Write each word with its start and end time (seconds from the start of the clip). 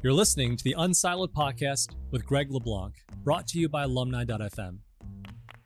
You're 0.00 0.12
listening 0.12 0.56
to 0.56 0.62
the 0.62 0.76
Unsiloed 0.78 1.32
podcast 1.32 1.96
with 2.12 2.24
Greg 2.24 2.52
LeBlanc, 2.52 2.94
brought 3.24 3.48
to 3.48 3.58
you 3.58 3.68
by 3.68 3.82
alumni.fm. 3.82 4.78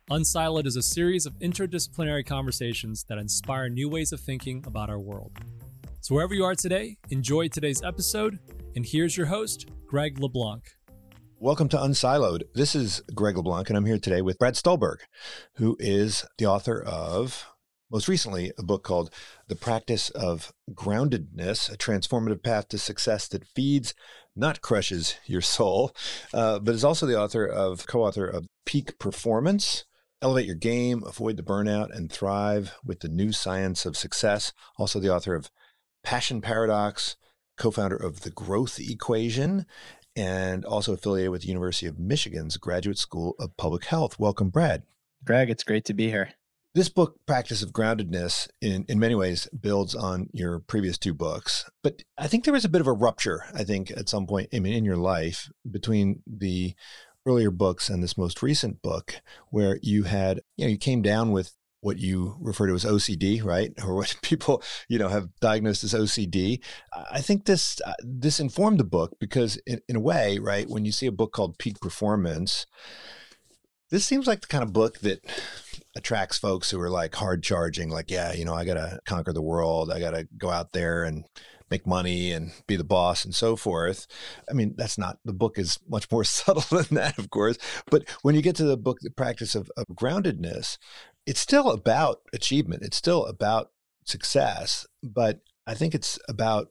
Unsiloed 0.09 0.65
is 0.65 0.75
a 0.75 0.81
series 0.81 1.27
of 1.27 1.37
interdisciplinary 1.37 2.25
conversations 2.25 3.05
that 3.09 3.19
inspire 3.19 3.69
new 3.69 3.87
ways 3.87 4.11
of 4.11 4.19
thinking 4.19 4.63
about 4.65 4.89
our 4.89 4.99
world. 4.99 5.37
So, 6.01 6.15
wherever 6.15 6.33
you 6.33 6.45
are 6.45 6.55
today, 6.55 6.97
enjoy 7.11 7.49
today's 7.49 7.83
episode. 7.83 8.39
And 8.75 8.83
here's 8.83 9.15
your 9.15 9.27
host, 9.27 9.69
Greg 9.85 10.17
LeBlanc. 10.17 10.63
Welcome 11.37 11.69
to 11.69 11.77
Unsiloed. 11.77 12.41
This 12.55 12.73
is 12.73 13.03
Greg 13.13 13.37
LeBlanc, 13.37 13.69
and 13.69 13.77
I'm 13.77 13.85
here 13.85 13.99
today 13.99 14.23
with 14.23 14.39
Brad 14.39 14.55
Stulberg, 14.55 15.01
who 15.57 15.77
is 15.79 16.25
the 16.39 16.47
author 16.47 16.81
of, 16.81 17.52
most 17.93 18.07
recently, 18.07 18.51
a 18.57 18.63
book 18.63 18.83
called 18.83 19.11
The 19.49 19.55
Practice 19.55 20.09
of 20.09 20.51
Groundedness 20.73 21.71
A 21.71 21.77
Transformative 21.77 22.41
Path 22.41 22.67
to 22.69 22.79
Success 22.79 23.27
That 23.27 23.45
Feeds, 23.45 23.93
Not 24.35 24.61
Crushes 24.61 25.17
Your 25.27 25.41
Soul, 25.41 25.95
uh, 26.33 26.57
but 26.57 26.73
is 26.73 26.83
also 26.83 27.05
the 27.05 27.19
author 27.19 27.45
of, 27.45 27.85
co 27.85 28.03
author 28.03 28.25
of 28.25 28.47
Peak 28.65 28.97
Performance. 28.97 29.85
Elevate 30.23 30.47
your 30.47 30.55
game, 30.55 31.03
avoid 31.05 31.37
the 31.37 31.43
burnout, 31.43 31.95
and 31.95 32.11
thrive 32.11 32.73
with 32.83 33.01
the 33.01 33.09
new 33.09 33.31
science 33.31 33.85
of 33.85 33.95
success. 33.95 34.53
Also, 34.79 34.99
the 34.99 35.13
author 35.13 35.35
of 35.35 35.51
Passion 36.03 36.41
Paradox, 36.41 37.15
co 37.57 37.69
founder 37.69 37.95
of 37.95 38.21
The 38.21 38.31
Growth 38.31 38.79
Equation, 38.79 39.67
and 40.15 40.65
also 40.65 40.93
affiliated 40.93 41.29
with 41.29 41.43
the 41.43 41.49
University 41.49 41.85
of 41.85 41.99
Michigan's 41.99 42.57
Graduate 42.57 42.97
School 42.97 43.35
of 43.37 43.55
Public 43.55 43.85
Health. 43.85 44.17
Welcome, 44.17 44.49
Brad. 44.49 44.81
Greg, 45.23 45.51
it's 45.51 45.63
great 45.63 45.85
to 45.85 45.93
be 45.93 46.09
here. 46.09 46.33
This 46.75 46.89
book, 46.89 47.19
Practice 47.27 47.61
of 47.61 47.71
Groundedness, 47.71 48.47
in, 48.59 48.85
in 48.89 48.97
many 48.97 49.13
ways 49.13 49.47
builds 49.49 49.93
on 49.93 50.29
your 50.33 50.57
previous 50.57 50.97
two 50.97 51.13
books. 51.13 51.69
But 51.83 52.01
I 52.17 52.25
think 52.25 52.43
there 52.43 52.53
was 52.53 52.65
a 52.65 52.69
bit 52.69 52.81
of 52.81 52.87
a 52.87 52.93
rupture, 52.93 53.43
I 53.53 53.63
think, 53.63 53.91
at 53.91 54.09
some 54.09 54.25
point 54.25 54.49
I 54.51 54.57
mean, 54.57 54.73
in 54.73 54.83
your 54.83 54.97
life 54.97 55.51
between 55.69 56.23
the 56.25 56.73
earlier 57.27 57.51
books 57.51 57.89
and 57.89 58.01
this 58.01 58.17
most 58.17 58.41
recent 58.41 58.81
book, 58.81 59.21
where 59.51 59.77
you 59.83 60.03
had, 60.05 60.41
you 60.57 60.65
know, 60.65 60.71
you 60.71 60.79
came 60.79 61.03
down 61.03 61.31
with 61.31 61.53
what 61.81 61.99
you 61.99 62.37
refer 62.39 62.65
to 62.65 62.73
as 62.73 62.85
OCD, 62.85 63.43
right, 63.43 63.71
or 63.85 63.93
what 63.93 64.15
people 64.23 64.63
you 64.89 64.97
know 64.97 65.09
have 65.09 65.29
diagnosed 65.41 65.83
as 65.83 65.93
OCD. 65.93 66.59
I 67.11 67.21
think 67.21 67.45
this 67.45 67.79
uh, 67.85 67.93
this 68.03 68.39
informed 68.39 68.79
the 68.79 68.83
book 68.83 69.15
because 69.19 69.57
in, 69.67 69.79
in 69.87 69.95
a 69.95 70.01
way, 70.01 70.39
right, 70.39 70.67
when 70.67 70.85
you 70.85 70.91
see 70.91 71.05
a 71.05 71.11
book 71.11 71.33
called 71.33 71.59
Peak 71.59 71.79
Performance, 71.79 72.65
this 73.91 74.05
seems 74.07 74.25
like 74.25 74.41
the 74.41 74.47
kind 74.47 74.63
of 74.63 74.73
book 74.73 74.99
that 74.99 75.19
attracts 75.95 76.37
folks 76.37 76.71
who 76.71 76.79
are 76.79 76.89
like 76.89 77.15
hard 77.15 77.43
charging, 77.43 77.89
like, 77.89 78.09
yeah, 78.09 78.33
you 78.33 78.45
know, 78.45 78.53
I 78.53 78.65
got 78.65 78.75
to 78.75 78.99
conquer 79.05 79.33
the 79.33 79.41
world, 79.41 79.91
I 79.91 79.99
got 79.99 80.11
to 80.11 80.27
go 80.37 80.49
out 80.49 80.73
there 80.73 81.03
and 81.03 81.25
make 81.69 81.87
money 81.87 82.31
and 82.31 82.51
be 82.67 82.75
the 82.75 82.83
boss 82.83 83.25
and 83.25 83.33
so 83.33 83.55
forth. 83.55 84.05
I 84.49 84.53
mean, 84.53 84.75
that's 84.77 84.97
not 84.97 85.17
the 85.25 85.33
book 85.33 85.57
is 85.57 85.79
much 85.87 86.11
more 86.11 86.23
subtle 86.39 86.63
than 86.69 86.95
that, 86.95 87.17
of 87.17 87.29
course. 87.29 87.57
But 87.89 88.07
when 88.21 88.35
you 88.35 88.41
get 88.41 88.55
to 88.57 88.65
the 88.65 88.77
book, 88.77 88.99
the 89.01 89.09
practice 89.09 89.55
of, 89.55 89.71
of 89.77 89.87
groundedness, 89.87 90.77
it's 91.25 91.39
still 91.39 91.71
about 91.71 92.21
achievement. 92.33 92.83
It's 92.83 92.97
still 92.97 93.25
about 93.25 93.71
success, 94.05 94.85
but 95.01 95.41
I 95.65 95.73
think 95.73 95.95
it's 95.95 96.19
about 96.27 96.69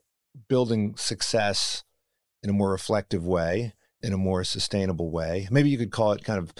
building 0.48 0.94
success 0.96 1.84
in 2.42 2.50
a 2.50 2.52
more 2.52 2.70
reflective 2.70 3.26
way, 3.26 3.74
in 4.02 4.12
a 4.12 4.18
more 4.18 4.44
sustainable 4.44 5.10
way. 5.10 5.48
Maybe 5.50 5.70
you 5.70 5.78
could 5.78 5.92
call 5.92 6.12
it 6.12 6.24
kind 6.24 6.38
of, 6.38 6.52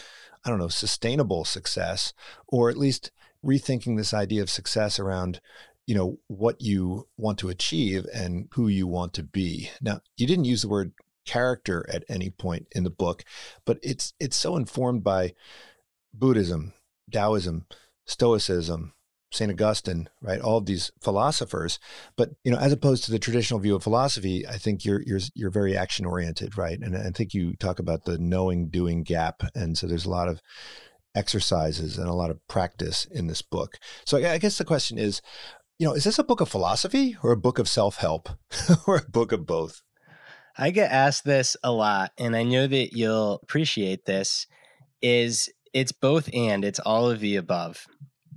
I 0.45 0.51
don't 0.51 0.59
know, 0.59 0.69
sustainable 0.69 1.45
success, 1.45 2.12
or 2.48 2.69
at 2.71 2.77
least 2.77 3.11
rethinking 3.45 3.97
this 3.97 4.15
idea 4.15 4.43
of 4.43 4.51
success 4.51 4.98
around, 4.98 5.41
you 5.87 5.95
know, 5.95 6.19
what 6.27 6.61
you 6.61 7.09
want 7.17 7.39
to 7.39 7.48
achieve 7.48 8.07
and 8.12 8.48
who 8.55 8.69
you 8.69 8.87
want 8.87 9.15
to 9.15 9.23
be. 9.23 9.70
Now, 9.81 10.01
you 10.17 10.27
didn't 10.27 10.45
use 10.45 10.63
the 10.63 10.69
word 10.69 10.93
character 11.25 11.87
at 11.89 12.05
any 12.09 12.31
point 12.31 12.67
in 12.73 12.85
the 12.85 12.91
book, 12.91 13.25
but 13.65 13.79
it's 13.83 14.13
it's 14.19 14.37
so 14.37 14.57
informed 14.57 15.05
by 15.05 15.35
Buddhism, 16.13 16.75
Taoism, 17.11 17.67
Stoicism, 18.07 18.95
St. 19.33 19.51
Augustine, 19.51 20.09
right? 20.20 20.41
All 20.41 20.59
of 20.59 20.67
these 20.67 20.93
philosophers. 21.01 21.79
But, 22.17 22.31
you 22.45 22.51
know, 22.51 22.59
as 22.59 22.73
opposed 22.73 23.05
to 23.05 23.11
the 23.11 23.19
traditional 23.19 23.61
view 23.61 23.75
of 23.75 23.83
philosophy, 23.83 24.47
I 24.47 24.59
think 24.59 24.85
you're 24.85 25.03
you're 25.03 25.20
you're 25.35 25.51
very 25.51 25.77
action 25.77 26.05
oriented, 26.05 26.57
right? 26.59 26.79
And 26.79 26.97
I 26.97 27.11
think 27.11 27.35
you 27.35 27.55
talk 27.55 27.79
about 27.79 28.05
the 28.05 28.19
knowing 28.19 28.69
doing 28.69 29.03
gap. 29.03 29.43
And 29.55 29.77
so 29.77 29.87
there's 29.87 30.07
a 30.07 30.11
lot 30.11 30.29
of 30.29 30.41
exercises 31.15 31.98
and 31.98 32.09
a 32.09 32.15
lot 32.15 32.31
of 32.31 32.47
practice 32.48 33.07
in 33.11 33.27
this 33.27 33.43
book. 33.43 33.79
So 34.05 34.19
I 34.19 34.39
guess 34.39 34.59
the 34.59 34.65
question 34.65 34.98
is, 34.98 35.20
you 35.79 35.87
know, 35.87 35.95
is 35.95 36.05
this 36.05 36.19
a 36.19 36.25
book 36.25 36.41
of 36.41 36.49
philosophy 36.49 37.17
or 37.23 37.33
a 37.33 37.37
book 37.37 37.59
of 37.59 37.69
self-help 37.69 38.29
or 38.87 38.97
a 38.97 39.11
book 39.11 39.33
of 39.33 39.47
both? 39.47 39.83
I 40.57 40.70
get 40.70 40.93
asked 40.93 41.25
this 41.25 41.57
a 41.64 41.73
lot, 41.73 42.13
and 42.19 42.37
I 42.37 42.43
know 42.43 42.67
that 42.67 42.93
you'll 42.93 43.41
appreciate 43.43 44.05
this. 44.05 44.47
Is 45.01 45.51
it's 45.73 45.93
both 45.93 46.29
and 46.33 46.64
it's 46.64 46.79
all 46.79 47.11
of 47.11 47.20
the 47.20 47.37
above. 47.37 47.87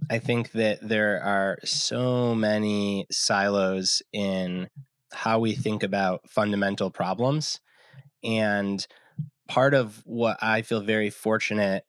I 0.10 0.20
think 0.20 0.52
that 0.52 0.88
there 0.88 1.22
are 1.22 1.58
so 1.64 2.36
many 2.36 3.08
silos 3.12 4.02
in 4.14 4.70
how 5.12 5.40
we 5.40 5.54
think 5.54 5.84
about 5.84 6.30
fundamental 6.30 6.92
problems. 6.92 7.60
And 8.24 8.86
part 9.48 9.74
of 9.74 10.02
what 10.06 10.38
I 10.42 10.62
feel 10.62 10.82
very 10.82 11.10
fortunate 11.10 11.86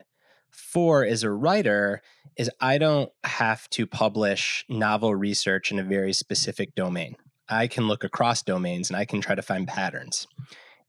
for 0.51 1.05
as 1.05 1.23
a 1.23 1.31
writer 1.31 2.03
is 2.37 2.51
I 2.61 2.79
don't 2.79 3.11
have 3.25 3.69
to 3.71 3.87
publish 3.87 4.65
novel 4.69 5.15
research 5.15 5.71
in 5.71 5.79
a 5.79 5.85
very 5.85 6.13
specific 6.13 6.75
domain. 6.75 7.17
I 7.49 7.67
can 7.67 7.87
look 7.87 8.05
across 8.05 8.43
domains 8.43 8.91
and 8.91 8.97
I 8.97 9.05
can 9.05 9.21
try 9.21 9.35
to 9.35 9.43
find 9.43 9.69
patterns. 9.69 10.27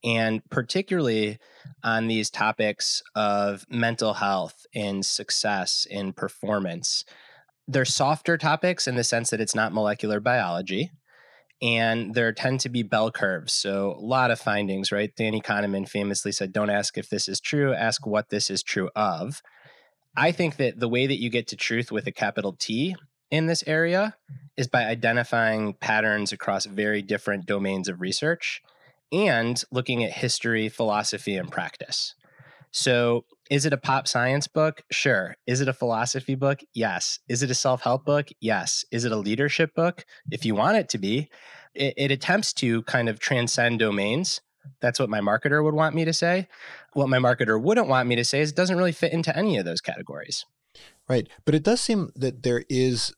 And 0.04 0.48
particularly 0.50 1.40
on 1.84 2.08
these 2.08 2.30
topics 2.30 3.02
of 3.16 3.66
mental 3.70 4.14
health 4.14 4.66
and 4.76 5.06
success 5.06 5.88
and 5.92 6.16
performance, 6.16 7.04
they're 7.68 7.86
softer 7.86 8.38
topics 8.38 8.88
in 8.88 8.96
the 8.96 9.04
sense 9.04 9.30
that 9.30 9.42
it's 9.42 9.56
not 9.56 9.74
molecular 9.74 10.20
biology. 10.20 10.92
And 11.60 12.14
there 12.14 12.32
tend 12.34 12.60
to 12.62 12.70
be 12.70 12.84
bell 12.84 13.10
curves. 13.10 13.52
So, 13.52 13.96
a 13.98 14.06
lot 14.06 14.30
of 14.30 14.40
findings, 14.40 14.92
right? 14.92 15.12
Danny 15.16 15.42
Kahneman 15.42 15.90
famously 15.90 16.32
said, 16.32 16.54
Don't 16.54 16.70
ask 16.70 17.00
if 17.00 17.10
this 17.10 17.28
is 17.28 17.42
true, 17.42 17.74
ask 17.74 18.06
what 18.06 18.30
this 18.30 18.52
is 18.52 18.62
true 18.62 18.92
of. 18.96 19.42
I 20.16 20.32
think 20.32 20.58
that 20.58 20.80
the 20.80 20.88
way 20.88 21.08
that 21.08 21.20
you 21.20 21.32
get 21.32 21.48
to 21.48 21.56
truth 21.56 21.92
with 21.92 22.06
a 22.06 22.12
capital 22.12 22.56
T 22.60 22.96
in 23.32 23.48
this 23.48 23.64
area 23.66 24.16
is 24.56 24.68
by 24.68 24.86
identifying 24.86 25.74
patterns 25.74 26.32
across 26.32 26.66
very 26.66 27.02
different 27.02 27.48
domains 27.48 27.88
of 27.88 28.02
research 28.02 28.62
and 29.12 29.62
looking 29.72 30.04
at 30.04 30.12
history, 30.12 30.70
philosophy, 30.70 31.36
and 31.36 31.52
practice. 31.52 32.16
So, 32.72 33.26
is 33.50 33.66
it 33.66 33.74
a 33.74 33.78
pop 33.78 34.08
science 34.08 34.48
book? 34.48 34.84
Sure. 34.92 35.36
Is 35.48 35.62
it 35.62 35.68
a 35.68 35.74
philosophy 35.74 36.36
book? 36.36 36.60
Yes. 36.74 37.20
Is 37.30 37.42
it 37.42 37.50
a 37.50 37.56
self 37.56 37.82
help 37.82 38.06
book? 38.06 38.28
Yes. 38.42 38.84
Is 38.92 39.06
it 39.06 39.12
a 39.12 39.18
leadership 39.18 39.74
book? 39.74 40.06
If 40.32 40.46
you 40.46 40.54
want 40.54 40.78
it 40.78 40.90
to 40.90 40.98
be, 40.98 41.30
it, 41.74 41.94
it, 41.96 42.12
attempts 42.12 42.54
to 42.54 42.84
kind 42.84 43.08
of 43.08 43.20
transcend 43.20 43.80
domains. 43.80 44.42
That's 44.82 45.00
what 45.00 45.10
my 45.10 45.22
marketer 45.22 45.64
would 45.64 45.76
want 45.76 45.96
me 45.96 46.04
to 46.06 46.14
say. 46.14 46.48
What 46.94 47.08
my 47.08 47.20
marketer 47.20 47.62
wouldn't 47.62 47.88
want 47.88 48.10
me 48.10 48.18
to 48.18 48.26
say 48.26 48.42
is 48.42 48.52
it 48.52 48.58
doesn't 48.58 48.78
really 48.78 48.92
fit 48.92 49.14
into 49.14 49.36
any 49.36 49.58
of 49.58 49.66
those 49.66 49.82
categories. 49.82 50.46
Right. 51.08 51.30
But 51.46 51.56
it 51.56 51.64
does 51.64 51.80
seem 51.80 52.12
that 52.16 52.44
there 52.44 52.66
is 52.70 53.14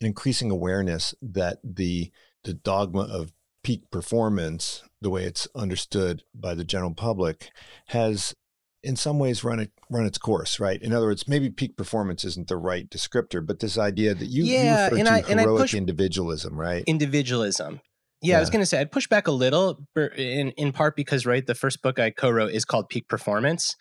an 0.00 0.06
increasing 0.06 0.50
awareness 0.50 1.14
that 1.22 1.58
the 1.62 2.10
the 2.44 2.54
dogma 2.54 3.02
of 3.02 3.32
peak 3.62 3.90
performance, 3.90 4.82
the 5.00 5.10
way 5.10 5.24
it's 5.24 5.48
understood 5.54 6.22
by 6.34 6.54
the 6.54 6.64
general 6.64 6.94
public, 6.94 7.50
has 7.88 8.34
in 8.82 8.96
some 8.96 9.18
ways 9.18 9.42
run 9.44 9.60
it 9.60 9.72
run 9.90 10.06
its 10.06 10.18
course, 10.18 10.60
right? 10.60 10.80
In 10.80 10.92
other 10.92 11.06
words, 11.06 11.26
maybe 11.26 11.50
peak 11.50 11.76
performance 11.76 12.24
isn't 12.24 12.48
the 12.48 12.56
right 12.56 12.88
descriptor, 12.88 13.44
but 13.44 13.60
this 13.60 13.78
idea 13.78 14.14
that 14.14 14.26
you, 14.26 14.44
yeah, 14.44 14.62
you 14.62 14.84
refer 14.84 14.96
and 14.98 15.24
to 15.26 15.32
I, 15.32 15.40
heroic 15.40 15.74
individualism, 15.74 16.58
right? 16.58 16.84
Individualism. 16.86 17.80
Yeah, 18.20 18.32
yeah, 18.32 18.36
I 18.38 18.40
was 18.40 18.50
going 18.50 18.62
to 18.62 18.66
say 18.66 18.80
I'd 18.80 18.90
push 18.90 19.06
back 19.06 19.28
a 19.28 19.32
little, 19.32 19.86
in 20.16 20.50
in 20.52 20.72
part 20.72 20.96
because 20.96 21.24
right, 21.24 21.46
the 21.46 21.54
first 21.54 21.82
book 21.82 21.98
I 21.98 22.10
co-wrote 22.10 22.52
is 22.52 22.64
called 22.64 22.88
Peak 22.88 23.08
Performance, 23.08 23.76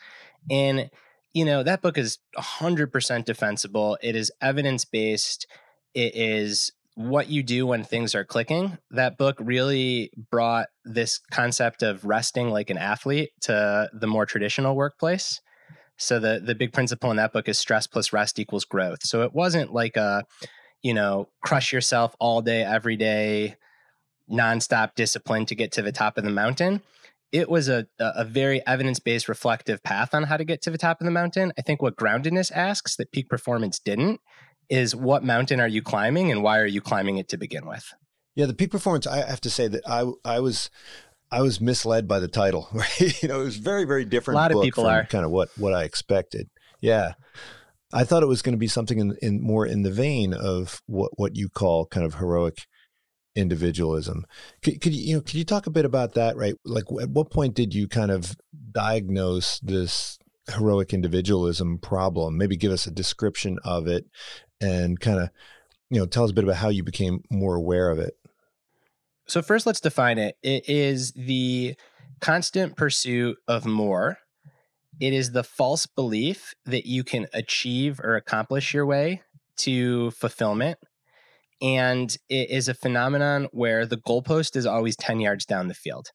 and 0.51 0.89
you 1.33 1.43
know 1.43 1.63
that 1.63 1.81
book 1.81 1.97
is 1.97 2.19
hundred 2.35 2.91
percent 2.91 3.25
defensible. 3.25 3.97
It 4.01 4.15
is 4.15 4.31
evidence 4.41 4.85
based. 4.85 5.47
It 5.95 6.15
is 6.15 6.71
what 6.97 7.29
you 7.29 7.43
do 7.43 7.67
when 7.67 7.83
things 7.83 8.15
are 8.15 8.25
clicking. 8.25 8.75
That 8.89 9.19
book 9.19 9.37
really 9.39 10.09
brought 10.31 10.69
this 10.83 11.19
concept 11.31 11.83
of 11.83 12.03
resting 12.03 12.49
like 12.49 12.71
an 12.71 12.79
athlete 12.79 13.29
to 13.41 13.87
the 13.93 14.07
more 14.07 14.25
traditional 14.25 14.75
workplace. 14.75 15.39
So 15.97 16.19
the 16.19 16.41
the 16.43 16.55
big 16.55 16.73
principle 16.73 17.11
in 17.11 17.17
that 17.17 17.33
book 17.33 17.47
is 17.47 17.59
stress 17.59 17.85
plus 17.85 18.11
rest 18.11 18.39
equals 18.39 18.65
growth. 18.65 19.03
So 19.03 19.21
it 19.21 19.31
wasn't 19.31 19.71
like 19.71 19.95
a, 19.95 20.23
you 20.81 20.95
know, 20.95 21.29
crush 21.45 21.71
yourself 21.71 22.15
all 22.19 22.41
day 22.41 22.63
every 22.63 22.97
day, 22.97 23.57
nonstop 24.27 24.95
discipline 24.95 25.45
to 25.45 25.55
get 25.55 25.71
to 25.73 25.83
the 25.83 25.91
top 25.91 26.17
of 26.17 26.23
the 26.23 26.31
mountain. 26.31 26.81
It 27.31 27.47
was 27.47 27.69
a 27.69 27.85
a 27.99 28.25
very 28.25 28.65
evidence 28.65 28.99
based 28.99 29.29
reflective 29.29 29.83
path 29.83 30.15
on 30.15 30.23
how 30.23 30.37
to 30.37 30.45
get 30.45 30.63
to 30.63 30.71
the 30.71 30.79
top 30.79 30.99
of 30.99 31.05
the 31.05 31.11
mountain. 31.11 31.53
I 31.59 31.61
think 31.61 31.79
what 31.79 31.95
groundedness 31.95 32.51
asks 32.51 32.95
that 32.95 33.11
peak 33.11 33.29
performance 33.29 33.77
didn't 33.77 34.19
is 34.69 34.95
what 34.95 35.23
mountain 35.23 35.59
are 35.59 35.67
you 35.67 35.81
climbing 35.81 36.31
and 36.31 36.43
why 36.43 36.59
are 36.59 36.65
you 36.65 36.81
climbing 36.81 37.17
it 37.17 37.29
to 37.29 37.37
begin 37.37 37.65
with? 37.65 37.93
Yeah, 38.35 38.45
the 38.45 38.53
peak 38.53 38.71
performance. 38.71 39.07
I 39.07 39.27
have 39.27 39.41
to 39.41 39.49
say 39.49 39.67
that 39.67 39.81
I 39.87 40.11
I 40.23 40.39
was 40.39 40.69
I 41.31 41.41
was 41.41 41.59
misled 41.59 42.07
by 42.07 42.19
the 42.19 42.27
title. 42.27 42.69
Right? 42.73 43.21
you 43.21 43.27
know, 43.27 43.41
it 43.41 43.45
was 43.45 43.57
very, 43.57 43.85
very 43.85 44.05
different. 44.05 44.35
A 44.35 44.41
lot 44.41 44.51
of 44.51 44.61
people 44.61 44.85
are 44.85 45.05
kind 45.05 45.25
of 45.25 45.31
what 45.31 45.49
what 45.57 45.73
I 45.73 45.83
expected. 45.83 46.49
Yeah, 46.79 47.13
I 47.93 48.03
thought 48.03 48.23
it 48.23 48.27
was 48.27 48.41
going 48.41 48.53
to 48.53 48.59
be 48.59 48.67
something 48.67 48.99
in, 48.99 49.17
in 49.21 49.41
more 49.41 49.65
in 49.65 49.83
the 49.83 49.91
vein 49.91 50.33
of 50.33 50.81
what 50.85 51.11
what 51.17 51.35
you 51.35 51.49
call 51.49 51.85
kind 51.85 52.05
of 52.05 52.15
heroic 52.15 52.65
individualism. 53.35 54.25
Could, 54.63 54.81
could 54.81 54.93
you, 54.93 55.01
you 55.01 55.15
know 55.15 55.21
could 55.21 55.35
you 55.35 55.45
talk 55.45 55.67
a 55.67 55.71
bit 55.71 55.85
about 55.85 56.13
that? 56.13 56.35
Right, 56.35 56.55
like 56.65 56.85
at 57.01 57.09
what 57.09 57.31
point 57.31 57.55
did 57.55 57.73
you 57.73 57.87
kind 57.87 58.11
of 58.11 58.35
diagnose 58.71 59.59
this 59.59 60.19
heroic 60.53 60.93
individualism 60.93 61.77
problem? 61.79 62.37
Maybe 62.37 62.57
give 62.57 62.71
us 62.71 62.87
a 62.87 62.91
description 62.91 63.57
of 63.63 63.87
it, 63.87 64.05
and 64.61 64.99
kind 64.99 65.19
of 65.19 65.29
you 65.89 65.99
know 65.99 66.05
tell 66.05 66.23
us 66.23 66.31
a 66.31 66.33
bit 66.33 66.43
about 66.43 66.57
how 66.57 66.69
you 66.69 66.83
became 66.83 67.23
more 67.29 67.55
aware 67.55 67.89
of 67.89 67.99
it. 67.99 68.17
So 69.27 69.41
first, 69.41 69.65
let's 69.65 69.81
define 69.81 70.17
it. 70.17 70.37
It 70.41 70.69
is 70.69 71.11
the 71.13 71.75
constant 72.21 72.77
pursuit 72.77 73.37
of 73.47 73.65
more. 73.65 74.19
It 74.99 75.13
is 75.13 75.31
the 75.31 75.43
false 75.43 75.85
belief 75.85 76.55
that 76.65 76.85
you 76.85 77.03
can 77.03 77.27
achieve 77.33 77.99
or 77.99 78.15
accomplish 78.15 78.73
your 78.73 78.85
way 78.85 79.21
to 79.57 80.11
fulfillment 80.11 80.79
and 81.61 82.15
it 82.29 82.49
is 82.49 82.67
a 82.67 82.73
phenomenon 82.73 83.47
where 83.51 83.85
the 83.85 83.97
goalpost 83.97 84.55
is 84.55 84.65
always 84.65 84.95
10 84.95 85.19
yards 85.19 85.45
down 85.45 85.67
the 85.67 85.73
field. 85.73 86.11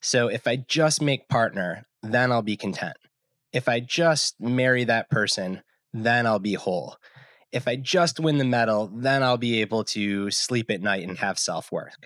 So 0.00 0.28
if 0.28 0.46
I 0.46 0.56
just 0.56 1.00
make 1.00 1.28
partner, 1.28 1.86
then 2.02 2.32
I'll 2.32 2.42
be 2.42 2.56
content. 2.56 2.96
If 3.52 3.68
I 3.68 3.80
just 3.80 4.40
marry 4.40 4.84
that 4.84 5.10
person, 5.10 5.62
then 5.92 6.26
I'll 6.26 6.40
be 6.40 6.54
whole. 6.54 6.96
If 7.52 7.68
I 7.68 7.76
just 7.76 8.18
win 8.18 8.38
the 8.38 8.44
medal, 8.44 8.90
then 8.94 9.22
I'll 9.22 9.36
be 9.36 9.60
able 9.60 9.84
to 9.84 10.30
sleep 10.30 10.70
at 10.70 10.80
night 10.80 11.06
and 11.06 11.18
have 11.18 11.38
self 11.38 11.70
worth. 11.70 11.96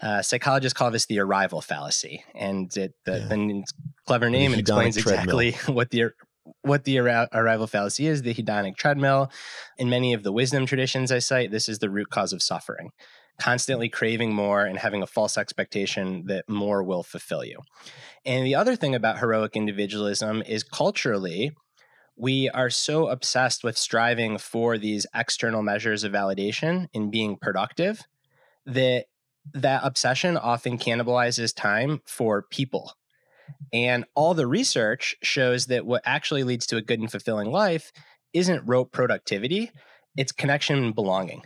Uh, 0.00 0.22
psychologists 0.22 0.76
call 0.76 0.90
this 0.90 1.06
the 1.06 1.20
arrival 1.20 1.60
fallacy, 1.60 2.24
and 2.34 2.74
it, 2.76 2.94
the, 3.04 3.18
yeah. 3.18 3.28
the 3.28 3.64
clever 4.06 4.28
name 4.28 4.52
and 4.52 4.60
explains 4.60 4.96
exactly 4.96 5.52
what 5.66 5.90
the 5.90 6.10
what 6.62 6.84
the 6.84 6.98
arrival 6.98 7.66
fallacy 7.66 8.06
is, 8.06 8.22
the 8.22 8.34
hedonic 8.34 8.76
treadmill. 8.76 9.30
In 9.78 9.90
many 9.90 10.12
of 10.12 10.22
the 10.22 10.32
wisdom 10.32 10.66
traditions 10.66 11.10
I 11.10 11.18
cite, 11.18 11.50
this 11.50 11.68
is 11.68 11.78
the 11.78 11.90
root 11.90 12.10
cause 12.10 12.32
of 12.32 12.42
suffering. 12.42 12.90
Constantly 13.38 13.88
craving 13.88 14.32
more 14.32 14.64
and 14.64 14.78
having 14.78 15.02
a 15.02 15.06
false 15.06 15.36
expectation 15.36 16.24
that 16.26 16.48
more 16.48 16.82
will 16.82 17.02
fulfill 17.02 17.44
you. 17.44 17.58
And 18.24 18.46
the 18.46 18.54
other 18.54 18.76
thing 18.76 18.94
about 18.94 19.18
heroic 19.18 19.56
individualism 19.56 20.42
is 20.42 20.62
culturally, 20.62 21.52
we 22.16 22.48
are 22.50 22.70
so 22.70 23.08
obsessed 23.08 23.62
with 23.62 23.76
striving 23.76 24.38
for 24.38 24.78
these 24.78 25.06
external 25.14 25.62
measures 25.62 26.04
of 26.04 26.12
validation 26.12 26.88
and 26.94 27.10
being 27.10 27.36
productive 27.36 28.02
that 28.64 29.06
that 29.54 29.82
obsession 29.84 30.36
often 30.36 30.76
cannibalizes 30.78 31.54
time 31.54 32.00
for 32.04 32.42
people 32.42 32.92
and 33.72 34.04
all 34.14 34.34
the 34.34 34.46
research 34.46 35.16
shows 35.22 35.66
that 35.66 35.86
what 35.86 36.02
actually 36.04 36.44
leads 36.44 36.66
to 36.66 36.76
a 36.76 36.82
good 36.82 37.00
and 37.00 37.10
fulfilling 37.10 37.50
life 37.50 37.92
isn't 38.32 38.66
rote 38.66 38.92
productivity, 38.92 39.70
it's 40.16 40.32
connection 40.32 40.82
and 40.82 40.94
belonging. 40.94 41.42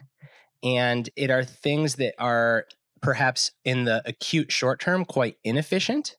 And 0.63 1.09
it 1.17 1.31
are 1.31 1.45
things 1.45 1.97
that 1.97 2.15
are 2.19 2.67
perhaps 3.01 3.53
in 3.65 3.85
the 3.85 4.03
acute 4.05 4.53
short 4.53 4.81
term 4.81 5.05
quite 5.05 5.37
inefficient, 5.45 6.17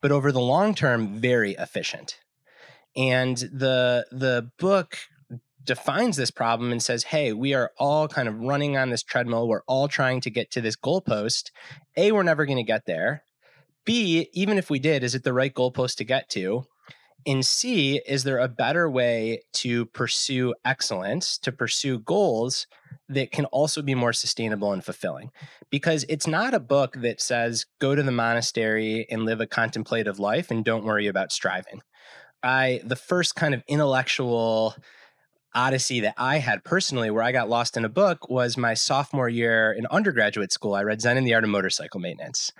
but 0.00 0.12
over 0.12 0.32
the 0.32 0.40
long 0.40 0.74
term, 0.74 1.20
very 1.20 1.52
efficient. 1.52 2.18
And 2.96 3.36
the 3.36 4.06
the 4.10 4.50
book 4.58 4.98
defines 5.64 6.16
this 6.16 6.30
problem 6.30 6.70
and 6.70 6.82
says, 6.82 7.04
hey, 7.04 7.32
we 7.32 7.54
are 7.54 7.72
all 7.78 8.06
kind 8.06 8.28
of 8.28 8.38
running 8.38 8.76
on 8.76 8.90
this 8.90 9.02
treadmill. 9.02 9.48
We're 9.48 9.62
all 9.66 9.88
trying 9.88 10.20
to 10.22 10.30
get 10.30 10.50
to 10.52 10.60
this 10.60 10.76
goalpost. 10.76 11.50
A, 11.96 12.12
we're 12.12 12.22
never 12.22 12.44
going 12.44 12.58
to 12.58 12.62
get 12.62 12.84
there. 12.86 13.24
B, 13.86 14.28
even 14.32 14.58
if 14.58 14.68
we 14.70 14.78
did, 14.78 15.02
is 15.02 15.14
it 15.14 15.24
the 15.24 15.32
right 15.32 15.54
goalpost 15.54 15.96
to 15.96 16.04
get 16.04 16.28
to? 16.30 16.66
And 17.26 17.44
C, 17.44 18.02
is 18.06 18.24
there 18.24 18.38
a 18.38 18.48
better 18.48 18.90
way 18.90 19.42
to 19.54 19.86
pursue 19.86 20.54
excellence, 20.64 21.38
to 21.38 21.50
pursue 21.52 21.98
goals 21.98 22.66
that 23.08 23.32
can 23.32 23.46
also 23.46 23.80
be 23.80 23.94
more 23.94 24.12
sustainable 24.12 24.72
and 24.72 24.84
fulfilling? 24.84 25.30
Because 25.70 26.04
it's 26.10 26.26
not 26.26 26.52
a 26.52 26.60
book 26.60 26.96
that 27.00 27.22
says 27.22 27.64
go 27.78 27.94
to 27.94 28.02
the 28.02 28.12
monastery 28.12 29.06
and 29.10 29.24
live 29.24 29.40
a 29.40 29.46
contemplative 29.46 30.18
life 30.18 30.50
and 30.50 30.64
don't 30.64 30.84
worry 30.84 31.06
about 31.06 31.32
striving. 31.32 31.80
I 32.44 32.80
the 32.84 32.96
first 32.96 33.34
kind 33.34 33.54
of 33.54 33.62
intellectual 33.66 34.74
odyssey 35.54 36.00
that 36.00 36.14
I 36.18 36.38
had 36.38 36.64
personally 36.64 37.10
where 37.10 37.22
I 37.22 37.32
got 37.32 37.48
lost 37.48 37.76
in 37.76 37.84
a 37.84 37.88
book 37.88 38.28
was 38.28 38.56
my 38.56 38.74
sophomore 38.74 39.28
year 39.28 39.72
in 39.72 39.86
undergraduate 39.86 40.52
school. 40.52 40.74
I 40.74 40.82
read 40.82 41.00
Zen 41.00 41.16
and 41.16 41.26
the 41.26 41.34
Art 41.34 41.44
of 41.44 41.50
Motorcycle 41.50 42.00
Maintenance 42.00 42.52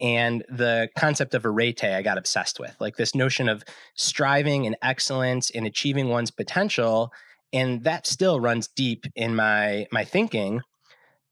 and 0.00 0.44
the 0.48 0.88
concept 0.96 1.34
of 1.34 1.44
arete 1.44 1.84
I 1.84 2.02
got 2.02 2.18
obsessed 2.18 2.60
with, 2.60 2.76
like 2.80 2.96
this 2.96 3.14
notion 3.14 3.48
of 3.48 3.64
striving 3.94 4.66
and 4.66 4.76
excellence 4.82 5.50
and 5.50 5.66
achieving 5.66 6.08
one's 6.08 6.30
potential, 6.30 7.12
and 7.52 7.84
that 7.84 8.06
still 8.06 8.40
runs 8.40 8.68
deep 8.68 9.06
in 9.16 9.34
my 9.34 9.86
my 9.90 10.04
thinking. 10.04 10.62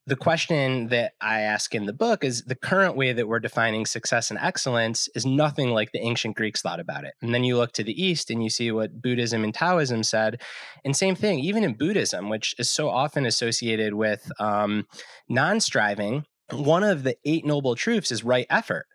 The 0.08 0.17
question 0.17 0.87
that 0.88 1.14
I 1.20 1.41
ask 1.41 1.75
in 1.75 1.87
the 1.87 1.93
book 1.93 2.23
is 2.23 2.44
the 2.44 2.55
current 2.55 2.97
way 2.97 3.12
that 3.12 3.26
we're 3.26 3.41
defining 3.41 3.87
success 3.87 4.31
and 4.31 4.38
excellence 4.41 5.08
is 5.17 5.26
nothing 5.26 5.70
like 5.70 5.91
the 5.91 5.99
ancient 5.99 6.37
Greeks 6.37 6.62
thought 6.62 6.79
about 6.79 7.05
it. 7.05 7.14
And 7.20 7.35
then 7.35 7.43
you 7.43 7.56
look 7.56 7.73
to 7.73 7.82
the 7.82 8.00
East 8.00 8.31
and 8.31 8.41
you 8.41 8.49
see 8.49 8.70
what 8.70 9.03
Buddhism 9.03 9.43
and 9.43 9.53
Taoism 9.53 10.05
said. 10.05 10.41
And 10.85 10.97
same 10.97 11.17
thing, 11.17 11.41
even 11.41 11.64
in 11.64 11.75
Buddhism, 11.75 12.29
which 12.29 12.55
is 12.56 12.70
so 12.70 12.88
often 12.88 13.26
associated 13.26 13.94
with 13.94 14.31
um, 14.38 14.87
non 15.29 15.58
striving, 15.58 16.25
one 16.53 16.85
of 16.85 17.03
the 17.03 17.17
eight 17.25 17.44
noble 17.44 17.75
truths 17.75 18.12
is 18.12 18.23
right 18.23 18.47
effort, 18.49 18.87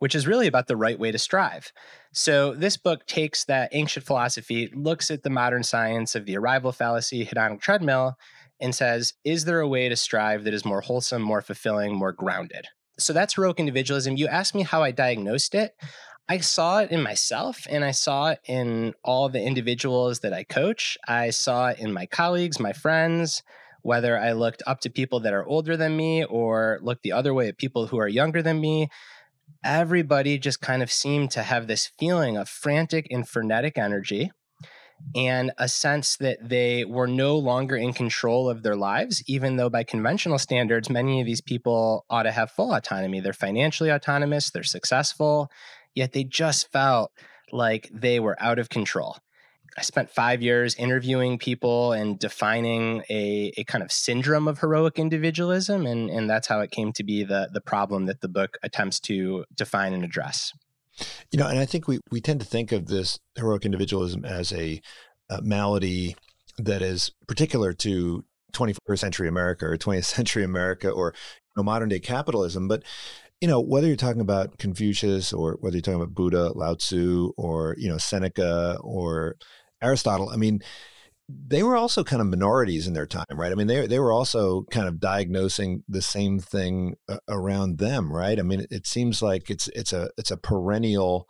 which 0.00 0.16
is 0.16 0.26
really 0.26 0.48
about 0.48 0.66
the 0.66 0.76
right 0.76 0.98
way 0.98 1.12
to 1.12 1.18
strive. 1.18 1.72
So 2.12 2.54
this 2.54 2.76
book 2.76 3.06
takes 3.06 3.44
that 3.44 3.70
ancient 3.70 4.04
philosophy, 4.04 4.68
looks 4.74 5.12
at 5.12 5.22
the 5.22 5.30
modern 5.30 5.62
science 5.62 6.16
of 6.16 6.26
the 6.26 6.36
arrival 6.36 6.72
fallacy, 6.72 7.24
hedonic 7.24 7.60
treadmill, 7.60 8.16
and 8.60 8.74
says, 8.74 9.14
is 9.24 9.44
there 9.44 9.60
a 9.60 9.68
way 9.68 9.88
to 9.88 9.96
strive 9.96 10.44
that 10.44 10.54
is 10.54 10.64
more 10.64 10.80
wholesome, 10.80 11.22
more 11.22 11.42
fulfilling, 11.42 11.94
more 11.94 12.12
grounded? 12.12 12.66
So 12.98 13.12
that's 13.12 13.34
heroic 13.34 13.58
individualism. 13.58 14.16
You 14.16 14.28
asked 14.28 14.54
me 14.54 14.62
how 14.62 14.82
I 14.82 14.90
diagnosed 14.90 15.54
it. 15.54 15.74
I 16.28 16.38
saw 16.38 16.78
it 16.78 16.90
in 16.90 17.02
myself 17.02 17.66
and 17.68 17.84
I 17.84 17.90
saw 17.90 18.30
it 18.30 18.40
in 18.46 18.94
all 19.02 19.28
the 19.28 19.42
individuals 19.42 20.20
that 20.20 20.32
I 20.32 20.44
coach. 20.44 20.96
I 21.08 21.30
saw 21.30 21.68
it 21.68 21.78
in 21.78 21.92
my 21.92 22.06
colleagues, 22.06 22.60
my 22.60 22.72
friends 22.72 23.42
whether 23.82 24.18
I 24.18 24.32
looked 24.32 24.62
up 24.66 24.80
to 24.80 24.90
people 24.90 25.20
that 25.20 25.32
are 25.32 25.46
older 25.46 25.76
than 25.76 25.96
me 25.96 26.24
or 26.24 26.78
looked 26.82 27.02
the 27.02 27.12
other 27.12 27.32
way 27.32 27.48
at 27.48 27.58
people 27.58 27.86
who 27.86 27.98
are 27.98 28.08
younger 28.08 28.42
than 28.42 28.60
me, 28.60 28.88
everybody 29.64 30.38
just 30.38 30.60
kind 30.60 30.82
of 30.82 30.90
seemed 30.90 31.30
to 31.32 31.42
have 31.42 31.66
this 31.66 31.90
feeling 31.98 32.36
of 32.36 32.48
frantic 32.48 33.06
and 33.10 33.28
frenetic 33.28 33.78
energy 33.78 34.30
and 35.14 35.52
a 35.58 35.68
sense 35.68 36.16
that 36.18 36.38
they 36.48 36.84
were 36.84 37.06
no 37.06 37.36
longer 37.36 37.76
in 37.76 37.92
control 37.92 38.48
of 38.48 38.62
their 38.62 38.76
lives, 38.76 39.22
even 39.26 39.56
though 39.56 39.70
by 39.70 39.82
conventional 39.82 40.38
standards, 40.38 40.88
many 40.88 41.20
of 41.20 41.26
these 41.26 41.40
people 41.40 42.04
ought 42.08 42.24
to 42.24 42.32
have 42.32 42.50
full 42.50 42.72
autonomy. 42.72 43.20
They're 43.20 43.32
financially 43.32 43.90
autonomous, 43.90 44.50
they're 44.50 44.62
successful, 44.62 45.50
yet 45.94 46.12
they 46.12 46.24
just 46.24 46.70
felt 46.70 47.12
like 47.52 47.90
they 47.92 48.20
were 48.20 48.40
out 48.40 48.58
of 48.58 48.68
control. 48.68 49.16
I 49.78 49.82
spent 49.82 50.10
five 50.10 50.42
years 50.42 50.74
interviewing 50.74 51.38
people 51.38 51.92
and 51.92 52.18
defining 52.18 53.02
a, 53.08 53.52
a 53.56 53.64
kind 53.64 53.84
of 53.84 53.92
syndrome 53.92 54.48
of 54.48 54.58
heroic 54.58 54.98
individualism, 54.98 55.86
and, 55.86 56.10
and 56.10 56.28
that's 56.28 56.48
how 56.48 56.60
it 56.60 56.70
came 56.70 56.92
to 56.94 57.04
be 57.04 57.22
the 57.22 57.48
the 57.52 57.60
problem 57.60 58.06
that 58.06 58.20
the 58.20 58.28
book 58.28 58.58
attempts 58.62 58.98
to 59.00 59.44
define 59.54 59.92
and 59.92 60.04
address. 60.04 60.52
You 61.30 61.38
know, 61.38 61.48
and 61.48 61.58
I 61.58 61.66
think 61.66 61.88
we 61.88 62.00
we 62.10 62.20
tend 62.20 62.40
to 62.40 62.46
think 62.46 62.72
of 62.72 62.86
this 62.86 63.18
heroic 63.36 63.64
individualism 63.64 64.24
as 64.24 64.52
a, 64.52 64.80
a 65.28 65.42
malady 65.42 66.16
that 66.58 66.82
is 66.82 67.12
particular 67.26 67.72
to 67.72 68.24
21st 68.52 68.98
century 68.98 69.28
America 69.28 69.66
or 69.66 69.76
20th 69.76 70.04
century 70.16 70.44
America 70.44 70.90
or 70.90 71.14
you 71.14 71.52
know, 71.56 71.62
modern 71.62 71.88
day 71.88 72.00
capitalism, 72.00 72.68
but 72.68 72.82
you 73.40 73.48
know, 73.48 73.60
whether 73.60 73.86
you're 73.86 73.96
talking 73.96 74.20
about 74.20 74.58
Confucius 74.58 75.32
or 75.32 75.56
whether 75.60 75.76
you're 75.76 75.82
talking 75.82 76.00
about 76.00 76.14
Buddha, 76.14 76.52
Lao 76.54 76.74
Tzu, 76.74 77.32
or 77.36 77.74
you 77.78 77.88
know 77.88 77.96
Seneca 77.96 78.76
or 78.82 79.36
Aristotle, 79.82 80.28
I 80.28 80.36
mean, 80.36 80.60
they 81.46 81.62
were 81.62 81.76
also 81.76 82.04
kind 82.04 82.22
of 82.22 82.28
minorities 82.28 82.86
in 82.86 82.94
their 82.94 83.06
time, 83.06 83.24
right? 83.32 83.52
I 83.52 83.54
mean, 83.54 83.66
they 83.66 83.86
they 83.86 83.98
were 83.98 84.12
also 84.12 84.62
kind 84.70 84.88
of 84.88 85.00
diagnosing 85.00 85.82
the 85.88 86.02
same 86.02 86.38
thing 86.38 86.96
uh, 87.08 87.18
around 87.28 87.78
them, 87.78 88.12
right? 88.12 88.38
I 88.38 88.42
mean, 88.42 88.66
it 88.70 88.86
seems 88.86 89.22
like 89.22 89.50
it's 89.50 89.68
it's 89.68 89.92
a 89.92 90.10
it's 90.16 90.30
a 90.30 90.36
perennial. 90.36 91.28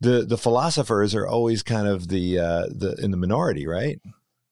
The 0.00 0.24
the 0.24 0.38
philosophers 0.38 1.14
are 1.14 1.26
always 1.26 1.62
kind 1.62 1.86
of 1.86 2.08
the 2.08 2.38
uh, 2.38 2.66
the 2.70 2.96
in 3.02 3.10
the 3.10 3.16
minority, 3.16 3.66
right? 3.66 4.00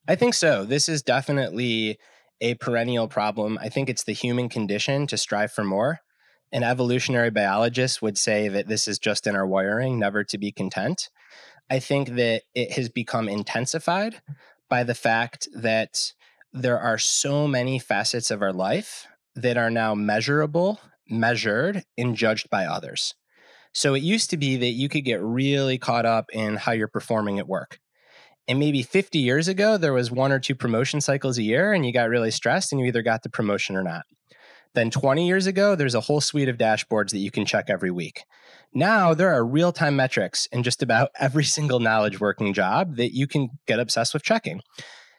I 0.07 0.15
think 0.15 0.33
so. 0.33 0.65
This 0.65 0.89
is 0.89 1.01
definitely 1.01 1.97
a 2.41 2.55
perennial 2.55 3.07
problem. 3.07 3.57
I 3.61 3.69
think 3.69 3.89
it's 3.89 4.03
the 4.03 4.13
human 4.13 4.49
condition 4.49 5.07
to 5.07 5.17
strive 5.17 5.51
for 5.51 5.63
more. 5.63 5.99
An 6.51 6.63
evolutionary 6.63 7.29
biologist 7.29 8.01
would 8.01 8.17
say 8.17 8.47
that 8.47 8.67
this 8.67 8.87
is 8.87 8.97
just 8.97 9.27
in 9.27 9.35
our 9.35 9.45
wiring, 9.45 9.99
never 9.99 10.23
to 10.23 10.37
be 10.37 10.51
content. 10.51 11.09
I 11.69 11.79
think 11.79 12.15
that 12.15 12.43
it 12.55 12.71
has 12.71 12.89
become 12.89 13.29
intensified 13.29 14.21
by 14.69 14.83
the 14.83 14.95
fact 14.95 15.47
that 15.53 16.13
there 16.53 16.79
are 16.79 16.97
so 16.97 17.47
many 17.47 17.79
facets 17.79 18.31
of 18.31 18.41
our 18.41 18.53
life 18.53 19.07
that 19.35 19.57
are 19.57 19.69
now 19.69 19.95
measurable, 19.95 20.79
measured, 21.09 21.83
and 21.97 22.15
judged 22.15 22.49
by 22.49 22.65
others. 22.65 23.15
So 23.73 23.93
it 23.93 24.01
used 24.01 24.29
to 24.31 24.37
be 24.37 24.57
that 24.57 24.71
you 24.71 24.89
could 24.89 25.05
get 25.05 25.21
really 25.21 25.77
caught 25.77 26.05
up 26.05 26.29
in 26.33 26.55
how 26.55 26.71
you're 26.71 26.87
performing 26.87 27.39
at 27.39 27.47
work. 27.47 27.79
And 28.47 28.57
maybe 28.57 28.81
50 28.81 29.19
years 29.19 29.47
ago, 29.47 29.77
there 29.77 29.93
was 29.93 30.09
one 30.09 30.31
or 30.31 30.39
two 30.39 30.55
promotion 30.55 31.01
cycles 31.01 31.37
a 31.37 31.43
year, 31.43 31.71
and 31.71 31.85
you 31.85 31.93
got 31.93 32.09
really 32.09 32.31
stressed 32.31 32.71
and 32.71 32.81
you 32.81 32.87
either 32.87 33.03
got 33.03 33.21
the 33.21 33.29
promotion 33.29 33.75
or 33.75 33.83
not. 33.83 34.05
Then 34.75 34.91
20 34.91 35.27
years 35.27 35.47
ago, 35.47 35.75
there's 35.75 35.95
a 35.95 36.01
whole 36.01 36.21
suite 36.21 36.49
of 36.49 36.57
dashboards 36.57 37.11
that 37.11 37.19
you 37.19 37.31
can 37.31 37.45
check 37.45 37.69
every 37.69 37.91
week. 37.91 38.23
Now 38.73 39.13
there 39.13 39.33
are 39.33 39.45
real 39.45 39.71
time 39.71 39.95
metrics 39.95 40.45
in 40.47 40.63
just 40.63 40.83
about 40.83 41.09
every 41.19 41.43
single 41.43 41.79
knowledge 41.79 42.19
working 42.19 42.53
job 42.53 42.97
that 42.97 43.15
you 43.15 43.27
can 43.27 43.49
get 43.65 43.79
obsessed 43.79 44.13
with 44.13 44.23
checking. 44.23 44.61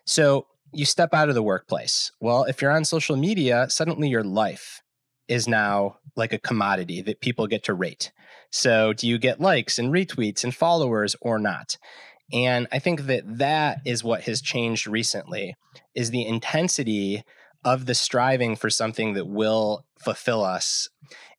So 0.06 0.46
you 0.72 0.84
step 0.84 1.12
out 1.12 1.28
of 1.28 1.34
the 1.34 1.42
workplace. 1.42 2.12
Well, 2.20 2.44
if 2.44 2.62
you're 2.62 2.70
on 2.70 2.84
social 2.84 3.16
media, 3.16 3.68
suddenly 3.68 4.08
your 4.08 4.24
life 4.24 4.82
is 5.28 5.48
now 5.48 5.96
like 6.16 6.32
a 6.32 6.38
commodity 6.38 7.02
that 7.02 7.20
people 7.20 7.46
get 7.46 7.64
to 7.64 7.74
rate. 7.74 8.12
So 8.50 8.92
do 8.92 9.06
you 9.08 9.18
get 9.18 9.40
likes 9.40 9.78
and 9.78 9.92
retweets 9.92 10.44
and 10.44 10.54
followers 10.54 11.16
or 11.20 11.38
not? 11.38 11.76
And 12.32 12.68
I 12.70 12.78
think 12.78 13.02
that 13.02 13.38
that 13.38 13.80
is 13.84 14.04
what 14.04 14.22
has 14.22 14.40
changed 14.40 14.86
recently 14.86 15.56
is 15.94 16.10
the 16.10 16.26
intensity 16.26 17.24
of 17.64 17.86
the 17.86 17.94
striving 17.94 18.56
for 18.56 18.70
something 18.70 19.14
that 19.14 19.26
will 19.26 19.84
fulfill 19.98 20.44
us. 20.44 20.88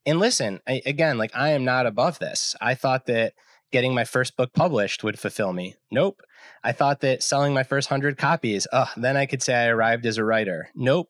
And 0.06 0.20
listen, 0.20 0.60
I, 0.68 0.82
again, 0.86 1.18
like 1.18 1.36
I 1.36 1.50
am 1.50 1.63
not 1.66 1.86
above 1.86 2.20
this. 2.20 2.56
I 2.62 2.75
thought 2.75 3.06
that 3.06 3.34
getting 3.72 3.94
my 3.94 4.04
first 4.04 4.36
book 4.36 4.54
published 4.54 5.04
would 5.04 5.18
fulfill 5.18 5.54
me. 5.54 5.75
Nope. 5.92 6.22
I 6.63 6.72
thought 6.72 7.01
that 7.01 7.24
selling 7.24 7.54
my 7.54 7.63
first 7.63 7.90
100 7.90 8.18
copies, 8.18 8.68
oh, 8.72 8.90
then 8.98 9.18
I 9.18 9.25
could 9.25 9.42
say 9.42 9.54
I 9.54 9.68
arrived 9.68 10.06
as 10.06 10.18
a 10.18 10.24
writer. 10.24 10.70
Nope. 10.75 11.10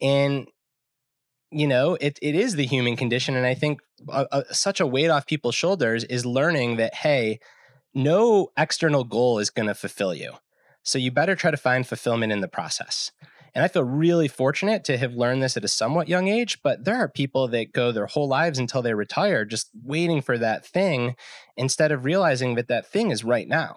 And 0.00 0.46
you 1.52 1.66
know, 1.66 1.96
it 2.00 2.18
it 2.22 2.36
is 2.36 2.54
the 2.54 2.66
human 2.66 2.96
condition 2.96 3.34
and 3.34 3.44
I 3.44 3.54
think 3.54 3.80
a, 4.08 4.26
a, 4.30 4.54
such 4.54 4.78
a 4.80 4.86
weight 4.86 5.10
off 5.10 5.26
people's 5.26 5.56
shoulders 5.56 6.04
is 6.04 6.24
learning 6.24 6.76
that 6.76 6.94
hey, 6.94 7.40
no 7.92 8.50
external 8.56 9.04
goal 9.04 9.38
is 9.38 9.50
going 9.50 9.66
to 9.66 9.74
fulfill 9.74 10.14
you. 10.14 10.34
So 10.82 10.98
you 10.98 11.10
better 11.10 11.34
try 11.34 11.50
to 11.50 11.56
find 11.56 11.86
fulfillment 11.86 12.32
in 12.32 12.40
the 12.40 12.48
process. 12.48 13.10
And 13.54 13.64
I 13.64 13.68
feel 13.68 13.84
really 13.84 14.28
fortunate 14.28 14.84
to 14.84 14.96
have 14.96 15.14
learned 15.14 15.42
this 15.42 15.56
at 15.56 15.64
a 15.64 15.68
somewhat 15.68 16.08
young 16.08 16.28
age, 16.28 16.62
but 16.62 16.84
there 16.84 16.96
are 16.96 17.08
people 17.08 17.48
that 17.48 17.72
go 17.72 17.92
their 17.92 18.06
whole 18.06 18.28
lives 18.28 18.58
until 18.58 18.82
they 18.82 18.94
retire 18.94 19.44
just 19.44 19.70
waiting 19.82 20.22
for 20.22 20.38
that 20.38 20.64
thing 20.64 21.16
instead 21.56 21.92
of 21.92 22.04
realizing 22.04 22.54
that 22.54 22.68
that 22.68 22.86
thing 22.86 23.10
is 23.10 23.24
right 23.24 23.48
now. 23.48 23.76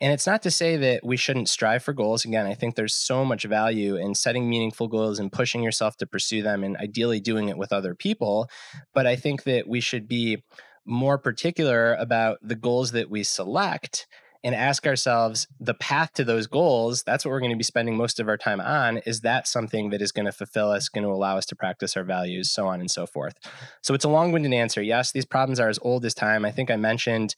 And 0.00 0.12
it's 0.12 0.26
not 0.26 0.42
to 0.42 0.50
say 0.50 0.76
that 0.76 1.06
we 1.06 1.16
shouldn't 1.16 1.48
strive 1.48 1.82
for 1.82 1.94
goals. 1.94 2.24
Again, 2.26 2.46
I 2.46 2.52
think 2.52 2.74
there's 2.74 2.94
so 2.94 3.24
much 3.24 3.44
value 3.44 3.96
in 3.96 4.14
setting 4.14 4.48
meaningful 4.48 4.88
goals 4.88 5.18
and 5.18 5.32
pushing 5.32 5.62
yourself 5.62 5.96
to 5.98 6.06
pursue 6.06 6.42
them 6.42 6.62
and 6.62 6.76
ideally 6.76 7.18
doing 7.18 7.48
it 7.48 7.56
with 7.56 7.72
other 7.72 7.94
people. 7.94 8.50
But 8.92 9.06
I 9.06 9.16
think 9.16 9.44
that 9.44 9.66
we 9.66 9.80
should 9.80 10.06
be 10.06 10.42
more 10.84 11.16
particular 11.16 11.94
about 11.94 12.38
the 12.42 12.54
goals 12.54 12.92
that 12.92 13.10
we 13.10 13.22
select 13.22 14.06
and 14.46 14.54
ask 14.54 14.86
ourselves 14.86 15.48
the 15.58 15.74
path 15.74 16.12
to 16.12 16.22
those 16.22 16.46
goals 16.46 17.02
that's 17.02 17.24
what 17.24 17.32
we're 17.32 17.40
going 17.40 17.50
to 17.50 17.56
be 17.56 17.64
spending 17.64 17.96
most 17.96 18.20
of 18.20 18.28
our 18.28 18.36
time 18.36 18.60
on 18.60 18.98
is 18.98 19.22
that 19.22 19.48
something 19.48 19.90
that 19.90 20.00
is 20.00 20.12
going 20.12 20.24
to 20.24 20.30
fulfill 20.30 20.70
us 20.70 20.88
going 20.88 21.02
to 21.02 21.10
allow 21.10 21.36
us 21.36 21.44
to 21.44 21.56
practice 21.56 21.96
our 21.96 22.04
values 22.04 22.48
so 22.48 22.68
on 22.68 22.78
and 22.78 22.90
so 22.90 23.06
forth. 23.06 23.34
So 23.82 23.92
it's 23.92 24.04
a 24.04 24.08
long-winded 24.08 24.52
answer. 24.52 24.80
Yes 24.80 25.10
these 25.10 25.24
problems 25.24 25.58
are 25.58 25.68
as 25.68 25.80
old 25.82 26.04
as 26.04 26.14
time. 26.14 26.44
I 26.44 26.52
think 26.52 26.70
i 26.70 26.76
mentioned 26.76 27.34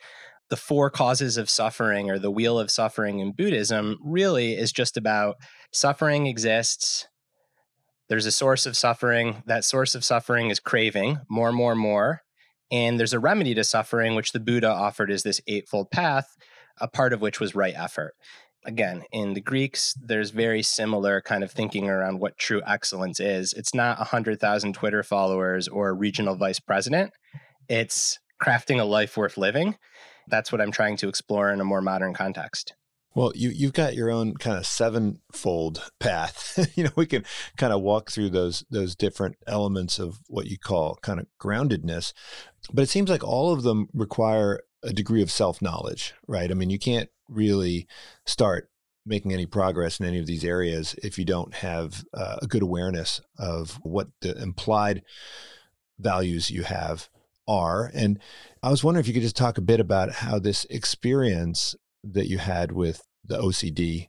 the 0.50 0.56
four 0.56 0.90
causes 0.90 1.38
of 1.38 1.48
suffering 1.48 2.10
or 2.10 2.18
the 2.18 2.30
wheel 2.30 2.58
of 2.58 2.70
suffering 2.70 3.20
in 3.20 3.32
buddhism 3.32 3.98
really 4.04 4.52
is 4.52 4.70
just 4.70 4.98
about 4.98 5.36
suffering 5.72 6.26
exists 6.26 7.08
there's 8.10 8.26
a 8.26 8.32
source 8.32 8.66
of 8.66 8.76
suffering 8.76 9.42
that 9.46 9.64
source 9.64 9.94
of 9.94 10.04
suffering 10.04 10.50
is 10.50 10.60
craving 10.60 11.18
more 11.30 11.52
more 11.52 11.74
more 11.74 12.20
and 12.70 13.00
there's 13.00 13.14
a 13.14 13.18
remedy 13.18 13.54
to 13.54 13.64
suffering 13.64 14.14
which 14.14 14.32
the 14.32 14.40
buddha 14.40 14.68
offered 14.68 15.10
as 15.10 15.22
this 15.22 15.40
eightfold 15.46 15.90
path 15.90 16.36
a 16.80 16.88
part 16.88 17.12
of 17.12 17.20
which 17.20 17.40
was 17.40 17.54
right 17.54 17.74
effort. 17.76 18.14
Again, 18.64 19.04
in 19.12 19.34
the 19.34 19.40
Greeks, 19.40 19.94
there's 20.02 20.30
very 20.30 20.62
similar 20.62 21.20
kind 21.20 21.42
of 21.44 21.50
thinking 21.50 21.88
around 21.88 22.20
what 22.20 22.36
true 22.36 22.60
excellence 22.66 23.20
is. 23.20 23.52
It's 23.52 23.74
not 23.74 23.98
100,000 23.98 24.72
Twitter 24.74 25.02
followers 25.02 25.68
or 25.68 25.88
a 25.88 25.94
regional 25.94 26.34
vice 26.34 26.60
president, 26.60 27.12
it's 27.68 28.18
crafting 28.42 28.80
a 28.80 28.84
life 28.84 29.16
worth 29.16 29.36
living. 29.36 29.76
That's 30.28 30.52
what 30.52 30.60
I'm 30.60 30.72
trying 30.72 30.96
to 30.98 31.08
explore 31.08 31.50
in 31.52 31.60
a 31.60 31.64
more 31.64 31.80
modern 31.80 32.14
context. 32.14 32.74
Well, 33.14 33.32
you 33.34 33.48
you've 33.48 33.72
got 33.72 33.94
your 33.94 34.10
own 34.10 34.34
kind 34.34 34.56
of 34.58 34.66
sevenfold 34.66 35.90
path. 35.98 36.70
you 36.76 36.84
know, 36.84 36.90
we 36.94 37.06
can 37.06 37.24
kind 37.56 37.72
of 37.72 37.80
walk 37.80 38.10
through 38.10 38.30
those 38.30 38.64
those 38.70 38.94
different 38.94 39.36
elements 39.46 39.98
of 39.98 40.20
what 40.28 40.46
you 40.46 40.58
call 40.58 40.98
kind 41.02 41.18
of 41.18 41.26
groundedness, 41.40 42.12
but 42.72 42.82
it 42.82 42.88
seems 42.88 43.10
like 43.10 43.24
all 43.24 43.52
of 43.52 43.62
them 43.62 43.88
require 43.92 44.60
a 44.82 44.92
degree 44.92 45.22
of 45.22 45.30
self 45.30 45.60
knowledge, 45.62 46.14
right? 46.26 46.50
I 46.50 46.54
mean, 46.54 46.70
you 46.70 46.78
can't 46.78 47.08
really 47.28 47.86
start 48.26 48.70
making 49.04 49.32
any 49.32 49.46
progress 49.46 49.98
in 49.98 50.06
any 50.06 50.18
of 50.18 50.26
these 50.26 50.44
areas 50.44 50.94
if 51.02 51.18
you 51.18 51.24
don't 51.24 51.54
have 51.54 52.04
uh, 52.12 52.36
a 52.42 52.46
good 52.46 52.62
awareness 52.62 53.20
of 53.38 53.78
what 53.82 54.08
the 54.20 54.36
implied 54.40 55.02
values 55.98 56.50
you 56.50 56.62
have 56.62 57.08
are. 57.46 57.90
And 57.94 58.18
I 58.62 58.70
was 58.70 58.84
wondering 58.84 59.02
if 59.02 59.08
you 59.08 59.14
could 59.14 59.22
just 59.22 59.36
talk 59.36 59.56
a 59.56 59.62
bit 59.62 59.80
about 59.80 60.12
how 60.12 60.38
this 60.38 60.66
experience 60.66 61.74
that 62.04 62.28
you 62.28 62.38
had 62.38 62.72
with 62.72 63.02
the 63.24 63.38
OCD 63.38 64.08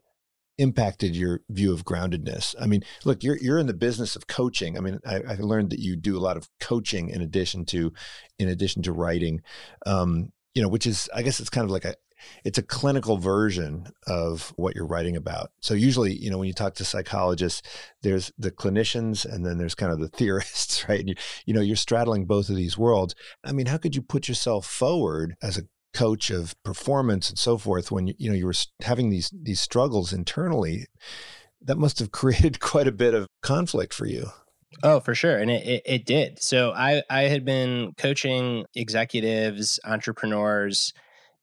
impacted 0.60 1.16
your 1.16 1.40
view 1.50 1.74
of 1.74 1.86
groundedness? 1.86 2.54
I 2.60 2.68
mean, 2.68 2.84
look, 3.06 3.24
you're 3.24 3.38
you're 3.38 3.58
in 3.58 3.68
the 3.68 3.74
business 3.74 4.16
of 4.16 4.28
coaching. 4.28 4.78
I 4.78 4.82
mean, 4.82 5.00
I, 5.06 5.22
I 5.22 5.36
learned 5.40 5.72
that 5.72 5.80
you 5.80 5.96
do 5.96 6.18
a 6.18 6.20
lot 6.20 6.38
of 6.38 6.50
coaching 6.60 7.10
in 7.10 7.22
addition 7.22 7.66
to 7.68 7.94
in 8.38 8.50
addition 8.50 8.84
to 8.84 8.92
writing. 8.92 9.42
Um, 9.86 10.32
you 10.60 10.64
know, 10.64 10.68
which 10.68 10.86
is, 10.86 11.10
I 11.16 11.22
guess 11.22 11.40
it's 11.40 11.50
kind 11.50 11.64
of 11.64 11.72
like 11.72 11.86
a, 11.86 11.96
it's 12.44 12.58
a 12.58 12.62
clinical 12.62 13.16
version 13.16 13.88
of 14.08 14.52
what 14.58 14.76
you're 14.76 14.86
writing 14.86 15.16
about. 15.16 15.52
So 15.62 15.74
usually, 15.74 16.14
you 16.14 16.30
know, 16.30 16.38
when 16.38 16.50
you 16.50 16.54
talk 16.54 16.76
to 16.76 16.84
psychologists, 16.84 17.62
there's 18.02 18.34
the 18.38 18.52
clinicians 18.52 19.24
and 19.24 19.46
then 19.46 19.58
there's 19.58 19.74
kind 19.74 19.94
of 19.94 20.02
the 20.02 20.10
theorists, 20.18 20.90
right? 20.90 21.00
And 21.00 21.08
you, 21.08 21.16
you 21.46 21.54
know, 21.54 21.62
you're 21.62 21.78
straddling 21.78 22.26
both 22.26 22.50
of 22.50 22.58
these 22.58 22.78
worlds. 22.78 23.16
I 23.42 23.54
mean, 23.54 23.68
how 23.68 23.78
could 23.78 23.96
you 23.96 24.02
put 24.02 24.28
yourself 24.28 24.66
forward 24.66 25.38
as 25.42 25.58
a 25.58 25.64
coach 25.94 26.30
of 26.30 26.62
performance 26.62 27.30
and 27.30 27.40
so 27.40 27.58
forth 27.58 27.90
when 27.90 28.08
you, 28.08 28.16
you 28.18 28.30
know 28.30 28.36
you 28.36 28.48
were 28.48 28.54
having 28.82 29.10
these 29.10 29.32
these 29.42 29.62
struggles 29.62 30.12
internally? 30.12 30.88
That 31.62 31.78
must 31.78 32.00
have 32.00 32.12
created 32.22 32.60
quite 32.60 32.90
a 32.90 32.92
bit 32.92 33.14
of 33.14 33.28
conflict 33.42 33.94
for 33.94 34.08
you. 34.08 34.28
Oh, 34.84 35.00
for 35.00 35.16
sure. 35.16 35.38
And 35.38 35.50
it, 35.50 35.66
it, 35.66 35.82
it, 35.86 36.06
did. 36.06 36.42
So 36.42 36.72
I, 36.72 37.02
I 37.10 37.24
had 37.24 37.44
been 37.44 37.94
coaching 37.98 38.66
executives, 38.76 39.80
entrepreneurs, 39.84 40.94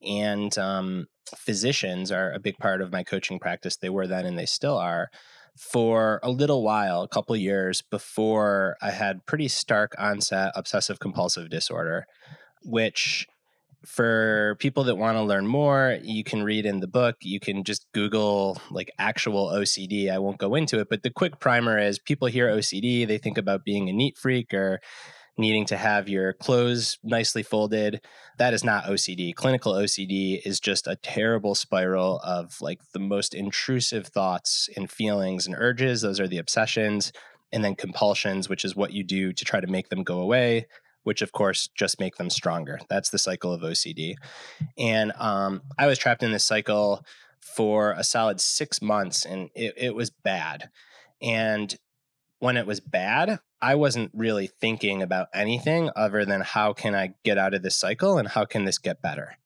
and 0.07 0.57
um, 0.59 1.07
physicians 1.37 2.13
are 2.13 2.33
a 2.33 2.39
big 2.39 2.57
part 2.59 2.81
of 2.81 2.93
my 2.93 3.03
coaching 3.03 3.39
practice. 3.39 3.77
They 3.77 3.91
were 3.91 4.07
then 4.07 4.27
and 4.27 4.39
they 4.39 4.47
still 4.47 4.79
are 4.79 5.11
for 5.59 6.21
a 6.23 6.31
little 6.31 6.63
while, 6.63 7.03
a 7.03 7.09
couple 7.09 7.35
years 7.37 7.83
before 7.91 8.77
I 8.83 8.91
had 8.91 9.25
pretty 9.27 9.49
stark 9.49 9.95
onset 9.99 10.53
obsessive 10.55 10.99
compulsive 11.01 11.51
disorder, 11.51 12.07
which 12.63 13.27
for 13.87 14.57
people 14.59 14.85
that 14.85 14.97
want 14.97 15.17
to 15.17 15.23
learn 15.23 15.47
more, 15.47 15.99
you 16.03 16.25
can 16.25 16.43
read 16.43 16.67
in 16.67 16.81
the 16.81 16.89
book. 16.89 17.17
You 17.21 17.39
can 17.39 17.63
just 17.63 17.87
Google 17.95 18.61
like 18.71 18.91
actual 18.99 19.47
OCD. 19.47 20.11
I 20.11 20.19
won't 20.19 20.39
go 20.39 20.55
into 20.55 20.81
it, 20.81 20.89
but 20.91 21.03
the 21.03 21.11
quick 21.11 21.39
primer 21.39 21.79
is 21.79 21.99
people 21.99 22.29
hear 22.29 22.49
OCD, 22.49 23.07
they 23.07 23.19
think 23.19 23.39
about 23.39 23.65
being 23.65 23.89
a 23.89 23.93
neat 23.93 24.19
freak 24.19 24.53
or 24.53 24.81
needing 25.39 25.67
to 25.67 25.77
have 25.77 26.09
your 26.09 26.33
clothes 26.33 26.99
nicely 27.05 27.43
folded. 27.43 28.01
That 28.39 28.55
is 28.55 28.65
not 28.65 28.87
OCD. 28.87 29.35
Clinical 29.35 29.75
OCD 29.75 30.41
is 30.45 30.59
just 30.59 30.87
a 30.87 30.97
terrible 30.97 31.55
spiral 31.55 32.21
of 32.25 32.61
like 32.61 32.81
the 32.93 32.99
most 32.99 33.35
intrusive 33.35 34.07
thoughts 34.09 34.69
and 34.77 34.91
feelings 34.91 35.47
and 35.47 35.55
urges. 35.57 36.01
Those 36.01 36.21
are 36.21 36.29
the 36.29 36.39
obsessions. 36.39 37.13
And 37.53 37.63
then 37.63 37.77
compulsions, 37.77 38.49
which 38.49 38.65
is 38.65 38.75
what 38.75 38.93
you 38.93 39.05
do 39.05 39.33
to 39.33 39.45
try 39.45 39.61
to 39.61 39.69
make 39.69 39.89
them 39.89 40.03
go 40.03 40.19
away 40.19 40.67
which 41.07 41.23
of 41.23 41.31
course 41.31 41.69
just 41.77 42.01
make 42.01 42.17
them 42.17 42.29
stronger. 42.29 42.81
That's 42.89 43.11
the 43.11 43.19
cycle 43.19 43.53
of 43.53 43.61
OCD. 43.61 44.17
And 44.77 45.13
um, 45.17 45.63
I 45.79 45.87
was 45.87 45.99
trapped 45.99 46.25
in 46.25 46.33
this 46.33 46.43
cycle 46.43 47.05
for 47.41 47.93
a 47.93 48.03
solid 48.03 48.41
six 48.41 48.83
months 48.83 49.25
and 49.25 49.49
it, 49.55 49.75
it 49.77 49.95
was 49.95 50.11
bad. 50.11 50.69
And 51.23 51.73
when 52.41 52.57
it 52.57 52.67
was 52.67 52.81
bad, 52.81 53.39
I 53.63 53.77
wasn't 53.77 54.11
really 54.15 54.49
thinking 54.49 55.01
about 55.01 55.29
anything 55.33 55.91
other 55.95 56.25
than 56.25 56.41
how 56.41 56.73
can 56.73 56.97
I 56.97 57.15
get 57.25 57.39
out 57.39 57.55
of 57.55 57.63
this 57.63 57.77
cycle 57.77 58.19
and 58.19 58.27
how 58.27 58.45
can 58.45 58.65
this 58.65 58.79
get 58.79 59.01
better. 59.01 59.37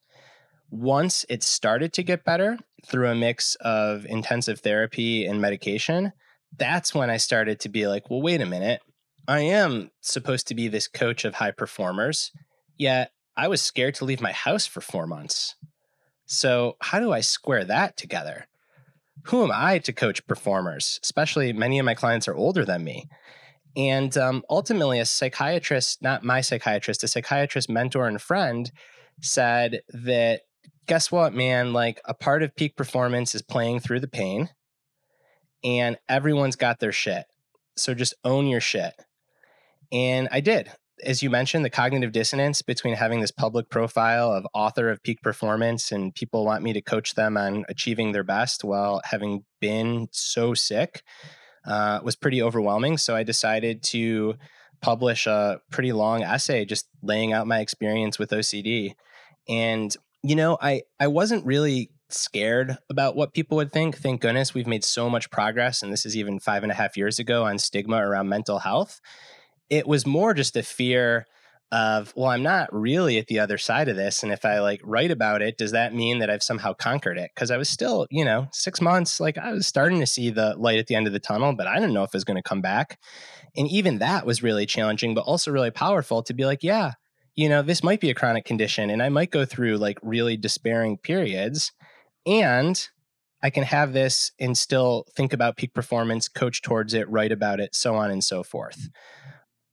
Once 0.71 1.27
it 1.29 1.43
started 1.43 1.93
to 1.93 2.03
get 2.03 2.25
better 2.25 2.57
through 2.87 3.11
a 3.11 3.15
mix 3.15 3.55
of 3.57 4.07
intensive 4.07 4.61
therapy 4.61 5.27
and 5.27 5.43
medication, 5.43 6.13
that's 6.57 6.95
when 6.95 7.11
I 7.11 7.19
started 7.19 7.61
to 7.61 7.69
be 7.69 7.87
like, 7.87 8.09
well, 8.09 8.23
wait 8.23 8.41
a 8.41 8.47
minute. 8.47 8.81
I 9.29 9.41
am 9.41 9.91
supposed 10.01 10.49
to 10.49 10.55
be 10.55 10.69
this 10.69 10.89
coach 10.89 11.25
of 11.25 11.35
high 11.35 11.51
performers, 11.51 12.33
yet 12.77 13.13
I 13.37 13.49
was 13.49 13.63
scared 13.63 13.95
to 13.97 14.05
leave 14.05 14.21
my 14.21 14.33
house 14.33 14.67
for 14.67 14.81
four 14.81 15.07
months. 15.07 15.55
So, 16.27 16.77
how 16.81 17.01
do 17.01 17.13
I 17.13 17.21
square 17.21 17.65
that 17.65 17.97
together? 17.97 18.47
Who 19.25 19.43
am 19.43 19.51
I 19.53 19.79
to 19.81 19.93
coach 19.93 20.27
performers? 20.27 21.01
Especially 21.03 21.53
many 21.53 21.79
of 21.79 21.85
my 21.85 21.95
clients 21.95 22.29
are 22.29 22.35
older 22.35 22.65
than 22.65 22.85
me. 22.85 23.09
And 23.77 24.17
um, 24.17 24.43
ultimately, 24.49 24.99
a 24.99 25.05
psychiatrist, 25.05 26.03
not 26.03 26.25
my 26.25 26.41
psychiatrist, 26.41 27.05
a 27.05 27.09
psychiatrist 27.09 27.69
mentor 27.69 28.07
and 28.07 28.21
friend 28.21 28.71
said 29.21 29.83
that, 29.89 30.43
guess 30.87 31.13
what, 31.13 31.35
man? 31.35 31.73
Like 31.73 32.01
a 32.05 32.15
part 32.15 32.43
of 32.43 32.57
peak 32.57 32.77
performance 32.77 33.35
is 33.35 33.43
playing 33.43 33.81
through 33.81 34.01
the 34.01 34.09
pain, 34.09 34.51
and 35.63 35.99
everyone's 36.09 36.57
got 36.57 36.81
their 36.81 36.93
shit. 36.93 37.27
So 37.77 37.95
just 37.95 38.15
own 38.25 38.47
your 38.47 38.61
shit. 38.61 38.95
And 39.93 40.29
I 40.31 40.41
did. 40.41 40.71
As 41.03 41.23
you 41.23 41.31
mentioned, 41.31 41.65
the 41.65 41.71
cognitive 41.71 42.13
dissonance 42.13 42.61
between 42.61 42.95
having 42.95 43.21
this 43.21 43.31
public 43.31 43.71
profile 43.71 44.33
of 44.33 44.47
author 44.53 44.91
of 44.91 45.03
peak 45.03 45.23
performance 45.23 45.93
and 45.93 46.15
people 46.15 46.45
want 46.45 46.63
me 46.63 46.75
to 46.75 46.83
coach 46.83 47.15
them 47.15 47.37
on 47.37 47.65
achieving 47.69 48.13
their 48.13 48.25
best 48.25 48.65
while 48.65 49.01
having 49.05 49.45
been 49.61 50.09
so 50.13 50.53
sick 50.53 51.03
uh, 51.67 52.01
was 52.03 52.17
pretty 52.17 52.43
overwhelming. 52.43 52.99
So 52.99 53.17
I 53.17 53.23
decided 53.23 53.83
to 53.85 54.35
publish 54.83 55.27
a 55.27 55.61
pretty 55.71 55.93
long 55.93 56.23
essay 56.23 56.65
just 56.65 56.87
laying 57.03 57.33
out 57.33 57.47
my 57.47 57.61
experience 57.61 58.19
with 58.19 58.31
OCD. 58.31 58.95
And, 59.49 59.95
you 60.23 60.37
know, 60.37 60.59
I, 60.61 60.83
I 60.99 61.07
wasn't 61.09 61.47
really 61.47 61.91
scared 62.09 62.77
about 62.89 63.17
what 63.17 63.35
people 63.35 63.57
would 63.57 63.73
think. 63.73 63.99
Thank 63.99 64.21
goodness 64.21 64.55
we've 64.55 64.67
made 64.67 64.85
so 64.85 65.09
much 65.09 65.31
progress. 65.31 65.83
And 65.83 65.93
this 65.93 66.05
is 66.05 66.17
even 66.17 66.41
five 66.41 66.63
and 66.63 66.73
a 66.73 66.75
half 66.75 66.97
years 66.97 67.19
ago 67.19 67.45
on 67.45 67.59
stigma 67.59 67.97
around 67.97 68.29
mental 68.29 68.61
health. 68.61 69.01
It 69.71 69.87
was 69.87 70.05
more 70.07 70.35
just 70.35 70.57
a 70.57 70.63
fear 70.63 71.27
of 71.73 72.13
well 72.17 72.31
i'm 72.31 72.43
not 72.43 72.69
really 72.73 73.19
at 73.19 73.29
the 73.29 73.39
other 73.39 73.57
side 73.57 73.89
of 73.89 73.95
this 73.95 74.23
and 74.23 74.33
if 74.33 74.45
i 74.45 74.59
like 74.59 74.81
write 74.83 75.11
about 75.11 75.41
it 75.41 75.57
does 75.57 75.71
that 75.71 75.95
mean 75.95 76.19
that 76.19 76.29
i've 76.29 76.43
somehow 76.43 76.73
conquered 76.73 77.17
it? 77.17 77.31
Because 77.35 77.51
i 77.51 77.57
was 77.57 77.69
still 77.69 78.07
you 78.11 78.25
know 78.25 78.49
six 78.53 78.81
months 78.81 79.21
like 79.21 79.39
i 79.39 79.53
was 79.53 79.67
starting 79.67 80.01
to 80.01 80.07
see 80.07 80.31
the 80.31 80.57
light 80.57 80.79
at 80.79 80.89
the 80.89 80.97
end 80.97 81.07
of 81.07 81.13
the 81.13 81.21
tunnel 81.21 81.55
but 81.55 81.69
i 81.69 81.77
didn't 81.77 81.95
know 81.95 82.03
if 82.03 82.09
it 82.09 82.15
was 82.15 82.25
going 82.25 82.37
to 82.37 82.43
come 82.43 82.61
back. 82.61 82.99
And 83.57 83.69
even 83.69 83.99
that 83.99 84.27
was 84.27 84.45
really 84.45 84.65
challenging 84.65 85.15
but 85.15 85.23
also 85.23 85.51
really 85.51 85.71
powerful 85.71 86.23
to 86.25 86.35
be 86.35 86.45
like 86.45 86.63
yeah 86.63 86.93
you 87.37 87.49
know 87.49 87.63
this 87.63 87.85
might 87.85 88.01
be 88.01 88.11
a 88.11 88.15
chronic 88.15 88.45
condition 88.45 88.91
and 88.91 89.03
i 89.03 89.09
might 89.09 89.31
go 89.31 89.45
through 89.45 89.77
like 89.77 89.99
really 90.03 90.37
despairing 90.37 90.99
periods 90.99 91.73
and 92.27 92.89
i 93.43 93.51
can 93.51 93.63
have 93.63 93.93
this 93.93 94.33
and 94.41 94.59
still 94.59 95.05
think 95.15 95.33
about 95.33 95.57
peak 95.57 95.73
performance 95.73 96.29
coach 96.29 96.63
towards 96.63 96.95
it 96.95 97.09
write 97.09 97.33
about 97.33 97.61
it 97.61 97.75
so 97.75 97.95
on 97.95 98.11
and 98.11 98.25
so 98.25 98.43
forth 98.43 98.89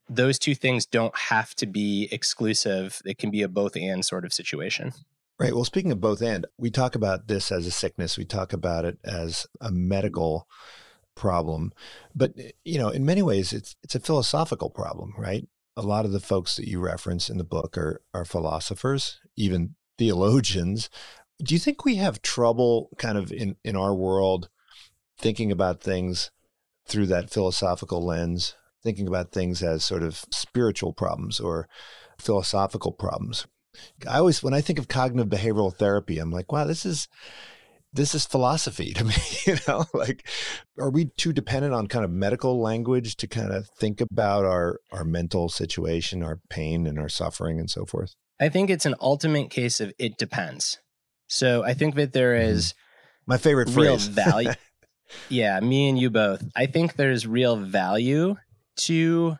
those 0.09 0.39
two 0.39 0.55
things 0.55 0.85
don't 0.85 1.15
have 1.17 1.53
to 1.55 1.65
be 1.65 2.07
exclusive. 2.11 3.01
It 3.05 3.17
can 3.17 3.31
be 3.31 3.41
a 3.41 3.47
both 3.47 3.75
and 3.75 4.03
sort 4.05 4.25
of 4.25 4.33
situation. 4.33 4.93
Right. 5.39 5.53
Well, 5.53 5.65
speaking 5.65 5.91
of 5.91 6.01
both 6.01 6.21
and, 6.21 6.47
we 6.57 6.71
talk 6.71 6.95
about 6.95 7.27
this 7.27 7.51
as 7.51 7.67
a 7.67 7.71
sickness. 7.71 8.17
We 8.17 8.25
talk 8.25 8.53
about 8.53 8.85
it 8.85 8.97
as 9.03 9.45
a 9.61 9.69
medical 9.71 10.47
problem, 11.15 11.73
but 12.15 12.33
eh, 12.37 12.51
you 12.65 12.79
know, 12.79 12.89
in 12.89 13.05
many 13.05 13.21
ways, 13.21 13.53
it's 13.53 13.75
it's 13.83 13.95
a 13.95 13.99
philosophical 13.99 14.71
problem, 14.71 15.13
right? 15.17 15.47
A 15.75 15.83
lot 15.83 16.05
of 16.05 16.11
the 16.11 16.19
folks 16.19 16.55
that 16.55 16.67
you 16.67 16.79
reference 16.79 17.29
in 17.29 17.37
the 17.37 17.43
book 17.43 17.77
are 17.77 18.01
are 18.15 18.25
philosophers, 18.25 19.19
even 19.35 19.75
theologians. 19.99 20.89
Do 21.39 21.53
you 21.53 21.59
think 21.59 21.85
we 21.85 21.97
have 21.97 22.23
trouble, 22.23 22.89
kind 22.97 23.17
of 23.17 23.31
in 23.31 23.57
in 23.63 23.75
our 23.75 23.93
world, 23.93 24.49
thinking 25.19 25.51
about 25.51 25.81
things 25.81 26.31
through 26.87 27.05
that 27.07 27.29
philosophical 27.29 28.03
lens? 28.03 28.55
Thinking 28.87 29.05
about 29.05 29.33
things 29.33 29.61
as 29.61 29.83
sort 29.83 30.01
of 30.01 30.23
spiritual 30.31 30.93
problems 30.93 31.41
or 31.41 31.67
philosophical 32.17 32.93
problems. 32.93 33.45
I 34.07 34.19
always, 34.19 34.41
when 34.41 34.53
I 34.53 34.61
think 34.61 34.79
of 34.79 34.87
cognitive 34.87 35.29
behavioral 35.29 35.75
therapy, 35.75 36.19
I'm 36.19 36.31
like, 36.31 36.53
wow, 36.53 36.63
this 36.63 36.85
is 36.85 37.09
this 37.91 38.15
is 38.15 38.25
philosophy 38.25 38.93
to 38.93 39.03
me. 39.11 39.13
You 39.45 39.57
know, 39.67 39.83
like, 39.93 40.25
are 40.79 40.89
we 40.89 41.11
too 41.17 41.33
dependent 41.33 41.73
on 41.73 41.87
kind 41.87 42.05
of 42.05 42.11
medical 42.11 42.61
language 42.61 43.17
to 43.17 43.27
kind 43.27 43.51
of 43.51 43.67
think 43.77 43.99
about 43.99 44.45
our 44.45 44.79
our 44.93 45.03
mental 45.03 45.49
situation, 45.49 46.23
our 46.23 46.39
pain, 46.49 46.87
and 46.87 46.97
our 46.97 47.09
suffering, 47.09 47.59
and 47.59 47.69
so 47.69 47.85
forth? 47.85 48.15
I 48.39 48.47
think 48.47 48.69
it's 48.69 48.85
an 48.85 48.95
ultimate 49.01 49.49
case 49.49 49.81
of 49.81 49.91
it 49.99 50.17
depends. 50.17 50.79
So 51.27 51.63
I 51.63 51.73
think 51.73 51.95
that 51.95 52.13
there 52.13 52.35
mm-hmm. 52.35 52.51
is 52.51 52.73
my 53.25 53.37
favorite 53.37 53.67
real 53.75 53.97
phrase. 53.97 54.07
value. 54.07 54.53
yeah, 55.27 55.59
me 55.59 55.89
and 55.89 55.99
you 55.99 56.09
both. 56.09 56.41
I 56.55 56.67
think 56.67 56.95
there's 56.95 57.27
real 57.27 57.57
value 57.57 58.37
to 58.77 59.37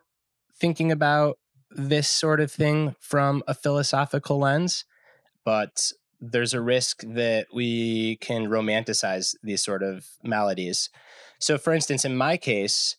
thinking 0.54 0.92
about 0.92 1.38
this 1.72 2.08
sort 2.08 2.40
of 2.40 2.52
thing 2.52 2.96
from 3.00 3.44
a 3.48 3.54
philosophical 3.54 4.40
lens, 4.40 4.86
but 5.46 5.92
there's 6.20 6.54
a 6.54 6.62
risk 6.62 7.04
that 7.04 7.48
we 7.54 8.18
can 8.18 8.48
romanticize 8.48 9.36
these 9.44 9.64
sort 9.64 9.84
of 9.84 10.08
maladies. 10.24 10.90
So, 11.40 11.58
for 11.58 11.74
instance, 11.74 12.04
in 12.04 12.18
my 12.18 12.38
case, 12.38 12.96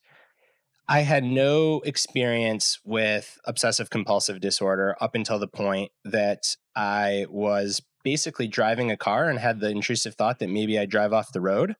I 0.89 1.01
had 1.01 1.25
no 1.25 1.81
experience 1.81 2.79
with 2.85 3.39
obsessive 3.45 3.91
compulsive 3.91 4.41
disorder 4.41 4.97
up 5.01 5.15
until 5.15 5.39
the 5.39 5.49
point 5.49 5.91
that 6.05 6.57
I 6.75 7.27
was 7.29 7.83
basically 8.05 8.49
driving 8.49 8.91
a 8.91 8.97
car 8.97 9.29
and 9.29 9.39
had 9.39 9.61
the 9.61 9.69
intrusive 9.69 10.15
thought 10.15 10.39
that 10.39 10.49
maybe 10.49 10.79
I'd 10.79 10.89
drive 10.89 11.13
off 11.13 11.33
the 11.33 11.41
road 11.41 11.77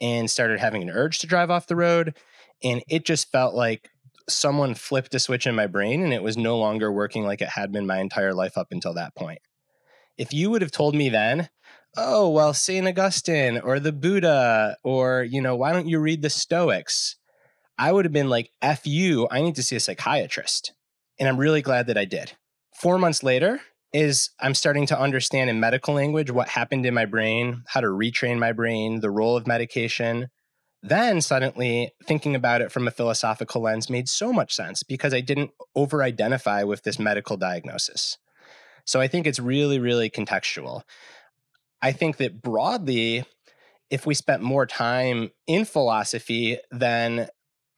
and 0.00 0.28
started 0.28 0.58
having 0.58 0.82
an 0.82 0.90
urge 0.90 1.20
to 1.20 1.28
drive 1.28 1.50
off 1.50 1.68
the 1.68 1.76
road 1.76 2.16
and 2.62 2.82
it 2.88 3.04
just 3.04 3.30
felt 3.30 3.54
like 3.54 3.90
someone 4.28 4.74
flipped 4.74 5.14
a 5.14 5.18
switch 5.18 5.46
in 5.46 5.54
my 5.54 5.66
brain 5.66 6.02
and 6.02 6.12
it 6.12 6.22
was 6.22 6.36
no 6.36 6.58
longer 6.58 6.92
working 6.92 7.24
like 7.24 7.42
it 7.42 7.48
had 7.48 7.72
been 7.72 7.86
my 7.86 7.98
entire 7.98 8.32
life 8.32 8.56
up 8.56 8.68
until 8.70 8.94
that 8.94 9.14
point. 9.14 9.40
If 10.16 10.32
you 10.32 10.50
would 10.50 10.62
have 10.62 10.70
told 10.70 10.94
me 10.94 11.08
then, 11.08 11.48
oh, 11.96 12.28
well, 12.30 12.54
St. 12.54 12.86
Augustine 12.86 13.58
or 13.58 13.80
the 13.80 13.92
Buddha, 13.92 14.76
or, 14.84 15.22
you 15.22 15.40
know, 15.40 15.56
why 15.56 15.72
don't 15.72 15.88
you 15.88 15.98
read 15.98 16.22
the 16.22 16.30
Stoics? 16.30 17.16
I 17.78 17.92
would 17.92 18.04
have 18.04 18.12
been 18.12 18.28
like, 18.28 18.50
F 18.60 18.86
you, 18.86 19.26
I 19.30 19.42
need 19.42 19.56
to 19.56 19.62
see 19.62 19.76
a 19.76 19.80
psychiatrist. 19.80 20.72
And 21.18 21.28
I'm 21.28 21.38
really 21.38 21.62
glad 21.62 21.86
that 21.88 21.98
I 21.98 22.04
did. 22.04 22.32
Four 22.74 22.98
months 22.98 23.22
later, 23.22 23.60
is 23.92 24.30
I'm 24.40 24.54
starting 24.54 24.86
to 24.86 24.98
understand 24.98 25.50
in 25.50 25.60
medical 25.60 25.94
language 25.94 26.30
what 26.30 26.48
happened 26.48 26.86
in 26.86 26.94
my 26.94 27.04
brain, 27.04 27.62
how 27.66 27.80
to 27.80 27.88
retrain 27.88 28.38
my 28.38 28.52
brain, 28.52 29.00
the 29.00 29.10
role 29.10 29.36
of 29.36 29.46
medication, 29.46 30.28
then 30.82 31.20
suddenly 31.20 31.92
thinking 32.04 32.34
about 32.34 32.60
it 32.60 32.72
from 32.72 32.88
a 32.88 32.90
philosophical 32.90 33.62
lens 33.62 33.88
made 33.88 34.08
so 34.08 34.32
much 34.32 34.54
sense 34.54 34.82
because 34.82 35.14
I 35.14 35.20
didn't 35.20 35.52
over 35.74 36.02
identify 36.02 36.64
with 36.64 36.82
this 36.82 36.98
medical 36.98 37.36
diagnosis. 37.36 38.18
So 38.84 39.00
I 39.00 39.06
think 39.06 39.26
it's 39.26 39.38
really, 39.38 39.78
really 39.78 40.10
contextual. 40.10 40.82
I 41.80 41.92
think 41.92 42.16
that 42.16 42.42
broadly, 42.42 43.24
if 43.90 44.06
we 44.06 44.14
spent 44.14 44.42
more 44.42 44.66
time 44.66 45.30
in 45.46 45.64
philosophy, 45.64 46.58
then 46.70 47.28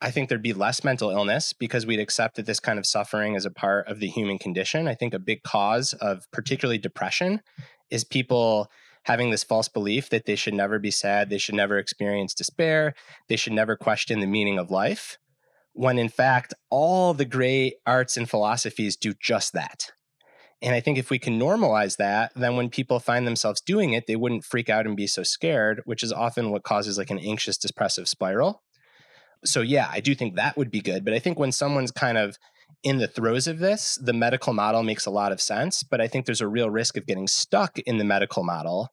I 0.01 0.11
think 0.11 0.29
there'd 0.29 0.41
be 0.41 0.53
less 0.53 0.83
mental 0.83 1.11
illness 1.11 1.53
because 1.53 1.85
we'd 1.85 1.99
accept 1.99 2.35
that 2.35 2.45
this 2.45 2.59
kind 2.59 2.79
of 2.79 2.85
suffering 2.85 3.35
is 3.35 3.45
a 3.45 3.51
part 3.51 3.87
of 3.87 3.99
the 3.99 4.07
human 4.07 4.39
condition. 4.39 4.87
I 4.87 4.95
think 4.95 5.13
a 5.13 5.19
big 5.19 5.43
cause 5.43 5.93
of 5.93 6.29
particularly 6.31 6.77
depression 6.79 7.41
is 7.89 8.03
people 8.03 8.69
having 9.05 9.29
this 9.29 9.43
false 9.43 9.67
belief 9.67 10.09
that 10.09 10.25
they 10.25 10.35
should 10.35 10.53
never 10.53 10.79
be 10.79 10.91
sad, 10.91 11.29
they 11.29 11.37
should 11.37 11.55
never 11.55 11.77
experience 11.77 12.33
despair, 12.33 12.93
they 13.29 13.35
should 13.35 13.53
never 13.53 13.75
question 13.75 14.19
the 14.19 14.27
meaning 14.27 14.57
of 14.57 14.71
life, 14.71 15.17
when 15.73 15.97
in 15.99 16.09
fact, 16.09 16.53
all 16.69 17.13
the 17.13 17.25
great 17.25 17.75
arts 17.85 18.17
and 18.17 18.29
philosophies 18.29 18.95
do 18.95 19.13
just 19.21 19.53
that. 19.53 19.91
And 20.61 20.73
I 20.73 20.79
think 20.79 20.97
if 20.97 21.11
we 21.11 21.19
can 21.19 21.39
normalize 21.39 21.97
that, 21.97 22.31
then 22.35 22.55
when 22.55 22.69
people 22.69 22.99
find 22.99 23.27
themselves 23.27 23.61
doing 23.61 23.93
it, 23.93 24.07
they 24.07 24.15
wouldn't 24.15 24.45
freak 24.45 24.69
out 24.69 24.87
and 24.87 24.95
be 24.95 25.05
so 25.05 25.21
scared, 25.21 25.81
which 25.85 26.01
is 26.01 26.11
often 26.11 26.49
what 26.49 26.63
causes 26.63 26.97
like 26.97 27.11
an 27.11 27.19
anxious 27.19 27.57
depressive 27.57 28.07
spiral. 28.07 28.63
So, 29.43 29.61
yeah, 29.61 29.87
I 29.91 29.99
do 29.99 30.15
think 30.15 30.35
that 30.35 30.57
would 30.57 30.71
be 30.71 30.81
good. 30.81 31.05
But 31.05 31.13
I 31.13 31.19
think 31.19 31.37
when 31.37 31.51
someone's 31.51 31.91
kind 31.91 32.17
of 32.17 32.37
in 32.83 32.97
the 32.97 33.07
throes 33.07 33.45
of 33.47 33.59
this, 33.59 33.99
the 34.01 34.13
medical 34.13 34.53
model 34.53 34.81
makes 34.81 35.05
a 35.05 35.11
lot 35.11 35.31
of 35.31 35.41
sense. 35.41 35.83
But 35.83 36.01
I 36.01 36.07
think 36.07 36.25
there's 36.25 36.41
a 36.41 36.47
real 36.47 36.71
risk 36.71 36.97
of 36.97 37.05
getting 37.05 37.27
stuck 37.27 37.77
in 37.79 37.99
the 37.99 38.03
medical 38.03 38.43
model 38.43 38.89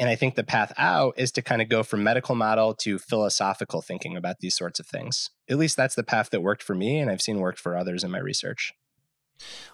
and 0.00 0.08
I 0.08 0.16
think 0.16 0.34
the 0.34 0.42
path 0.42 0.72
out 0.78 1.12
is 1.18 1.30
to 1.32 1.42
kind 1.42 1.60
of 1.60 1.68
go 1.68 1.82
from 1.82 2.02
medical 2.02 2.34
model 2.34 2.74
to 2.76 2.98
philosophical 2.98 3.82
thinking 3.82 4.16
about 4.16 4.36
these 4.40 4.56
sorts 4.56 4.80
of 4.80 4.86
things. 4.86 5.28
At 5.48 5.58
least 5.58 5.76
that's 5.76 5.94
the 5.94 6.02
path 6.02 6.30
that 6.30 6.40
worked 6.40 6.62
for 6.62 6.74
me, 6.74 6.98
and 6.98 7.10
I've 7.10 7.20
seen 7.20 7.38
worked 7.38 7.60
for 7.60 7.76
others 7.76 8.02
in 8.02 8.10
my 8.10 8.18
research. 8.18 8.72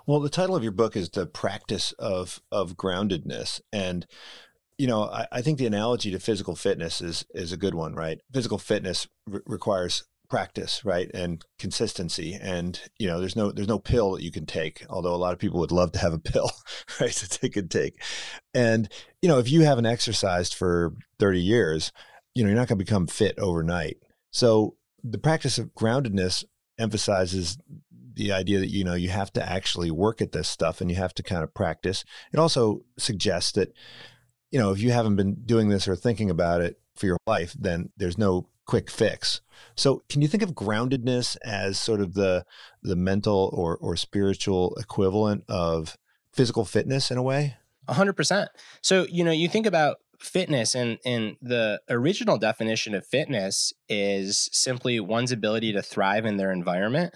Well, 0.04 0.18
the 0.18 0.28
title 0.28 0.56
of 0.56 0.64
your 0.64 0.72
book 0.72 0.96
is 0.96 1.10
the 1.10 1.26
practice 1.26 1.92
of 1.92 2.40
of 2.50 2.76
groundedness, 2.76 3.60
and 3.72 4.04
you 4.78 4.88
know 4.88 5.04
I, 5.04 5.28
I 5.30 5.42
think 5.42 5.58
the 5.58 5.66
analogy 5.66 6.10
to 6.10 6.18
physical 6.18 6.56
fitness 6.56 7.00
is 7.00 7.24
is 7.32 7.52
a 7.52 7.56
good 7.56 7.76
one, 7.76 7.94
right? 7.94 8.18
Physical 8.34 8.58
fitness 8.58 9.06
re- 9.28 9.40
requires 9.46 10.04
practice 10.28 10.84
right 10.84 11.10
and 11.14 11.44
consistency 11.58 12.38
and 12.40 12.80
you 12.98 13.06
know 13.06 13.20
there's 13.20 13.36
no 13.36 13.50
there's 13.52 13.68
no 13.68 13.78
pill 13.78 14.12
that 14.12 14.22
you 14.22 14.30
can 14.30 14.46
take 14.46 14.84
although 14.90 15.14
a 15.14 15.16
lot 15.16 15.32
of 15.32 15.38
people 15.38 15.60
would 15.60 15.72
love 15.72 15.92
to 15.92 15.98
have 15.98 16.12
a 16.12 16.18
pill 16.32 16.50
right 17.00 17.12
to 17.12 17.28
take 17.28 17.56
and 17.56 17.70
take. 17.70 18.00
And 18.54 18.88
you 19.22 19.28
know 19.28 19.38
if 19.38 19.50
you 19.50 19.62
haven't 19.62 19.86
exercised 19.86 20.54
for 20.54 20.94
30 21.18 21.40
years 21.40 21.92
you 22.34 22.42
know 22.42 22.48
you're 22.48 22.58
not 22.58 22.68
going 22.68 22.78
to 22.78 22.84
become 22.84 23.06
fit 23.06 23.38
overnight. 23.38 23.98
So 24.30 24.76
the 25.02 25.18
practice 25.18 25.58
of 25.58 25.74
groundedness 25.74 26.44
emphasizes 26.78 27.56
the 28.14 28.32
idea 28.32 28.58
that 28.58 28.70
you 28.70 28.84
know 28.84 28.94
you 28.94 29.08
have 29.10 29.32
to 29.34 29.48
actually 29.50 29.90
work 29.90 30.20
at 30.20 30.32
this 30.32 30.48
stuff 30.48 30.80
and 30.80 30.90
you 30.90 30.96
have 30.96 31.14
to 31.14 31.22
kind 31.22 31.42
of 31.42 31.54
practice. 31.54 32.04
It 32.32 32.38
also 32.38 32.82
suggests 32.98 33.52
that 33.52 33.72
you 34.50 34.58
know 34.58 34.70
if 34.70 34.80
you 34.80 34.90
haven't 34.90 35.16
been 35.16 35.34
doing 35.44 35.68
this 35.68 35.86
or 35.88 35.96
thinking 35.96 36.30
about 36.30 36.60
it 36.60 36.78
for 36.96 37.06
your 37.06 37.18
life 37.26 37.54
then 37.58 37.90
there's 37.96 38.16
no 38.16 38.48
quick 38.66 38.90
fix. 38.90 39.40
So, 39.74 40.02
can 40.08 40.22
you 40.22 40.28
think 40.28 40.42
of 40.42 40.52
groundedness 40.52 41.36
as 41.44 41.78
sort 41.78 42.00
of 42.00 42.14
the 42.14 42.44
the 42.82 42.96
mental 42.96 43.50
or 43.52 43.76
or 43.76 43.96
spiritual 43.96 44.74
equivalent 44.76 45.44
of 45.48 45.96
physical 46.32 46.64
fitness 46.64 47.10
in 47.10 47.18
a 47.18 47.22
way? 47.22 47.56
A 47.88 47.94
hundred 47.94 48.14
percent. 48.14 48.50
So, 48.82 49.06
you 49.10 49.24
know, 49.24 49.32
you 49.32 49.48
think 49.48 49.66
about 49.66 49.98
fitness 50.18 50.74
and 50.74 50.98
and 51.04 51.36
the 51.42 51.80
original 51.88 52.38
definition 52.38 52.94
of 52.94 53.06
fitness 53.06 53.72
is 53.88 54.48
simply 54.52 54.98
one's 55.00 55.32
ability 55.32 55.72
to 55.72 55.82
thrive 55.82 56.24
in 56.24 56.36
their 56.36 56.50
environment 56.50 57.14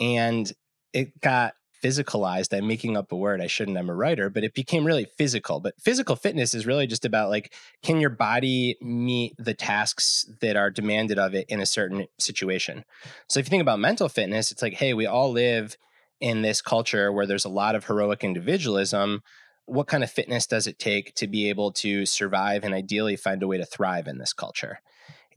and 0.00 0.52
it 0.92 1.20
got 1.20 1.54
physicalized. 1.82 2.56
I'm 2.56 2.66
making 2.66 2.96
up 2.96 3.12
a 3.12 3.16
word. 3.16 3.40
I 3.40 3.46
shouldn't. 3.46 3.78
I'm 3.78 3.90
a 3.90 3.94
writer, 3.94 4.30
but 4.30 4.44
it 4.44 4.54
became 4.54 4.84
really 4.84 5.06
physical. 5.16 5.60
But 5.60 5.80
physical 5.80 6.16
fitness 6.16 6.54
is 6.54 6.66
really 6.66 6.86
just 6.86 7.04
about 7.04 7.30
like, 7.30 7.54
can 7.82 8.00
your 8.00 8.10
body 8.10 8.76
meet 8.80 9.34
the 9.38 9.54
tasks 9.54 10.26
that 10.40 10.56
are 10.56 10.70
demanded 10.70 11.18
of 11.18 11.34
it 11.34 11.46
in 11.48 11.60
a 11.60 11.66
certain 11.66 12.06
situation? 12.18 12.84
So 13.28 13.40
if 13.40 13.46
you 13.46 13.50
think 13.50 13.62
about 13.62 13.78
mental 13.78 14.08
fitness, 14.08 14.50
it's 14.50 14.62
like, 14.62 14.74
hey, 14.74 14.94
we 14.94 15.06
all 15.06 15.32
live 15.32 15.76
in 16.20 16.42
this 16.42 16.60
culture 16.60 17.10
where 17.12 17.26
there's 17.26 17.44
a 17.44 17.50
lot 17.50 17.74
of 17.74 17.86
heroic 17.86 18.22
individualism. 18.22 19.22
What 19.66 19.86
kind 19.86 20.04
of 20.04 20.10
fitness 20.10 20.46
does 20.46 20.66
it 20.66 20.78
take 20.78 21.14
to 21.14 21.26
be 21.26 21.48
able 21.48 21.72
to 21.72 22.04
survive 22.04 22.64
and 22.64 22.74
ideally 22.74 23.16
find 23.16 23.42
a 23.42 23.46
way 23.46 23.58
to 23.58 23.64
thrive 23.64 24.06
in 24.06 24.18
this 24.18 24.32
culture? 24.32 24.80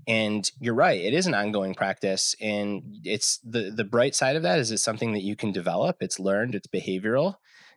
And 0.07 0.51
you're 0.59 0.73
right 0.73 1.01
it 1.01 1.13
is 1.13 1.27
an 1.27 1.33
ongoing 1.33 1.73
practice 1.73 2.35
and 2.41 2.83
it's 3.03 3.39
the 3.39 3.71
the 3.71 3.83
bright 3.83 4.15
side 4.15 4.35
of 4.35 4.43
that 4.43 4.59
is 4.59 4.71
it's 4.71 4.83
something 4.83 5.13
that 5.13 5.23
you 5.23 5.35
can 5.35 5.51
develop 5.51 5.97
it's 6.01 6.19
learned 6.19 6.55
it's 6.55 6.67
behavioral. 6.67 7.35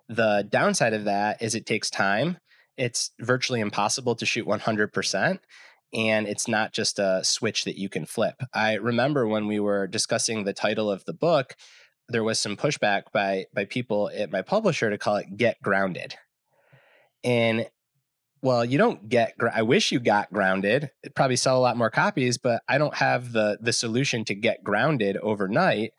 The 0.09 0.47
downside 0.49 0.93
of 0.93 1.05
that 1.05 1.43
is 1.43 1.55
it 1.55 1.67
takes 1.67 1.91
time 1.91 2.39
it's 2.77 3.11
virtually 3.21 3.61
impossible 3.61 4.15
to 4.17 4.27
shoot 4.27 4.47
100% 4.47 5.39
and 5.95 6.27
it's 6.27 6.47
not 6.47 6.73
just 6.73 6.99
a 6.99 7.23
switch 7.25 7.65
that 7.65 7.79
you 7.79 7.89
can 7.89 8.05
flip. 8.05 8.43
I 8.53 8.75
remember 8.75 9.27
when 9.27 9.47
we 9.47 9.61
were 9.61 9.87
discussing 9.87 10.45
the 10.45 10.53
title 10.53 10.91
of 10.91 11.05
the 11.05 11.15
book 11.15 11.55
there 12.09 12.25
was 12.25 12.39
some 12.39 12.57
pushback 12.57 13.05
by 13.13 13.47
by 13.55 13.65
people 13.65 14.11
at 14.15 14.31
my 14.31 14.43
publisher 14.43 14.91
to 14.91 14.99
call 14.99 15.17
it 15.17 15.37
get 15.37 15.61
grounded. 15.63 16.15
And 17.25 17.67
well, 18.47 18.65
you 18.65 18.79
don't 18.79 19.09
get. 19.09 19.35
I 19.53 19.63
wish 19.63 19.91
you 19.91 19.99
got 19.99 20.33
grounded. 20.33 20.89
It'd 21.03 21.17
probably 21.17 21.35
sell 21.35 21.59
a 21.59 21.61
lot 21.61 21.77
more 21.77 21.91
copies, 21.91 22.39
but 22.39 22.63
I 22.69 22.79
don't 22.79 22.95
have 22.95 23.33
the 23.33 23.59
the 23.61 23.73
solution 23.73 24.25
to 24.27 24.37
get 24.37 24.63
grounded 24.63 25.17
overnight. 25.17 25.95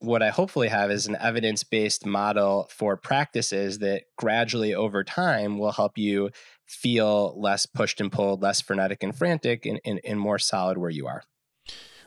What 0.00 0.20
I 0.20 0.30
hopefully 0.30 0.66
have 0.66 0.90
is 0.90 1.06
an 1.06 1.16
evidence 1.20 1.62
based 1.62 2.04
model 2.04 2.68
for 2.76 2.96
practices 2.96 3.78
that 3.78 4.02
gradually 4.18 4.74
over 4.74 5.04
time 5.04 5.60
will 5.60 5.70
help 5.70 5.96
you 5.96 6.30
feel 6.66 7.40
less 7.40 7.66
pushed 7.66 8.00
and 8.00 8.10
pulled, 8.10 8.42
less 8.42 8.60
frenetic 8.60 9.04
and 9.04 9.14
frantic, 9.14 9.64
and, 9.64 9.80
and, 9.84 10.00
and 10.04 10.18
more 10.18 10.40
solid 10.40 10.78
where 10.78 10.90
you 10.90 11.06
are. 11.06 11.22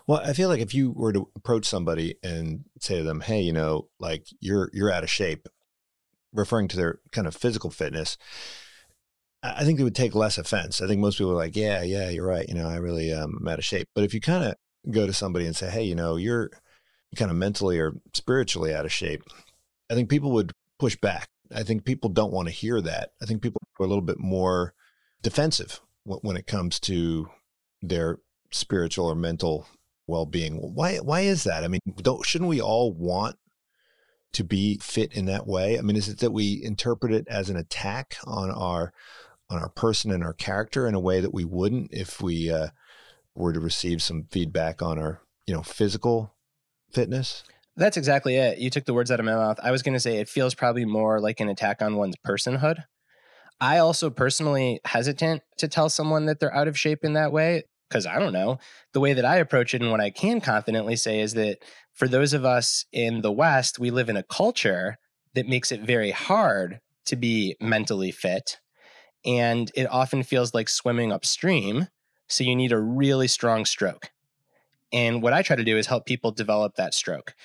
Well, 0.07 0.19
I 0.19 0.33
feel 0.33 0.49
like 0.49 0.59
if 0.59 0.73
you 0.73 0.91
were 0.91 1.13
to 1.13 1.29
approach 1.37 1.65
somebody 1.65 2.15
and 2.21 2.65
say 2.81 2.97
to 2.97 3.03
them, 3.03 3.21
"Hey, 3.21 3.39
you 3.39 3.53
know, 3.53 3.87
like 4.01 4.27
you're 4.41 4.69
you're 4.73 4.91
out 4.91 5.03
of 5.03 5.09
shape," 5.09 5.47
referring 6.33 6.67
to 6.67 6.75
their 6.75 6.99
kind 7.13 7.27
of 7.27 7.33
physical 7.33 7.69
fitness, 7.69 8.17
I 9.55 9.63
think 9.63 9.77
they 9.77 9.83
would 9.83 9.95
take 9.95 10.15
less 10.15 10.37
offense. 10.37 10.81
I 10.81 10.87
think 10.87 11.01
most 11.01 11.17
people 11.17 11.31
are 11.31 11.35
like, 11.35 11.55
yeah, 11.55 11.81
yeah, 11.83 12.09
you're 12.09 12.25
right. 12.25 12.47
You 12.47 12.55
know, 12.55 12.69
I 12.69 12.77
really 12.77 13.13
um, 13.13 13.37
am 13.41 13.47
out 13.47 13.59
of 13.59 13.65
shape. 13.65 13.89
But 13.93 14.03
if 14.03 14.13
you 14.13 14.21
kind 14.21 14.43
of 14.43 14.55
go 14.91 15.05
to 15.05 15.13
somebody 15.13 15.45
and 15.45 15.55
say, 15.55 15.69
hey, 15.69 15.83
you 15.83 15.95
know, 15.95 16.15
you're 16.15 16.51
kind 17.15 17.31
of 17.31 17.37
mentally 17.37 17.79
or 17.79 17.93
spiritually 18.13 18.73
out 18.73 18.85
of 18.85 18.91
shape, 18.91 19.23
I 19.89 19.93
think 19.93 20.09
people 20.09 20.31
would 20.31 20.51
push 20.79 20.95
back. 20.95 21.27
I 21.53 21.63
think 21.63 21.85
people 21.85 22.09
don't 22.09 22.33
want 22.33 22.47
to 22.47 22.53
hear 22.53 22.81
that. 22.81 23.11
I 23.21 23.25
think 23.25 23.41
people 23.41 23.61
are 23.79 23.85
a 23.85 23.89
little 23.89 24.01
bit 24.01 24.19
more 24.19 24.73
defensive 25.21 25.79
when 26.03 26.37
it 26.37 26.47
comes 26.47 26.79
to 26.81 27.29
their 27.81 28.19
spiritual 28.51 29.07
or 29.07 29.15
mental 29.15 29.67
well-being. 30.07 30.55
Why 30.57 30.97
why 30.97 31.21
is 31.21 31.43
that? 31.43 31.63
I 31.63 31.67
mean, 31.67 31.81
don't 31.97 32.25
shouldn't 32.25 32.49
we 32.49 32.61
all 32.61 32.93
want 32.93 33.37
to 34.33 34.43
be 34.43 34.77
fit 34.79 35.13
in 35.13 35.25
that 35.25 35.47
way? 35.47 35.77
I 35.77 35.81
mean, 35.81 35.95
is 35.95 36.09
it 36.09 36.19
that 36.19 36.31
we 36.31 36.61
interpret 36.63 37.13
it 37.13 37.27
as 37.27 37.49
an 37.49 37.55
attack 37.55 38.17
on 38.25 38.51
our 38.51 38.93
on 39.49 39.61
our 39.61 39.69
person 39.69 40.11
and 40.11 40.23
our 40.23 40.33
character 40.33 40.87
in 40.87 40.95
a 40.95 40.99
way 40.99 41.19
that 41.19 41.33
we 41.33 41.45
wouldn't 41.45 41.93
if 41.93 42.21
we 42.21 42.49
uh, 42.49 42.67
were 43.35 43.53
to 43.53 43.59
receive 43.59 44.01
some 44.01 44.27
feedback 44.31 44.81
on 44.81 44.97
our 44.97 45.21
you 45.45 45.53
know 45.53 45.61
physical 45.61 46.33
fitness? 46.91 47.43
That's 47.77 47.97
exactly 47.97 48.35
it. 48.35 48.57
You 48.57 48.69
took 48.69 48.85
the 48.85 48.93
words 48.93 49.11
out 49.11 49.19
of 49.19 49.25
my 49.25 49.35
mouth. 49.35 49.59
I 49.61 49.71
was 49.71 49.83
going 49.83 49.93
to 49.93 49.99
say 49.99 50.17
it 50.17 50.29
feels 50.29 50.55
probably 50.55 50.85
more 50.85 51.19
like 51.19 51.41
an 51.41 51.49
attack 51.49 51.81
on 51.81 51.97
one's 51.97 52.15
personhood. 52.25 52.85
I 53.59 53.79
also 53.79 54.09
personally 54.09 54.79
hesitant 54.85 55.41
to 55.57 55.67
tell 55.67 55.89
someone 55.89 56.25
that 56.25 56.39
they're 56.39 56.55
out 56.55 56.67
of 56.67 56.79
shape 56.79 57.03
in 57.03 57.13
that 57.13 57.31
way 57.31 57.63
because 57.89 58.05
i 58.05 58.19
don't 58.19 58.33
know. 58.33 58.59
The 58.93 58.99
way 58.99 59.13
that 59.13 59.25
i 59.25 59.37
approach 59.37 59.73
it 59.73 59.81
and 59.81 59.91
what 59.91 60.01
i 60.01 60.09
can 60.09 60.41
confidently 60.41 60.95
say 60.95 61.19
is 61.19 61.33
that 61.33 61.59
for 61.93 62.07
those 62.07 62.33
of 62.33 62.43
us 62.45 62.85
in 62.91 63.21
the 63.21 63.31
west 63.31 63.79
we 63.79 63.91
live 63.91 64.09
in 64.09 64.17
a 64.17 64.23
culture 64.23 64.97
that 65.33 65.47
makes 65.47 65.71
it 65.71 65.81
very 65.81 66.11
hard 66.11 66.79
to 67.05 67.15
be 67.15 67.55
mentally 67.61 68.11
fit 68.11 68.57
and 69.25 69.71
it 69.75 69.85
often 69.85 70.23
feels 70.23 70.53
like 70.53 70.69
swimming 70.69 71.11
upstream. 71.11 71.87
So 72.27 72.43
you 72.43 72.55
need 72.55 72.71
a 72.71 72.79
really 72.79 73.27
strong 73.27 73.65
stroke. 73.65 74.11
And 74.91 75.21
what 75.21 75.33
I 75.33 75.41
try 75.41 75.55
to 75.55 75.63
do 75.63 75.77
is 75.77 75.87
help 75.87 76.05
people 76.05 76.31
develop 76.31 76.75
that 76.75 76.93
stroke 76.93 77.35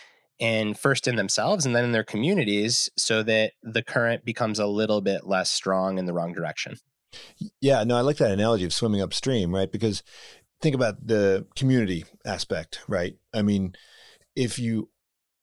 and 0.40 0.78
first 0.78 1.06
in 1.06 1.16
themselves 1.16 1.66
and 1.66 1.76
then 1.76 1.84
in 1.84 1.92
their 1.92 2.04
communities 2.04 2.88
so 2.96 3.22
that 3.22 3.52
the 3.62 3.82
current 3.82 4.24
becomes 4.24 4.58
a 4.58 4.66
little 4.66 5.00
bit 5.00 5.26
less 5.26 5.50
strong 5.50 5.98
in 5.98 6.06
the 6.06 6.12
wrong 6.12 6.32
direction. 6.32 6.76
Yeah, 7.60 7.84
no, 7.84 7.96
I 7.96 8.00
like 8.02 8.16
that 8.18 8.30
analogy 8.30 8.64
of 8.64 8.72
swimming 8.72 9.02
upstream, 9.02 9.54
right? 9.54 9.70
Because 9.70 10.02
think 10.60 10.74
about 10.74 11.06
the 11.06 11.46
community 11.56 12.04
aspect, 12.24 12.80
right? 12.88 13.16
I 13.34 13.42
mean, 13.42 13.74
if 14.36 14.58
you 14.58 14.88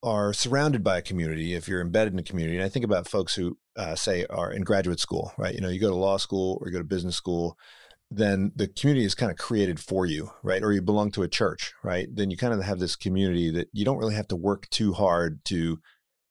are 0.07 0.31
surrounded 0.31 0.85
by 0.85 0.97
a 0.97 1.01
community, 1.01 1.53
if 1.53 1.67
you're 1.67 1.81
embedded 1.81 2.13
in 2.13 2.19
a 2.19 2.23
community, 2.23 2.55
and 2.55 2.65
I 2.65 2.69
think 2.69 2.85
about 2.85 3.09
folks 3.09 3.35
who 3.35 3.57
uh, 3.75 3.95
say 3.95 4.25
are 4.29 4.49
in 4.49 4.61
graduate 4.61 5.01
school, 5.01 5.33
right? 5.37 5.53
You 5.53 5.59
know, 5.59 5.67
you 5.67 5.81
go 5.81 5.89
to 5.89 5.95
law 5.95 6.15
school 6.15 6.57
or 6.61 6.67
you 6.67 6.71
go 6.73 6.79
to 6.79 6.85
business 6.85 7.17
school, 7.17 7.57
then 8.09 8.53
the 8.55 8.69
community 8.69 9.05
is 9.05 9.15
kind 9.15 9.31
of 9.31 9.37
created 9.37 9.81
for 9.81 10.05
you, 10.05 10.31
right? 10.43 10.63
Or 10.63 10.71
you 10.71 10.81
belong 10.81 11.11
to 11.11 11.23
a 11.23 11.27
church, 11.27 11.73
right? 11.83 12.07
Then 12.09 12.31
you 12.31 12.37
kind 12.37 12.53
of 12.53 12.63
have 12.63 12.79
this 12.79 12.95
community 12.95 13.51
that 13.51 13.67
you 13.73 13.83
don't 13.83 13.97
really 13.97 14.15
have 14.15 14.29
to 14.29 14.37
work 14.37 14.69
too 14.69 14.93
hard 14.93 15.43
to 15.45 15.79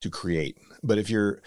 to 0.01 0.11
create. 0.11 0.57
But 0.83 0.97
if 0.97 1.11
you're 1.11 1.43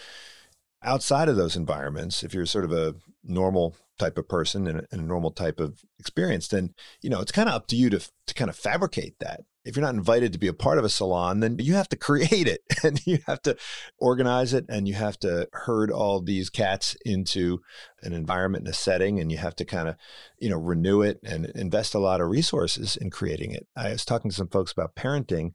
outside 0.83 1.29
of 1.29 1.35
those 1.35 1.55
environments, 1.55 2.23
if 2.23 2.35
you're 2.35 2.45
sort 2.45 2.65
of 2.65 2.71
a 2.71 2.93
normal 3.23 3.75
type 3.97 4.19
of 4.19 4.29
person 4.29 4.67
and 4.67 4.81
a, 4.81 4.87
and 4.91 5.01
a 5.01 5.05
normal 5.05 5.31
type 5.31 5.59
of 5.59 5.81
experience, 5.97 6.47
then 6.47 6.75
you 7.01 7.09
know 7.09 7.21
it's 7.21 7.31
kind 7.31 7.49
of 7.49 7.55
up 7.55 7.65
to 7.67 7.75
you 7.75 7.89
to 7.89 7.99
to 8.27 8.33
kind 8.35 8.51
of 8.51 8.55
fabricate 8.55 9.15
that 9.19 9.41
if 9.65 9.75
you're 9.75 9.85
not 9.85 9.95
invited 9.95 10.33
to 10.33 10.39
be 10.39 10.47
a 10.47 10.53
part 10.53 10.77
of 10.77 10.85
a 10.85 10.89
salon, 10.89 11.41
then 11.41 11.57
you 11.59 11.73
have 11.73 11.89
to 11.89 11.97
create 11.97 12.47
it 12.47 12.61
and 12.83 13.05
you 13.05 13.19
have 13.27 13.41
to 13.41 13.55
organize 13.97 14.53
it 14.53 14.65
and 14.69 14.87
you 14.87 14.93
have 14.93 15.19
to 15.19 15.47
herd 15.53 15.91
all 15.91 16.21
these 16.21 16.49
cats 16.49 16.95
into 17.05 17.59
an 18.01 18.13
environment 18.13 18.65
and 18.65 18.73
a 18.73 18.77
setting 18.77 19.19
and 19.19 19.31
you 19.31 19.37
have 19.37 19.55
to 19.55 19.65
kind 19.65 19.89
of, 19.89 19.95
you 20.39 20.49
know, 20.49 20.57
renew 20.57 21.01
it 21.01 21.19
and 21.23 21.45
invest 21.55 21.93
a 21.93 21.99
lot 21.99 22.21
of 22.21 22.29
resources 22.29 22.95
in 22.95 23.09
creating 23.09 23.51
it. 23.51 23.67
I 23.75 23.91
was 23.91 24.05
talking 24.05 24.31
to 24.31 24.37
some 24.37 24.47
folks 24.47 24.71
about 24.71 24.95
parenting 24.95 25.51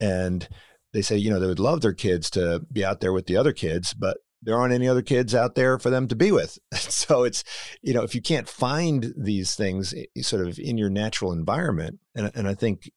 and 0.00 0.48
they 0.92 1.02
say, 1.02 1.16
you 1.16 1.30
know, 1.30 1.40
they 1.40 1.46
would 1.46 1.60
love 1.60 1.80
their 1.80 1.92
kids 1.92 2.30
to 2.30 2.60
be 2.72 2.84
out 2.84 3.00
there 3.00 3.12
with 3.12 3.26
the 3.26 3.36
other 3.36 3.52
kids, 3.52 3.94
but 3.94 4.18
there 4.42 4.56
aren't 4.56 4.74
any 4.74 4.88
other 4.88 5.02
kids 5.02 5.34
out 5.34 5.54
there 5.54 5.78
for 5.78 5.90
them 5.90 6.08
to 6.08 6.16
be 6.16 6.32
with. 6.32 6.58
So 6.90 7.24
it's, 7.24 7.42
you 7.82 7.92
know, 7.92 8.02
if 8.02 8.14
you 8.14 8.22
can't 8.22 8.48
find 8.48 9.12
these 9.16 9.56
things 9.56 9.94
eh, 9.94 10.22
sort 10.22 10.46
of 10.46 10.58
in 10.58 10.78
your 10.78 10.90
natural 10.90 11.32
environment, 11.32 11.98
and, 12.14 12.30
and 12.34 12.46
I 12.46 12.54
think 12.54 12.90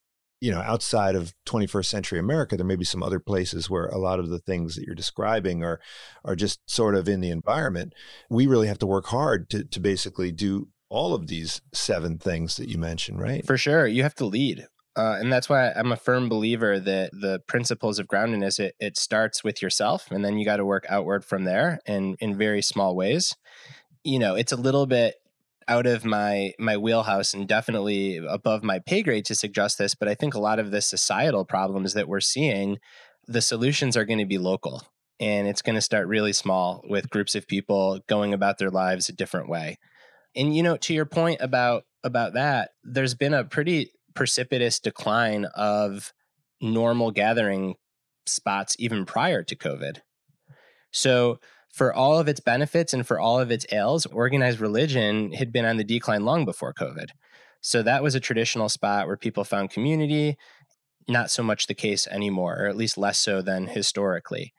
you 0.44 0.52
know, 0.52 0.60
outside 0.60 1.16
of 1.16 1.34
21st 1.46 1.86
century 1.86 2.20
America, 2.20 2.58
there 2.58 2.66
may 2.66 2.76
be 2.76 2.84
some 2.84 3.02
other 3.02 3.18
places 3.18 3.70
where 3.70 3.86
a 3.86 3.98
lot 3.98 4.20
of 4.20 4.30
the 4.30 4.40
things 4.40 4.76
that 4.76 4.84
you're 4.84 4.94
describing 4.94 5.64
are 5.64 5.80
are 6.26 6.36
just 6.36 6.60
sort 6.70 6.96
of 6.96 7.08
in 7.08 7.22
the 7.22 7.30
environment. 7.30 7.94
We 8.30 8.46
really 8.46 8.68
have 8.68 8.80
to 8.80 8.86
work 8.86 9.06
hard 9.06 9.50
to 9.52 9.64
to 9.64 9.80
basically 9.80 10.34
do 10.34 10.68
all 10.90 11.14
of 11.16 11.28
these 11.28 11.62
seven 11.72 12.18
things 12.18 12.58
that 12.58 12.68
you 12.68 12.78
mentioned, 12.78 13.22
right? 13.22 13.46
For 13.48 13.58
sure, 13.58 13.88
you 13.88 14.04
have 14.04 14.16
to 14.16 14.26
lead. 14.26 14.68
Uh, 14.98 15.18
and 15.18 15.32
that's 15.32 15.48
why 15.48 15.72
I'm 15.72 15.94
a 15.94 15.98
firm 15.98 16.28
believer 16.28 16.78
that 16.78 17.12
the 17.14 17.40
principles 17.48 17.98
of 17.98 18.08
groundedness 18.08 18.60
it, 18.60 18.76
it 18.82 18.98
starts 18.98 19.46
with 19.46 19.62
yourself, 19.62 20.12
and 20.12 20.26
then 20.26 20.38
you 20.38 20.44
got 20.44 20.58
to 20.58 20.66
work 20.66 20.86
outward 20.90 21.24
from 21.24 21.46
there, 21.46 21.80
and 21.86 22.18
in 22.20 22.38
very 22.38 22.62
small 22.62 22.98
ways. 22.98 23.34
You 24.04 24.20
know, 24.20 24.36
it's 24.36 24.52
a 24.52 24.58
little 24.58 24.88
bit 24.88 25.16
out 25.68 25.86
of 25.86 26.06
my 26.06 26.54
my 26.60 26.78
wheelhouse 26.78 27.34
and 27.34 27.48
definitely 27.48 28.18
above 28.18 28.64
my 28.64 28.80
pay 28.80 29.02
grade 29.02 29.26
to 29.26 29.36
suggest 29.36 29.78
this 29.78 29.96
but 29.96 30.08
i 30.08 30.16
think 30.16 30.34
a 30.34 30.40
lot 30.40 30.60
of 30.60 30.72
the 30.72 30.82
societal 30.82 31.46
problems 31.46 31.94
that 31.94 32.08
we're 32.08 32.20
seeing 32.20 32.78
the 33.28 33.42
solutions 33.42 33.96
are 33.96 34.06
going 34.06 34.20
to 34.20 34.26
be 34.26 34.38
local 34.38 34.84
and 35.20 35.48
it's 35.48 35.62
going 35.62 35.76
to 35.76 35.82
start 35.82 36.08
really 36.08 36.34
small 36.34 36.84
with 36.90 37.10
groups 37.10 37.36
of 37.36 37.48
people 37.48 38.02
going 38.08 38.34
about 38.34 38.58
their 38.58 38.72
lives 38.72 39.10
a 39.10 39.14
different 39.14 39.48
way. 39.48 39.78
And 40.36 40.56
you 40.56 40.64
know 40.64 40.78
to 40.78 40.94
your 40.94 41.06
point 41.06 41.40
about 41.42 41.84
about 42.04 42.34
that 42.34 42.72
there's 42.84 43.14
been 43.14 43.34
a 43.34 43.46
pretty 43.46 43.92
precipitous 44.14 44.80
decline 44.80 45.46
of 45.56 46.12
normal 46.62 47.12
gathering 47.12 47.76
spots 48.26 48.76
even 48.80 49.06
prior 49.06 49.44
to 49.44 49.56
covid. 49.56 50.00
So 50.92 51.40
for 51.74 51.92
all 51.92 52.20
of 52.20 52.28
its 52.28 52.40
benefits 52.40 52.94
and 52.94 53.06
for 53.06 53.20
all 53.20 53.40
of 53.40 53.50
its 53.50 53.66
ails, 53.72 54.06
organized 54.06 54.60
religion 54.60 55.34
had 55.34 55.52
been 55.52 55.66
on 55.66 55.78
the 55.78 55.84
decline 55.84 56.24
long 56.24 56.46
before 56.46 56.72
COVID. 56.72 57.08
So 57.62 57.82
that 57.82 58.04
was 58.04 58.14
a 58.14 58.20
traditional 58.20 58.70
spot 58.70 59.08
where 59.08 59.18
people 59.18 59.44
found 59.44 59.72
community. 59.72 60.38
Not 61.08 61.32
so 61.32 61.42
much 61.42 61.66
the 61.66 61.74
case 61.74 62.06
anymore, 62.08 62.58
or 62.60 62.68
at 62.68 62.78
least 62.78 62.98
less 62.98 63.18
so 63.18 63.42
than 63.42 63.68
historically. 63.68 64.54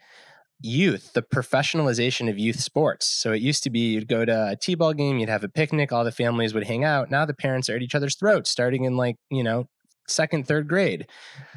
Youth, 0.61 1.12
the 1.12 1.22
professionalization 1.22 2.29
of 2.29 2.38
youth 2.38 2.59
sports. 2.59 3.07
So 3.07 3.33
it 3.33 3.40
used 3.40 3.62
to 3.62 3.70
be 3.70 3.92
you'd 3.92 4.09
go 4.09 4.24
to 4.24 4.48
a 4.50 4.57
T 4.57 4.74
ball 4.74 4.92
game, 4.92 5.18
you'd 5.18 5.29
have 5.29 5.44
a 5.44 5.48
picnic, 5.48 5.92
all 5.92 6.05
the 6.05 6.11
families 6.11 6.53
would 6.53 6.64
hang 6.64 6.83
out. 6.83 7.11
Now 7.11 7.24
the 7.24 7.35
parents 7.35 7.68
are 7.68 7.77
at 7.77 7.83
each 7.83 7.94
other's 7.94 8.16
throats, 8.16 8.50
starting 8.50 8.85
in 8.85 8.96
like, 8.96 9.16
you 9.31 9.44
know, 9.44 9.68
second, 10.09 10.48
third 10.48 10.66
grade. 10.68 11.07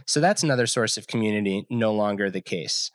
So 0.06 0.20
that's 0.20 0.43
another 0.43 0.67
source 0.67 0.98
of 0.98 1.08
community, 1.08 1.65
no 1.70 1.93
longer 1.93 2.30
the 2.30 2.41
case. 2.41 2.91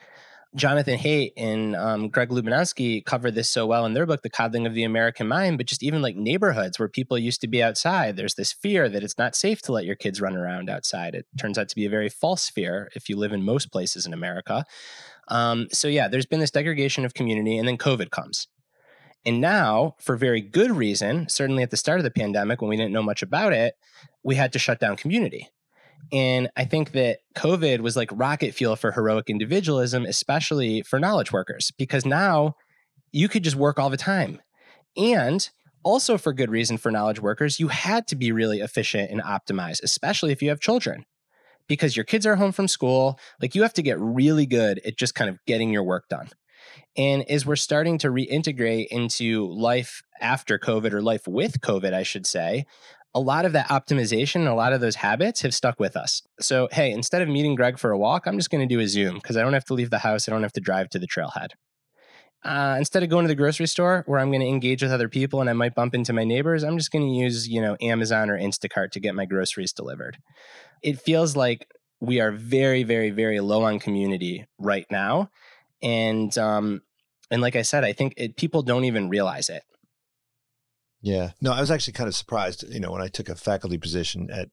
Jonathan 0.55 0.99
Haidt 0.99 1.33
and 1.37 1.75
um, 1.75 2.09
Greg 2.09 2.29
Lukianoff 2.29 3.05
cover 3.05 3.31
this 3.31 3.49
so 3.49 3.67
well 3.67 3.87
in 3.87 3.95
their 3.95 4.05
book, 4.05 4.23
The 4.23 4.31
Coddling 4.31 4.67
of 4.67 4.75
the 4.75 4.85
American 4.85 5.27
Mind. 5.27 5.57
But 5.57 5.67
just 5.67 5.83
even 5.83 6.03
like 6.03 6.15
neighborhoods 6.15 6.79
where 6.79 6.89
people 6.89 7.19
used 7.19 7.41
to 7.41 7.49
be 7.49 7.63
outside, 7.63 8.17
there's 8.17 8.35
this 8.35 8.53
fear 8.53 8.89
that 8.89 9.03
it's 9.03 9.17
not 9.17 9.35
safe 9.35 9.63
to 9.63 9.73
let 9.73 9.87
your 9.87 9.97
kids 9.97 10.21
run 10.21 10.37
around 10.37 10.69
outside. 10.69 11.15
It 11.15 11.27
turns 11.39 11.57
out 11.57 11.69
to 11.71 11.75
be 11.75 11.87
a 11.87 11.91
very 11.91 12.09
false 12.11 12.51
fear 12.51 12.91
if 12.95 13.09
you 13.09 13.17
live 13.17 13.33
in 13.33 13.43
most 13.43 13.73
places 13.73 14.05
in 14.05 14.13
America. 14.13 14.65
Um, 15.29 15.69
so, 15.73 15.89
yeah, 15.89 16.09
there's 16.09 16.27
been 16.27 16.41
this 16.41 16.51
degradation 16.51 17.05
of 17.05 17.15
community, 17.15 17.57
and 17.57 17.67
then 17.67 17.79
COVID 17.79 18.11
comes. 18.11 18.49
And 19.25 19.41
now, 19.41 19.95
for 20.01 20.17
very 20.17 20.41
good 20.41 20.73
reason, 20.73 21.29
certainly 21.29 21.63
at 21.63 21.71
the 21.71 21.77
start 21.77 22.01
of 22.01 22.05
the 22.05 22.11
pandemic 22.11 22.61
when 22.61 22.69
we 22.69 22.77
didn't 22.77 22.93
know 22.93 23.03
much 23.03 23.23
about 23.23 23.53
it, 23.53 23.75
we 24.23 24.35
had 24.35 24.53
to 24.53 24.59
shut 24.59 24.81
down 24.81 24.97
community. 24.97 25.49
And 26.11 26.51
I 26.57 26.65
think 26.65 26.93
that 26.93 27.19
COVID 27.37 27.81
was 27.81 27.97
like 27.97 28.11
rocket 28.13 28.55
fuel 28.55 28.77
for 28.77 28.93
heroic 28.93 29.31
individualism, 29.31 30.05
especially 30.05 30.83
for 30.83 30.99
knowledge 30.99 31.33
workers, 31.33 31.73
because 31.79 32.05
now 32.05 32.57
you 33.13 33.29
could 33.29 33.45
just 33.45 33.57
work 33.57 33.79
all 33.79 33.91
the 33.91 33.97
time. 33.97 34.41
And 34.97 35.49
also, 35.85 36.17
for 36.17 36.33
good 36.33 36.51
reason 36.51 36.77
for 36.77 36.93
knowledge 36.93 37.21
workers, 37.21 37.59
you 37.59 37.69
had 37.69 38.07
to 38.09 38.17
be 38.17 38.31
really 38.31 38.61
efficient 38.61 39.11
and 39.11 39.21
optimized, 39.23 39.83
especially 39.83 40.33
if 40.33 40.43
you 40.43 40.49
have 40.51 40.61
children, 40.61 41.05
because 41.67 41.97
your 41.97 42.05
kids 42.05 42.27
are 42.27 42.37
home 42.37 42.53
from 42.53 42.69
school. 42.69 43.19
Like 43.41 43.55
you 43.55 43.63
have 43.63 43.73
to 43.75 43.83
get 43.83 43.99
really 43.99 44.47
good 44.47 44.81
at 44.85 44.97
just 44.97 45.15
kind 45.15 45.29
of 45.29 45.39
getting 45.47 45.71
your 45.71 45.83
work 45.83 46.09
done. 46.09 46.29
And 46.97 47.29
as 47.29 47.47
we're 47.47 47.57
starting 47.57 47.99
to 47.99 48.09
reintegrate 48.09 48.89
into 48.89 49.49
life 49.49 50.03
after 50.21 50.59
COVID 50.59 50.93
or 50.93 51.03
life 51.03 51.27
with 51.27 51.61
COVID, 51.61 51.93
I 51.95 52.03
should 52.03 52.27
say, 52.27 52.67
a 53.15 53.21
lot 53.21 53.45
of 53.45 53.53
that 53.53 53.69
optimization, 53.69 54.47
a 54.47 54.55
lot 54.55 54.73
of 54.73 54.81
those 54.81 54.97
habits 54.97 55.43
have 55.43 55.55
stuck 55.55 55.79
with 55.79 55.97
us. 55.97 56.23
So, 56.41 56.69
hey, 56.73 56.91
instead 56.91 57.21
of 57.23 57.29
meeting 57.29 57.55
Greg 57.55 57.79
for 57.79 57.91
a 57.91 57.99
walk, 57.99 58.27
I'm 58.27 58.39
just 58.39 58.51
going 58.51 58.67
to 58.67 58.75
do 58.75 58.81
a 58.81 58.89
Zoom 58.89 59.17
because 59.17 59.37
I 59.37 59.43
don't 59.43 59.53
have 59.53 59.67
to 59.67 59.75
leave 59.75 59.91
the 59.91 59.99
house. 59.99 60.29
I 60.29 60.33
don't 60.33 60.43
have 60.43 60.53
to 60.53 60.61
drive 60.61 60.89
to 60.91 60.99
the 60.99 61.07
trailhead. 61.07 61.49
Uh, 62.45 62.75
instead 62.77 63.03
of 63.03 63.09
going 63.09 63.25
to 63.25 63.29
the 63.29 63.37
grocery 63.37 63.69
store 63.69 64.03
where 64.07 64.19
I'm 64.19 64.31
going 64.31 64.41
to 64.41 64.47
engage 64.49 64.83
with 64.83 64.91
other 64.91 65.09
people 65.09 65.41
and 65.41 65.49
I 65.49 65.53
might 65.53 65.75
bump 65.75 65.95
into 65.95 66.13
my 66.13 66.25
neighbors, 66.25 66.65
I'm 66.65 66.77
just 66.77 66.91
going 66.91 67.07
to 67.07 67.13
use, 67.13 67.49
you 67.49 67.61
know, 67.61 67.77
Amazon 67.81 68.31
or 68.31 68.39
Instacart 68.39 68.91
to 68.93 69.01
get 69.01 69.15
my 69.15 69.27
groceries 69.27 69.73
delivered. 69.73 70.19
It 70.83 71.01
feels 71.01 71.37
like 71.37 71.69
we 72.01 72.21
are 72.21 72.33
very, 72.33 72.83
very, 72.83 73.11
very 73.11 73.39
low 73.39 73.63
on 73.63 73.79
community 73.79 74.45
right 74.59 74.87
now, 74.91 75.31
and 75.81 76.37
um, 76.37 76.83
and 77.31 77.41
like 77.41 77.55
I 77.55 77.63
said, 77.63 77.85
I 77.85 77.93
think 77.93 78.15
it, 78.17 78.37
people 78.37 78.63
don't 78.63 78.85
even 78.85 79.09
realize 79.09 79.49
it. 79.49 79.63
Yeah. 81.03 81.33
No, 81.41 81.53
I 81.53 81.61
was 81.61 81.71
actually 81.71 81.95
kind 81.95 82.09
of 82.09 82.15
surprised. 82.15 82.65
You 82.69 82.81
know, 82.81 82.93
when 82.93 83.03
I 83.03 83.09
took 83.09 83.29
a 83.29 83.35
faculty 83.35 83.77
position 83.77 84.31
at 84.31 84.49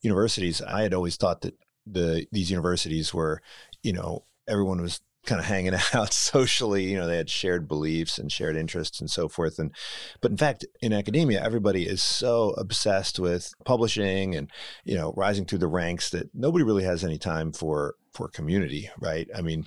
universities, 0.00 0.60
I 0.62 0.82
had 0.82 0.94
always 0.94 1.16
thought 1.16 1.42
that 1.42 1.54
the 1.86 2.26
these 2.32 2.50
universities 2.50 3.12
were, 3.12 3.42
you 3.82 3.92
know, 3.92 4.24
everyone 4.48 4.80
was 4.80 5.00
kind 5.26 5.40
of 5.40 5.46
hanging 5.46 5.74
out 5.94 6.12
socially 6.12 6.84
you 6.84 6.96
know 6.96 7.06
they 7.06 7.16
had 7.16 7.30
shared 7.30 7.66
beliefs 7.66 8.18
and 8.18 8.30
shared 8.30 8.56
interests 8.56 9.00
and 9.00 9.10
so 9.10 9.28
forth 9.28 9.58
and 9.58 9.72
but 10.20 10.30
in 10.30 10.36
fact 10.36 10.64
in 10.80 10.92
academia 10.92 11.42
everybody 11.42 11.84
is 11.84 12.02
so 12.02 12.50
obsessed 12.58 13.18
with 13.18 13.52
publishing 13.64 14.34
and 14.34 14.50
you 14.84 14.94
know 14.94 15.12
rising 15.16 15.44
through 15.44 15.58
the 15.58 15.66
ranks 15.66 16.10
that 16.10 16.28
nobody 16.34 16.64
really 16.64 16.84
has 16.84 17.02
any 17.04 17.18
time 17.18 17.52
for 17.52 17.94
for 18.12 18.28
community 18.28 18.90
right 19.00 19.28
i 19.34 19.40
mean 19.40 19.66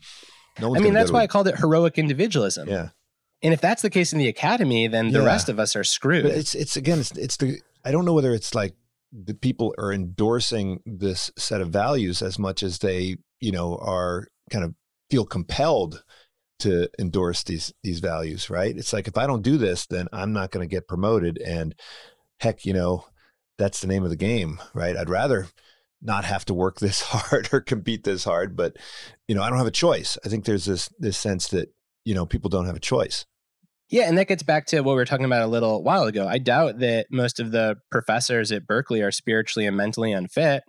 no 0.60 0.76
i 0.76 0.80
mean 0.80 0.94
that's 0.94 1.12
why 1.12 1.22
a, 1.22 1.24
i 1.24 1.28
called 1.28 1.48
it 1.48 1.58
heroic 1.58 1.98
individualism 1.98 2.68
yeah 2.70 2.90
and 3.42 3.54
if 3.54 3.62
that's 3.62 3.82
the 3.82 3.90
case 3.90 4.14
in 4.14 4.20
the 4.20 4.28
academy, 4.28 4.88
then 4.88 5.12
the 5.12 5.20
yeah. 5.20 5.26
rest 5.26 5.50
of 5.50 5.60
us 5.60 5.76
are 5.76 5.84
screwed. 5.84 6.24
But 6.24 6.34
it's 6.34 6.56
it's 6.56 6.76
again 6.76 7.00
it's 7.00 7.12
it's 7.12 7.38
the 7.38 7.60
I 7.86 7.92
don't 7.92 8.06
know 8.06 8.14
whether 8.14 8.34
it's 8.34 8.56
like 8.56 8.74
the 9.12 9.34
people 9.34 9.74
are 9.78 9.94
endorsing 9.94 10.82
this 10.86 11.32
set 11.38 11.62
of 11.62 11.70
values 11.70 12.22
as 12.22 12.38
much 12.38 12.64
as 12.64 12.80
they 12.80 13.18
you 13.40 13.52
know 13.52 13.78
are 13.78 14.28
kind 14.52 14.66
of 14.66 14.74
feel 15.10 15.26
compelled 15.26 16.04
to 16.60 16.90
endorse 17.00 17.44
these 17.44 17.74
these 17.84 18.00
values 18.00 18.50
right 18.50 18.76
it's 18.78 18.92
like 18.92 19.08
if 19.08 19.18
i 19.18 19.28
don't 19.28 19.44
do 19.44 19.58
this 19.58 19.86
then 19.86 20.08
i'm 20.12 20.34
not 20.34 20.52
going 20.52 20.68
to 20.68 20.76
get 20.76 20.88
promoted 20.88 21.38
and 21.38 21.76
heck 22.40 22.66
you 22.66 22.74
know 22.74 23.06
that's 23.58 23.80
the 23.80 23.88
name 23.88 24.04
of 24.04 24.10
the 24.10 24.16
game 24.16 24.60
right 24.74 24.98
i'd 24.98 25.10
rather 25.10 25.48
not 26.02 26.26
have 26.26 26.44
to 26.44 26.54
work 26.54 26.80
this 26.80 27.02
hard 27.02 27.50
or 27.54 27.62
compete 27.62 28.04
this 28.04 28.24
hard 28.24 28.58
but 28.58 28.76
you 29.28 29.36
know 29.36 29.44
i 29.44 29.50
don't 29.50 29.60
have 29.60 29.68
a 29.68 29.72
choice 29.72 30.18
i 30.26 30.30
think 30.30 30.46
there's 30.46 30.66
this 30.66 30.90
this 31.00 31.18
sense 31.18 31.48
that 31.50 31.74
you 32.08 32.16
know 32.16 32.26
people 32.26 32.50
don't 32.50 32.66
have 32.66 32.76
a 32.76 32.80
choice 32.80 33.26
yeah, 33.90 34.04
and 34.04 34.18
that 34.18 34.28
gets 34.28 34.44
back 34.44 34.66
to 34.68 34.82
what 34.82 34.94
we 34.94 34.98
were 34.98 35.06
talking 35.06 35.26
about 35.26 35.44
a 35.44 35.48
little 35.48 35.82
while 35.82 36.04
ago. 36.04 36.28
I 36.28 36.40
doubt 36.40 36.80
that 36.80 37.08
most 37.10 37.40
of 37.40 37.52
the 37.52 37.78
professors 37.90 38.52
at 38.52 38.68
Berkeley 38.68 39.02
are 39.02 39.12
spiritually 39.12 39.66
and 39.66 39.78
mentally 39.78 40.12
unfit. 40.12 40.64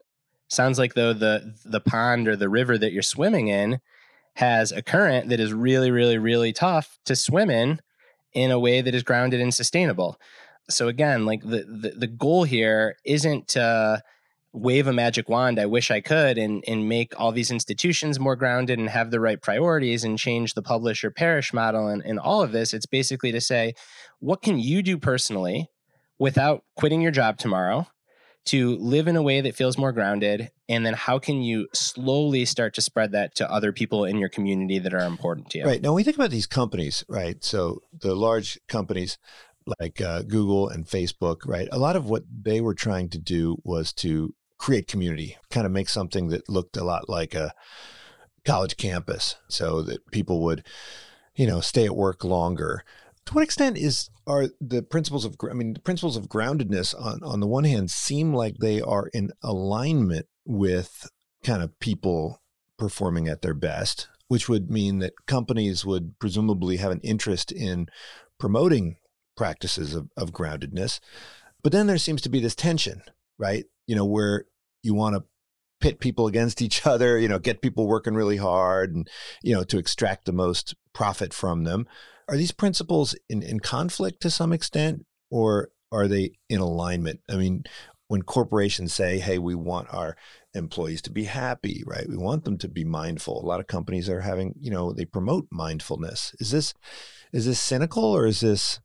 Sounds 0.48 0.78
like 0.78 0.94
though 0.94 1.12
the 1.12 1.54
the 1.64 1.80
pond 1.80 2.28
or 2.28 2.36
the 2.36 2.48
river 2.48 2.78
that 2.78 2.92
you're 2.92 3.02
swimming 3.02 3.48
in 3.48 3.80
has 4.36 4.70
a 4.70 4.82
current 4.82 5.30
that 5.30 5.40
is 5.40 5.52
really, 5.52 5.90
really, 5.90 6.16
really 6.16 6.52
tough 6.52 6.98
to 7.06 7.16
swim 7.16 7.50
in 7.50 7.80
in 8.34 8.52
a 8.52 8.58
way 8.58 8.80
that 8.80 8.94
is 8.94 9.02
grounded 9.02 9.40
and 9.40 9.52
sustainable. 9.52 10.16
So 10.70 10.86
again, 10.86 11.26
like 11.26 11.42
the 11.42 11.64
the, 11.64 11.94
the 11.96 12.06
goal 12.06 12.44
here 12.44 12.96
isn't 13.04 13.48
to 13.48 14.00
wave 14.58 14.86
a 14.86 14.92
magic 14.92 15.28
wand 15.28 15.58
i 15.58 15.66
wish 15.66 15.90
i 15.90 16.00
could 16.00 16.38
and 16.38 16.64
and 16.66 16.88
make 16.88 17.18
all 17.18 17.32
these 17.32 17.50
institutions 17.50 18.18
more 18.18 18.36
grounded 18.36 18.78
and 18.78 18.88
have 18.88 19.10
the 19.10 19.20
right 19.20 19.40
priorities 19.40 20.04
and 20.04 20.18
change 20.18 20.54
the 20.54 20.62
publish 20.62 21.04
or 21.04 21.10
perish 21.10 21.52
model 21.52 21.88
and, 21.88 22.02
and 22.04 22.18
all 22.18 22.42
of 22.42 22.52
this 22.52 22.74
it's 22.74 22.86
basically 22.86 23.32
to 23.32 23.40
say 23.40 23.74
what 24.18 24.42
can 24.42 24.58
you 24.58 24.82
do 24.82 24.98
personally 24.98 25.68
without 26.18 26.64
quitting 26.76 27.00
your 27.00 27.12
job 27.12 27.38
tomorrow 27.38 27.86
to 28.44 28.76
live 28.76 29.08
in 29.08 29.16
a 29.16 29.22
way 29.22 29.42
that 29.42 29.54
feels 29.54 29.76
more 29.76 29.92
grounded 29.92 30.50
and 30.70 30.84
then 30.84 30.94
how 30.94 31.18
can 31.18 31.42
you 31.42 31.68
slowly 31.74 32.44
start 32.44 32.74
to 32.74 32.80
spread 32.80 33.12
that 33.12 33.34
to 33.34 33.50
other 33.50 33.72
people 33.72 34.04
in 34.04 34.16
your 34.16 34.28
community 34.28 34.78
that 34.78 34.94
are 34.94 35.06
important 35.06 35.50
to 35.50 35.58
you 35.58 35.64
right 35.64 35.82
now 35.82 35.92
we 35.92 36.02
think 36.02 36.16
about 36.16 36.30
these 36.30 36.46
companies 36.46 37.04
right 37.08 37.44
so 37.44 37.82
the 38.00 38.14
large 38.14 38.58
companies 38.68 39.18
like 39.78 40.00
uh, 40.00 40.22
Google 40.22 40.68
and 40.68 40.86
Facebook, 40.86 41.46
right? 41.46 41.68
A 41.70 41.78
lot 41.78 41.96
of 41.96 42.08
what 42.08 42.24
they 42.30 42.60
were 42.60 42.74
trying 42.74 43.08
to 43.10 43.18
do 43.18 43.58
was 43.64 43.92
to 43.94 44.34
create 44.58 44.88
community, 44.88 45.36
kind 45.50 45.66
of 45.66 45.72
make 45.72 45.88
something 45.88 46.28
that 46.28 46.48
looked 46.48 46.76
a 46.76 46.84
lot 46.84 47.08
like 47.08 47.34
a 47.34 47.52
college 48.44 48.76
campus 48.76 49.36
so 49.48 49.82
that 49.82 50.10
people 50.10 50.42
would, 50.42 50.64
you 51.36 51.46
know, 51.46 51.60
stay 51.60 51.84
at 51.84 51.96
work 51.96 52.24
longer. 52.24 52.82
To 53.26 53.34
what 53.34 53.44
extent 53.44 53.76
is 53.76 54.10
are 54.26 54.48
the 54.60 54.82
principles 54.82 55.24
of 55.24 55.36
I 55.50 55.54
mean 55.54 55.74
the 55.74 55.80
principles 55.80 56.16
of 56.16 56.28
groundedness 56.28 56.94
on 56.98 57.22
on 57.22 57.40
the 57.40 57.46
one 57.46 57.64
hand 57.64 57.90
seem 57.90 58.34
like 58.34 58.58
they 58.58 58.80
are 58.80 59.08
in 59.08 59.30
alignment 59.42 60.26
with 60.44 61.10
kind 61.44 61.62
of 61.62 61.78
people 61.78 62.42
performing 62.78 63.28
at 63.28 63.42
their 63.42 63.54
best, 63.54 64.08
which 64.28 64.48
would 64.48 64.70
mean 64.70 64.98
that 65.00 65.26
companies 65.26 65.84
would 65.84 66.18
presumably 66.18 66.78
have 66.78 66.92
an 66.92 67.00
interest 67.02 67.52
in 67.52 67.88
promoting 68.38 68.96
practices 69.36 69.94
of, 69.94 70.08
of 70.16 70.32
groundedness. 70.32 71.00
But 71.62 71.72
then 71.72 71.86
there 71.86 71.98
seems 71.98 72.22
to 72.22 72.28
be 72.28 72.40
this 72.40 72.54
tension, 72.54 73.02
right? 73.36 73.64
You 73.88 73.96
know, 73.96 74.04
where 74.04 74.44
you 74.84 74.94
want 74.94 75.16
to 75.16 75.24
pit 75.80 75.98
people 75.98 76.28
against 76.28 76.62
each 76.62 76.86
other, 76.86 77.18
you 77.18 77.26
know, 77.26 77.40
get 77.40 77.62
people 77.62 77.88
working 77.88 78.14
really 78.14 78.36
hard 78.36 78.94
and, 78.94 79.08
you 79.42 79.54
know, 79.54 79.64
to 79.64 79.78
extract 79.78 80.26
the 80.26 80.32
most 80.32 80.76
profit 80.94 81.34
from 81.34 81.64
them. 81.64 81.88
Are 82.28 82.36
these 82.36 82.52
principles 82.52 83.16
in, 83.28 83.42
in 83.42 83.58
conflict 83.58 84.20
to 84.22 84.30
some 84.30 84.52
extent 84.52 85.06
or 85.30 85.70
are 85.90 86.06
they 86.06 86.32
in 86.48 86.60
alignment? 86.60 87.20
I 87.28 87.36
mean, 87.36 87.64
when 88.08 88.22
corporations 88.22 88.92
say, 88.92 89.18
hey, 89.18 89.38
we 89.38 89.54
want 89.54 89.92
our 89.92 90.16
employees 90.54 91.02
to 91.02 91.10
be 91.10 91.24
happy, 91.24 91.82
right? 91.86 92.08
We 92.08 92.16
want 92.16 92.44
them 92.44 92.58
to 92.58 92.68
be 92.68 92.84
mindful. 92.84 93.42
A 93.42 93.46
lot 93.46 93.60
of 93.60 93.66
companies 93.66 94.08
are 94.08 94.22
having, 94.22 94.54
you 94.60 94.70
know, 94.70 94.92
they 94.92 95.04
promote 95.04 95.46
mindfulness. 95.50 96.34
Is 96.38 96.50
this 96.50 96.74
is 97.32 97.44
this 97.44 97.60
cynical 97.60 98.04
or 98.04 98.26
is 98.26 98.40
this 98.40 98.80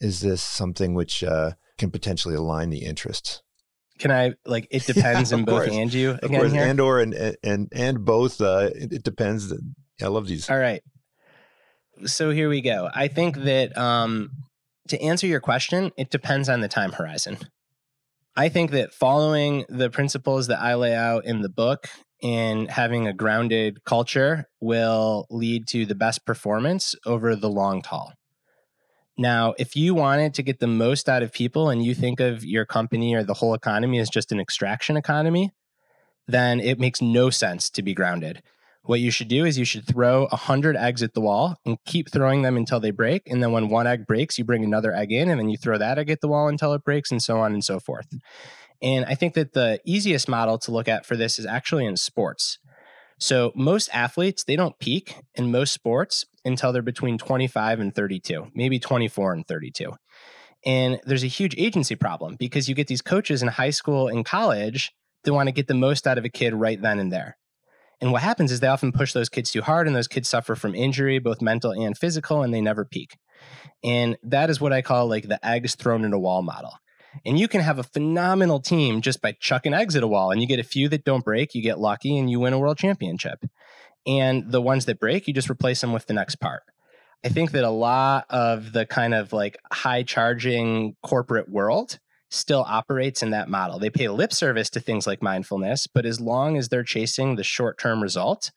is 0.00 0.20
this 0.20 0.42
something 0.42 0.94
which 0.94 1.22
uh, 1.22 1.52
can 1.78 1.90
potentially 1.90 2.34
align 2.34 2.70
the 2.70 2.84
interests? 2.84 3.42
Can 3.98 4.10
I 4.10 4.34
like 4.44 4.68
it 4.70 4.86
depends 4.86 5.30
yeah, 5.30 5.38
in 5.38 5.44
both 5.44 5.64
course. 5.64 5.76
and 5.76 5.92
you 5.92 6.10
of 6.10 6.30
course 6.30 6.52
here? 6.52 6.64
and 6.64 6.80
or 6.80 7.00
and 7.00 7.36
and 7.42 7.68
and 7.72 8.04
both 8.04 8.40
uh 8.40 8.70
it, 8.74 8.92
it 8.92 9.02
depends 9.04 9.52
I 10.02 10.06
love 10.06 10.26
these. 10.26 10.50
All 10.50 10.58
right. 10.58 10.82
So 12.06 12.30
here 12.30 12.48
we 12.48 12.60
go. 12.60 12.88
I 12.92 13.08
think 13.08 13.36
that 13.38 13.76
um 13.78 14.30
to 14.88 15.00
answer 15.00 15.26
your 15.26 15.40
question, 15.40 15.92
it 15.96 16.10
depends 16.10 16.48
on 16.48 16.60
the 16.60 16.68
time 16.68 16.92
horizon. 16.92 17.38
I 18.36 18.48
think 18.48 18.72
that 18.72 18.92
following 18.92 19.64
the 19.68 19.90
principles 19.90 20.48
that 20.48 20.60
I 20.60 20.74
lay 20.74 20.94
out 20.94 21.24
in 21.24 21.40
the 21.40 21.48
book 21.48 21.88
and 22.22 22.68
having 22.70 23.06
a 23.06 23.12
grounded 23.12 23.84
culture 23.84 24.48
will 24.60 25.26
lead 25.30 25.68
to 25.68 25.86
the 25.86 25.94
best 25.94 26.26
performance 26.26 26.94
over 27.06 27.36
the 27.36 27.50
long 27.50 27.82
haul. 27.84 28.12
Now, 29.16 29.54
if 29.58 29.76
you 29.76 29.94
wanted 29.94 30.34
to 30.34 30.42
get 30.42 30.58
the 30.58 30.66
most 30.66 31.08
out 31.08 31.22
of 31.22 31.32
people 31.32 31.70
and 31.70 31.84
you 31.84 31.94
think 31.94 32.18
of 32.18 32.44
your 32.44 32.64
company 32.64 33.14
or 33.14 33.22
the 33.22 33.34
whole 33.34 33.54
economy 33.54 33.98
as 33.98 34.10
just 34.10 34.32
an 34.32 34.40
extraction 34.40 34.96
economy, 34.96 35.52
then 36.26 36.58
it 36.58 36.80
makes 36.80 37.00
no 37.00 37.30
sense 37.30 37.70
to 37.70 37.82
be 37.82 37.94
grounded. 37.94 38.42
What 38.82 39.00
you 39.00 39.10
should 39.10 39.28
do 39.28 39.44
is 39.44 39.58
you 39.58 39.64
should 39.64 39.86
throw 39.86 40.26
100 40.26 40.76
eggs 40.76 41.02
at 41.02 41.14
the 41.14 41.20
wall 41.20 41.56
and 41.64 41.78
keep 41.86 42.10
throwing 42.10 42.42
them 42.42 42.56
until 42.56 42.80
they 42.80 42.90
break. 42.90 43.22
And 43.26 43.42
then 43.42 43.52
when 43.52 43.68
one 43.68 43.86
egg 43.86 44.06
breaks, 44.06 44.36
you 44.36 44.44
bring 44.44 44.64
another 44.64 44.92
egg 44.92 45.10
in 45.10 45.30
and 45.30 45.40
then 45.40 45.48
you 45.48 45.56
throw 45.56 45.78
that 45.78 45.98
egg 45.98 46.10
at 46.10 46.20
the 46.20 46.28
wall 46.28 46.48
until 46.48 46.74
it 46.74 46.84
breaks 46.84 47.10
and 47.10 47.22
so 47.22 47.38
on 47.38 47.54
and 47.54 47.64
so 47.64 47.80
forth. 47.80 48.08
And 48.82 49.06
I 49.06 49.14
think 49.14 49.34
that 49.34 49.54
the 49.54 49.80
easiest 49.84 50.28
model 50.28 50.58
to 50.58 50.72
look 50.72 50.88
at 50.88 51.06
for 51.06 51.16
this 51.16 51.38
is 51.38 51.46
actually 51.46 51.86
in 51.86 51.96
sports. 51.96 52.58
So 53.18 53.52
most 53.54 53.88
athletes, 53.92 54.44
they 54.44 54.56
don't 54.56 54.78
peak 54.78 55.16
in 55.34 55.50
most 55.50 55.72
sports 55.72 56.26
until 56.44 56.72
they're 56.72 56.82
between 56.82 57.18
25 57.18 57.80
and 57.80 57.94
32, 57.94 58.50
maybe 58.54 58.78
24 58.78 59.32
and 59.32 59.46
32. 59.46 59.92
And 60.66 61.00
there's 61.04 61.24
a 61.24 61.28
huge 61.28 61.54
agency 61.58 61.94
problem 61.94 62.36
because 62.38 62.68
you 62.68 62.74
get 62.74 62.86
these 62.86 63.02
coaches 63.02 63.42
in 63.42 63.48
high 63.48 63.70
school 63.70 64.08
and 64.08 64.24
college 64.24 64.92
that 65.24 65.34
want 65.34 65.48
to 65.48 65.52
get 65.52 65.68
the 65.68 65.74
most 65.74 66.06
out 66.06 66.18
of 66.18 66.24
a 66.24 66.30
kid 66.30 66.54
right 66.54 66.80
then 66.80 66.98
and 66.98 67.12
there. 67.12 67.36
And 68.00 68.12
what 68.12 68.22
happens 68.22 68.50
is 68.50 68.60
they 68.60 68.66
often 68.66 68.92
push 68.92 69.12
those 69.12 69.28
kids 69.28 69.50
too 69.50 69.62
hard, 69.62 69.86
and 69.86 69.94
those 69.94 70.08
kids 70.08 70.28
suffer 70.28 70.56
from 70.56 70.74
injury, 70.74 71.18
both 71.18 71.40
mental 71.40 71.70
and 71.70 71.96
physical, 71.96 72.42
and 72.42 72.52
they 72.52 72.60
never 72.60 72.84
peak. 72.84 73.16
And 73.82 74.16
that 74.22 74.50
is 74.50 74.60
what 74.60 74.72
I 74.72 74.82
call 74.82 75.06
like 75.06 75.28
the 75.28 75.44
eggs 75.46 75.74
thrown 75.74 76.04
in 76.04 76.12
a 76.12 76.18
wall 76.18 76.42
model. 76.42 76.72
And 77.24 77.38
you 77.38 77.46
can 77.46 77.60
have 77.60 77.78
a 77.78 77.84
phenomenal 77.84 78.60
team 78.60 79.00
just 79.00 79.22
by 79.22 79.32
chucking 79.38 79.74
eggs 79.74 79.94
at 79.94 80.02
a 80.02 80.08
wall. 80.08 80.32
And 80.32 80.40
you 80.40 80.48
get 80.48 80.58
a 80.58 80.64
few 80.64 80.88
that 80.88 81.04
don't 81.04 81.24
break, 81.24 81.54
you 81.54 81.62
get 81.62 81.78
lucky, 81.78 82.18
and 82.18 82.28
you 82.28 82.40
win 82.40 82.52
a 82.52 82.58
world 82.58 82.78
championship. 82.78 83.44
And 84.06 84.50
the 84.50 84.60
ones 84.60 84.84
that 84.86 85.00
break, 85.00 85.26
you 85.26 85.34
just 85.34 85.50
replace 85.50 85.80
them 85.80 85.92
with 85.92 86.06
the 86.06 86.14
next 86.14 86.36
part. 86.36 86.62
I 87.24 87.28
think 87.30 87.52
that 87.52 87.64
a 87.64 87.70
lot 87.70 88.26
of 88.28 88.72
the 88.72 88.84
kind 88.84 89.14
of 89.14 89.32
like 89.32 89.56
high 89.72 90.02
charging 90.02 90.94
corporate 91.02 91.48
world 91.48 91.98
still 92.30 92.64
operates 92.68 93.22
in 93.22 93.30
that 93.30 93.48
model. 93.48 93.78
They 93.78 93.90
pay 93.90 94.08
lip 94.08 94.32
service 94.32 94.68
to 94.70 94.80
things 94.80 95.06
like 95.06 95.22
mindfulness, 95.22 95.86
but 95.86 96.04
as 96.04 96.20
long 96.20 96.56
as 96.58 96.68
they're 96.68 96.82
chasing 96.82 97.36
the 97.36 97.44
short 97.44 97.78
term 97.78 98.02
result, 98.02 98.50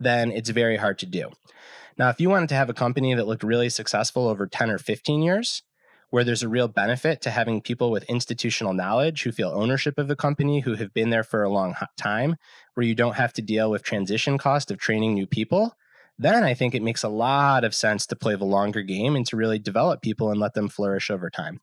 then 0.00 0.30
it's 0.30 0.50
very 0.50 0.76
hard 0.76 0.98
to 1.00 1.06
do. 1.06 1.30
Now, 1.98 2.08
if 2.08 2.20
you 2.20 2.30
wanted 2.30 2.48
to 2.48 2.54
have 2.54 2.70
a 2.70 2.74
company 2.74 3.14
that 3.14 3.26
looked 3.26 3.44
really 3.44 3.68
successful 3.68 4.26
over 4.26 4.46
10 4.46 4.70
or 4.70 4.78
15 4.78 5.22
years, 5.22 5.62
where 6.14 6.22
there's 6.22 6.44
a 6.44 6.48
real 6.48 6.68
benefit 6.68 7.20
to 7.20 7.28
having 7.28 7.60
people 7.60 7.90
with 7.90 8.04
institutional 8.04 8.72
knowledge 8.72 9.24
who 9.24 9.32
feel 9.32 9.50
ownership 9.52 9.98
of 9.98 10.06
the 10.06 10.14
company, 10.14 10.60
who 10.60 10.76
have 10.76 10.94
been 10.94 11.10
there 11.10 11.24
for 11.24 11.42
a 11.42 11.50
long 11.50 11.74
time, 11.96 12.36
where 12.74 12.86
you 12.86 12.94
don't 12.94 13.16
have 13.16 13.32
to 13.32 13.42
deal 13.42 13.68
with 13.68 13.82
transition 13.82 14.38
cost 14.38 14.70
of 14.70 14.78
training 14.78 15.12
new 15.12 15.26
people, 15.26 15.76
then 16.16 16.44
I 16.44 16.54
think 16.54 16.72
it 16.72 16.84
makes 16.84 17.02
a 17.02 17.08
lot 17.08 17.64
of 17.64 17.74
sense 17.74 18.06
to 18.06 18.14
play 18.14 18.36
the 18.36 18.44
longer 18.44 18.82
game 18.82 19.16
and 19.16 19.26
to 19.26 19.36
really 19.36 19.58
develop 19.58 20.02
people 20.02 20.30
and 20.30 20.38
let 20.38 20.54
them 20.54 20.68
flourish 20.68 21.10
over 21.10 21.30
time. 21.30 21.60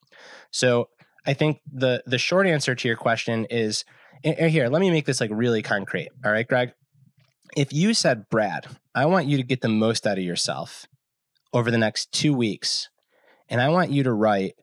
So 0.52 0.90
I 1.26 1.34
think 1.34 1.62
the 1.72 2.04
the 2.06 2.18
short 2.18 2.46
answer 2.46 2.76
to 2.76 2.88
your 2.90 2.98
question 2.98 3.46
is 3.46 3.86
here, 4.22 4.68
let 4.68 4.82
me 4.82 4.92
make 4.92 5.06
this 5.06 5.22
like 5.22 5.32
really 5.34 5.62
concrete. 5.62 6.10
All 6.26 6.32
right, 6.34 6.46
Greg. 6.46 6.74
If 7.56 7.72
you 7.72 7.94
said, 7.94 8.28
Brad, 8.30 8.68
I 8.94 9.06
want 9.06 9.28
you 9.28 9.38
to 9.38 9.44
get 9.44 9.62
the 9.62 9.70
most 9.70 10.06
out 10.06 10.18
of 10.18 10.26
yourself 10.26 10.88
over 11.54 11.72
the 11.72 11.78
next 11.78 12.12
two 12.12 12.34
weeks 12.34 12.90
and 13.52 13.62
I 13.62 13.70
want 13.70 13.92
you 13.92 14.04
to 14.04 14.14
write 14.14 14.54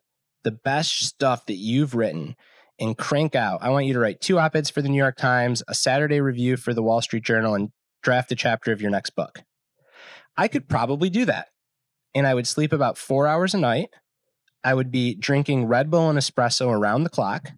the 0.43 0.51
best 0.51 1.05
stuff 1.05 1.45
that 1.45 1.55
you've 1.55 1.93
written 1.93 2.35
and 2.79 2.97
crank 2.97 3.35
out. 3.35 3.59
I 3.61 3.69
want 3.69 3.85
you 3.85 3.93
to 3.93 3.99
write 3.99 4.19
two 4.19 4.39
op 4.39 4.55
eds 4.55 4.69
for 4.69 4.81
the 4.81 4.89
New 4.89 4.97
York 4.97 5.15
Times, 5.15 5.61
a 5.67 5.75
Saturday 5.75 6.19
review 6.19 6.57
for 6.57 6.73
the 6.73 6.81
Wall 6.81 7.01
Street 7.01 7.23
Journal, 7.23 7.53
and 7.53 7.69
draft 8.01 8.31
a 8.31 8.35
chapter 8.35 8.71
of 8.71 8.81
your 8.81 8.89
next 8.89 9.11
book. 9.11 9.43
I 10.35 10.47
could 10.47 10.67
probably 10.67 11.09
do 11.09 11.25
that. 11.25 11.49
And 12.15 12.25
I 12.25 12.33
would 12.33 12.47
sleep 12.47 12.73
about 12.73 12.97
four 12.97 13.27
hours 13.27 13.53
a 13.53 13.59
night. 13.59 13.89
I 14.63 14.73
would 14.73 14.91
be 14.91 15.13
drinking 15.13 15.65
Red 15.65 15.91
Bull 15.91 16.09
and 16.09 16.17
espresso 16.17 16.69
around 16.71 17.03
the 17.03 17.09
clock. 17.09 17.51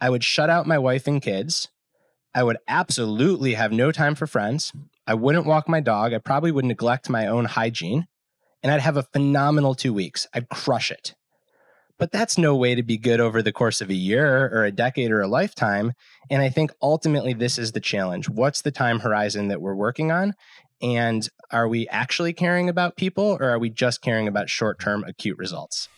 I 0.00 0.08
would 0.08 0.24
shut 0.24 0.48
out 0.48 0.66
my 0.66 0.78
wife 0.78 1.06
and 1.06 1.20
kids. 1.20 1.68
I 2.34 2.42
would 2.42 2.56
absolutely 2.66 3.54
have 3.54 3.70
no 3.70 3.92
time 3.92 4.14
for 4.14 4.26
friends. 4.26 4.72
I 5.06 5.14
wouldn't 5.14 5.46
walk 5.46 5.68
my 5.68 5.80
dog. 5.80 6.14
I 6.14 6.18
probably 6.18 6.50
would 6.50 6.64
neglect 6.64 7.10
my 7.10 7.26
own 7.26 7.44
hygiene 7.44 8.06
and 8.64 8.72
I'd 8.72 8.80
have 8.80 8.96
a 8.96 9.02
phenomenal 9.02 9.74
two 9.74 9.92
weeks. 9.92 10.26
I'd 10.32 10.48
crush 10.48 10.90
it. 10.90 11.14
But 11.98 12.10
that's 12.10 12.38
no 12.38 12.56
way 12.56 12.74
to 12.74 12.82
be 12.82 12.96
good 12.96 13.20
over 13.20 13.42
the 13.42 13.52
course 13.52 13.80
of 13.80 13.90
a 13.90 13.94
year 13.94 14.50
or 14.52 14.64
a 14.64 14.72
decade 14.72 15.12
or 15.12 15.20
a 15.20 15.28
lifetime. 15.28 15.92
And 16.30 16.42
I 16.42 16.48
think 16.48 16.72
ultimately 16.82 17.34
this 17.34 17.58
is 17.58 17.72
the 17.72 17.80
challenge. 17.80 18.28
What's 18.28 18.62
the 18.62 18.72
time 18.72 18.98
horizon 18.98 19.48
that 19.48 19.60
we're 19.60 19.76
working 19.76 20.10
on? 20.10 20.32
And 20.82 21.28
are 21.52 21.68
we 21.68 21.86
actually 21.88 22.32
caring 22.32 22.68
about 22.68 22.96
people 22.96 23.36
or 23.38 23.44
are 23.44 23.58
we 23.58 23.70
just 23.70 24.00
caring 24.00 24.26
about 24.26 24.50
short 24.50 24.80
term 24.80 25.04
acute 25.06 25.38
results? 25.38 25.88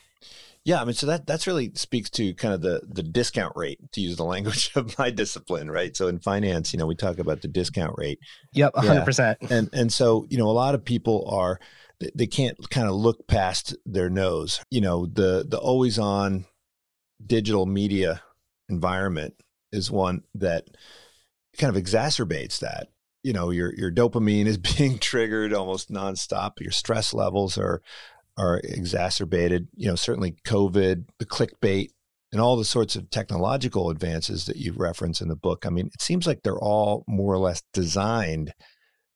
Yeah, 0.64 0.81
I 0.83 0.85
mean, 0.85 0.94
so 0.94 1.07
that 1.07 1.29
that's 1.29 1.46
really 1.46 1.70
speaks 1.74 2.11
to 2.11 2.35
kind 2.35 2.52
of 2.52 2.61
the 2.61 2.83
the 2.88 3.05
discount 3.05 3.52
rate, 3.55 3.79
to 3.92 4.00
use 4.00 4.16
the 4.16 4.24
language 4.24 4.72
of 4.74 4.98
my 4.98 5.11
discipline, 5.11 5.70
right? 5.70 5.96
So 5.96 6.09
in 6.09 6.18
finance, 6.18 6.72
you 6.72 6.79
know, 6.81 6.87
we 6.87 6.96
talk 6.96 7.20
about 7.20 7.40
the 7.40 7.46
discount 7.46 7.94
rate. 7.96 8.18
Yep, 8.52 8.74
hundred 8.74 8.94
yeah. 8.94 9.05
percent. 9.05 9.38
And 9.48 9.70
and 9.72 9.92
so 9.92 10.26
you 10.29 10.37
know, 10.37 10.48
a 10.48 10.50
lot 10.50 10.74
of 10.74 10.85
people 10.85 11.24
are 11.31 11.61
they 12.14 12.26
can't 12.26 12.59
kind 12.70 12.88
of 12.88 12.94
look 12.94 13.26
past 13.26 13.76
their 13.87 14.11
nose. 14.11 14.61
You 14.70 14.80
know, 14.80 15.06
the 15.06 15.46
the 15.48 15.59
always 15.59 15.98
on 15.98 16.46
digital 17.24 17.66
media 17.66 18.22
environment 18.68 19.35
is 19.72 19.90
one 19.90 20.22
that 20.35 20.64
kind 21.59 21.74
of 21.74 21.82
exacerbates 21.82 22.59
that. 22.61 22.88
You 23.22 23.32
know, 23.32 23.50
your 23.50 23.74
your 23.74 23.90
dopamine 23.90 24.46
is 24.46 24.59
being 24.59 24.98
triggered 24.98 25.52
almost 25.52 25.90
nonstop. 25.90 26.61
Your 26.61 26.72
stress 26.72 27.14
levels 27.14 27.56
are 27.59 27.82
are 28.37 28.61
exacerbated. 28.62 29.68
You 29.74 29.88
know, 29.88 29.96
certainly 29.96 30.37
COVID, 30.46 31.06
the 31.18 31.26
clickbait, 31.26 31.88
and 32.30 32.40
all 32.40 32.56
the 32.56 32.64
sorts 32.64 32.96
of 32.96 33.09
technological 33.09 33.88
advances 33.88 34.44
that 34.46 34.56
you 34.56 34.74
reference 34.76 35.22
in 35.22 35.28
the 35.28 35.37
book. 35.37 35.64
I 35.64 35.70
mean, 35.70 35.87
it 35.87 36.02
seems 36.02 36.26
like 36.26 36.42
they're 36.42 36.59
all 36.59 37.04
more 37.09 37.32
or 37.32 37.38
less 37.38 37.62
designed 37.72 38.52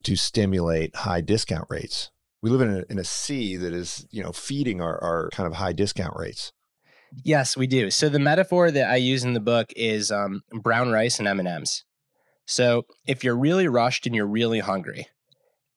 to 0.03 0.15
stimulate 0.15 0.95
high 0.95 1.21
discount 1.21 1.67
rates 1.69 2.09
we 2.41 2.49
live 2.49 2.61
in 2.61 2.75
a, 2.75 2.83
in 2.89 2.99
a 2.99 3.03
sea 3.03 3.55
that 3.57 3.73
is 3.73 4.05
you 4.11 4.23
know 4.23 4.31
feeding 4.31 4.81
our, 4.81 5.01
our 5.03 5.29
kind 5.31 5.47
of 5.47 5.53
high 5.53 5.73
discount 5.73 6.15
rates. 6.15 6.51
Yes 7.23 7.57
we 7.57 7.67
do. 7.67 7.91
So 7.91 8.09
the 8.09 8.19
metaphor 8.19 8.71
that 8.71 8.89
i 8.89 8.95
use 8.95 9.23
in 9.23 9.33
the 9.33 9.39
book 9.39 9.71
is 9.75 10.11
um, 10.11 10.43
brown 10.51 10.91
rice 10.91 11.19
and 11.19 11.27
m&ms. 11.27 11.83
So 12.45 12.85
if 13.05 13.23
you're 13.23 13.37
really 13.37 13.67
rushed 13.67 14.05
and 14.05 14.15
you're 14.15 14.27
really 14.27 14.59
hungry 14.59 15.07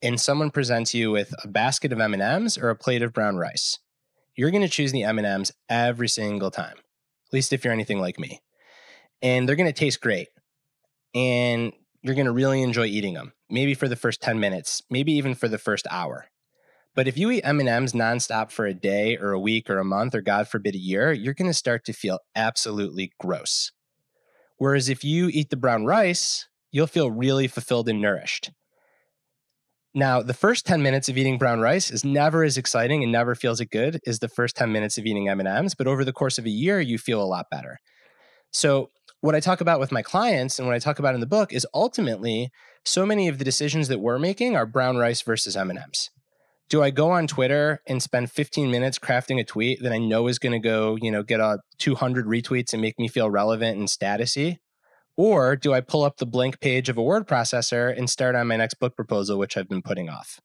and 0.03 0.21
someone 0.21 0.51
presents 0.51 0.95
you 0.95 1.11
with 1.11 1.33
a 1.43 1.49
basket 1.49 1.93
of 1.93 2.01
m&ms 2.01 2.59
or 2.59 2.71
a 2.71 2.77
plate 2.77 3.03
of 3.03 3.13
brown 3.13 3.37
rice 3.37 3.79
you're 4.37 4.51
going 4.51 4.63
to 4.63 4.69
choose 4.69 4.93
the 4.93 5.05
m&ms 5.05 5.53
every 5.69 6.09
single 6.09 6.51
time 6.51 6.77
at 6.77 7.33
least 7.33 7.53
if 7.53 7.65
you're 7.65 7.73
anything 7.73 8.01
like 8.01 8.19
me. 8.19 8.41
And 9.23 9.49
they're 9.49 9.57
going 9.57 9.73
to 9.73 9.73
taste 9.73 10.01
great 10.01 10.29
and 11.15 11.73
you're 12.03 12.15
going 12.15 12.27
to 12.27 12.33
really 12.33 12.63
enjoy 12.63 12.85
eating 12.85 13.15
them 13.15 13.33
maybe 13.49 13.75
for 13.75 13.89
the 13.89 13.97
first 13.97 14.21
10 14.21 14.39
minutes 14.39 14.83
maybe 14.91 15.13
even 15.13 15.35
for 15.35 15.49
the 15.49 15.59
first 15.59 15.87
hour 15.91 16.27
but 16.95 17.09
if 17.09 17.19
you 17.19 17.31
eat 17.31 17.43
M&Ms 17.43 17.93
nonstop 17.93 18.51
for 18.51 18.67
a 18.67 18.75
day 18.75 19.17
or 19.17 19.33
a 19.33 19.41
week 19.41 19.69
or 19.69 19.79
a 19.79 19.85
month 19.85 20.15
or 20.15 20.21
God 20.21 20.47
forbid 20.49 20.75
a 20.75 20.79
year, 20.79 21.13
you're 21.13 21.35
going 21.35 21.51
to 21.51 21.55
start 21.55 21.85
to 21.87 21.93
feel 21.93 22.21
absolutely 22.37 23.13
gross. 23.19 23.73
Whereas 24.59 24.89
if 24.89 25.03
you 25.03 25.29
eat 25.29 25.51
the 25.51 25.57
brown 25.57 25.85
rice, 25.85 26.49
you'll 26.71 26.87
feel 26.87 27.11
really 27.11 27.49
fulfilled 27.49 27.89
and 27.89 28.01
nourished. 28.01 28.53
Now, 29.93 30.23
the 30.23 30.35
first 30.35 30.67
10 30.67 30.83
minutes 30.83 31.09
of 31.09 31.19
eating 31.19 31.39
brown 31.39 31.61
rice 31.61 31.91
is 31.91 32.05
never 32.05 32.45
as 32.45 32.57
exciting 32.57 33.03
and 33.03 33.13
never 33.13 33.35
feels 33.35 33.61
as 33.61 33.69
good 33.69 34.01
as 34.07 34.21
the 34.21 34.29
first 34.29 34.57
10 34.57 34.73
minutes 34.73 34.99
of 34.99 35.07
eating 35.07 35.29
M&Ms, 35.29 35.75
but 35.75 35.87
over 35.87 36.05
the 36.05 36.13
course 36.13 36.39
of 36.39 36.47
a 36.47 36.51
year 36.51 36.81
you 36.81 36.99
feel 36.99 37.23
a 37.23 37.27
lot 37.27 37.47
better. 37.51 37.79
So, 38.51 38.91
what 39.21 39.35
I 39.35 39.41
talk 39.41 39.61
about 39.61 39.81
with 39.81 39.91
my 39.91 40.03
clients 40.03 40.59
and 40.59 40.69
what 40.69 40.75
I 40.75 40.79
talk 40.79 40.99
about 40.99 41.15
in 41.15 41.21
the 41.21 41.27
book 41.27 41.53
is 41.53 41.67
ultimately 41.73 42.51
so 42.85 43.07
many 43.07 43.27
of 43.27 43.39
the 43.39 43.45
decisions 43.45 43.89
that 43.89 44.01
we're 44.01 44.19
making 44.19 44.55
are 44.55 44.67
brown 44.67 44.99
rice 44.99 45.23
versus 45.23 45.57
M&Ms 45.57 46.11
do 46.71 46.83
I 46.83 46.91
go 46.91 47.11
on 47.11 47.27
Twitter 47.27 47.81
and 47.87 48.03
spend 48.03 48.31
15 48.31 48.71
minutes 48.71 48.99
crafting 48.99 49.39
a 49.39 49.45
tweet 49.45 49.83
that 49.83 49.93
I 49.93 49.99
know 49.99 50.29
is 50.29 50.39
going 50.39 50.53
to 50.53 50.59
go, 50.59 50.97
you 51.01 51.11
know, 51.11 51.23
get 51.23 51.41
a 51.41 51.59
200 51.79 52.27
retweets 52.27 52.73
and 52.73 52.81
make 52.81 52.99
me 52.99 53.09
feel 53.09 53.31
relevant 53.31 53.79
and 53.79 53.89
statusy? 53.89 54.59
Or 55.17 55.57
do 55.57 55.73
I 55.73 55.81
pull 55.81 56.03
up 56.03 56.17
the 56.17 56.27
blank 56.27 56.61
page 56.61 56.89
of 56.89 56.99
a 56.99 57.03
word 57.03 57.29
processor 57.29 57.97
and 57.97 58.11
start 58.11 58.35
on 58.35 58.49
my 58.49 58.57
next 58.57 58.75
book 58.75 58.97
proposal, 58.97 59.39
which 59.39 59.57
I've 59.57 59.69
been 59.69 59.83
putting 59.83 60.09
off? 60.09 60.41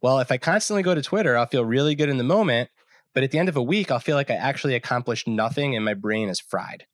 Well, 0.00 0.20
if 0.20 0.32
I 0.32 0.38
constantly 0.38 0.82
go 0.82 0.94
to 0.94 1.02
Twitter, 1.02 1.36
I'll 1.36 1.46
feel 1.46 1.64
really 1.64 1.94
good 1.94 2.08
in 2.08 2.16
the 2.16 2.24
moment, 2.24 2.70
but 3.12 3.22
at 3.22 3.30
the 3.30 3.38
end 3.38 3.50
of 3.50 3.56
a 3.56 3.62
week, 3.62 3.90
I'll 3.90 3.98
feel 3.98 4.16
like 4.16 4.30
I 4.30 4.36
actually 4.36 4.74
accomplished 4.74 5.28
nothing 5.28 5.76
and 5.76 5.84
my 5.84 5.94
brain 5.94 6.30
is 6.30 6.40
fried. 6.40 6.86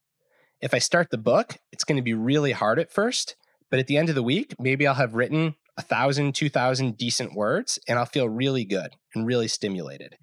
If 0.60 0.74
I 0.74 0.78
start 0.78 1.10
the 1.10 1.18
book, 1.18 1.56
it's 1.70 1.84
going 1.84 1.96
to 1.96 2.02
be 2.02 2.14
really 2.14 2.52
hard 2.52 2.80
at 2.80 2.90
first, 2.90 3.36
but 3.70 3.78
at 3.78 3.86
the 3.86 3.98
end 3.98 4.08
of 4.08 4.14
the 4.14 4.22
week, 4.22 4.54
maybe 4.58 4.86
I'll 4.86 4.94
have 4.94 5.14
written 5.14 5.54
a 5.76 5.82
thousand, 5.82 6.34
two 6.34 6.48
thousand 6.48 6.96
decent 6.96 7.34
words, 7.34 7.78
and 7.88 7.98
I'll 7.98 8.06
feel 8.06 8.28
really 8.28 8.64
good 8.64 8.90
and 9.14 9.26
really 9.26 9.48
stimulated. 9.48 10.16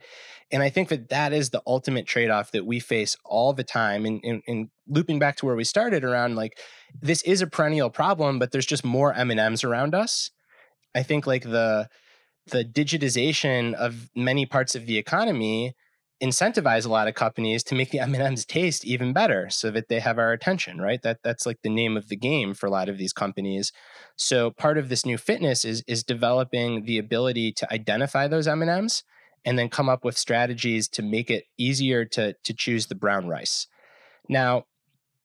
And 0.51 0.61
I 0.61 0.69
think 0.69 0.89
that 0.89 1.09
that 1.09 1.33
is 1.33 1.49
the 1.49 1.63
ultimate 1.65 2.05
trade 2.05 2.29
off 2.29 2.51
that 2.51 2.65
we 2.65 2.79
face 2.79 3.17
all 3.25 3.53
the 3.53 3.63
time. 3.63 4.05
And, 4.05 4.21
and, 4.23 4.43
and, 4.47 4.69
looping 4.87 5.17
back 5.17 5.37
to 5.37 5.45
where 5.45 5.55
we 5.55 5.63
started 5.63 6.03
around, 6.03 6.35
like 6.35 6.59
this 7.01 7.21
is 7.23 7.41
a 7.41 7.47
perennial 7.47 7.89
problem, 7.89 8.37
but 8.37 8.51
there's 8.51 8.65
just 8.65 8.83
more 8.83 9.13
M 9.13 9.31
and 9.31 9.39
M's 9.39 9.63
around 9.63 9.95
us. 9.95 10.29
I 10.93 11.03
think 11.03 11.25
like 11.25 11.43
the 11.43 11.89
the 12.47 12.65
digitization 12.65 13.73
of 13.73 14.09
many 14.15 14.45
parts 14.45 14.75
of 14.75 14.85
the 14.85 14.97
economy 14.97 15.73
incentivize 16.21 16.85
a 16.85 16.89
lot 16.89 17.07
of 17.07 17.15
companies 17.15 17.63
to 17.63 17.75
make 17.75 17.91
the 17.91 17.99
M&Ms 18.01 18.45
taste 18.45 18.85
even 18.85 19.13
better 19.13 19.49
so 19.49 19.71
that 19.71 19.89
they 19.89 19.99
have 19.99 20.17
our 20.17 20.31
attention, 20.31 20.81
right? 20.81 21.01
That 21.01 21.19
that's 21.23 21.45
like 21.45 21.61
the 21.61 21.69
name 21.69 21.97
of 21.97 22.09
the 22.09 22.15
game 22.15 22.53
for 22.53 22.67
a 22.67 22.71
lot 22.71 22.89
of 22.89 22.97
these 22.97 23.13
companies. 23.13 23.71
So 24.15 24.51
part 24.51 24.77
of 24.77 24.89
this 24.89 25.05
new 25.05 25.17
fitness 25.17 25.65
is 25.65 25.83
is 25.87 26.03
developing 26.03 26.85
the 26.85 26.97
ability 26.97 27.51
to 27.53 27.73
identify 27.73 28.27
those 28.27 28.47
M&Ms 28.47 29.03
and 29.45 29.59
then 29.59 29.69
come 29.69 29.89
up 29.89 30.05
with 30.05 30.17
strategies 30.17 30.87
to 30.89 31.01
make 31.01 31.29
it 31.29 31.45
easier 31.57 32.05
to 32.05 32.33
to 32.43 32.53
choose 32.53 32.87
the 32.87 32.95
brown 32.95 33.27
rice. 33.27 33.67
Now, 34.29 34.65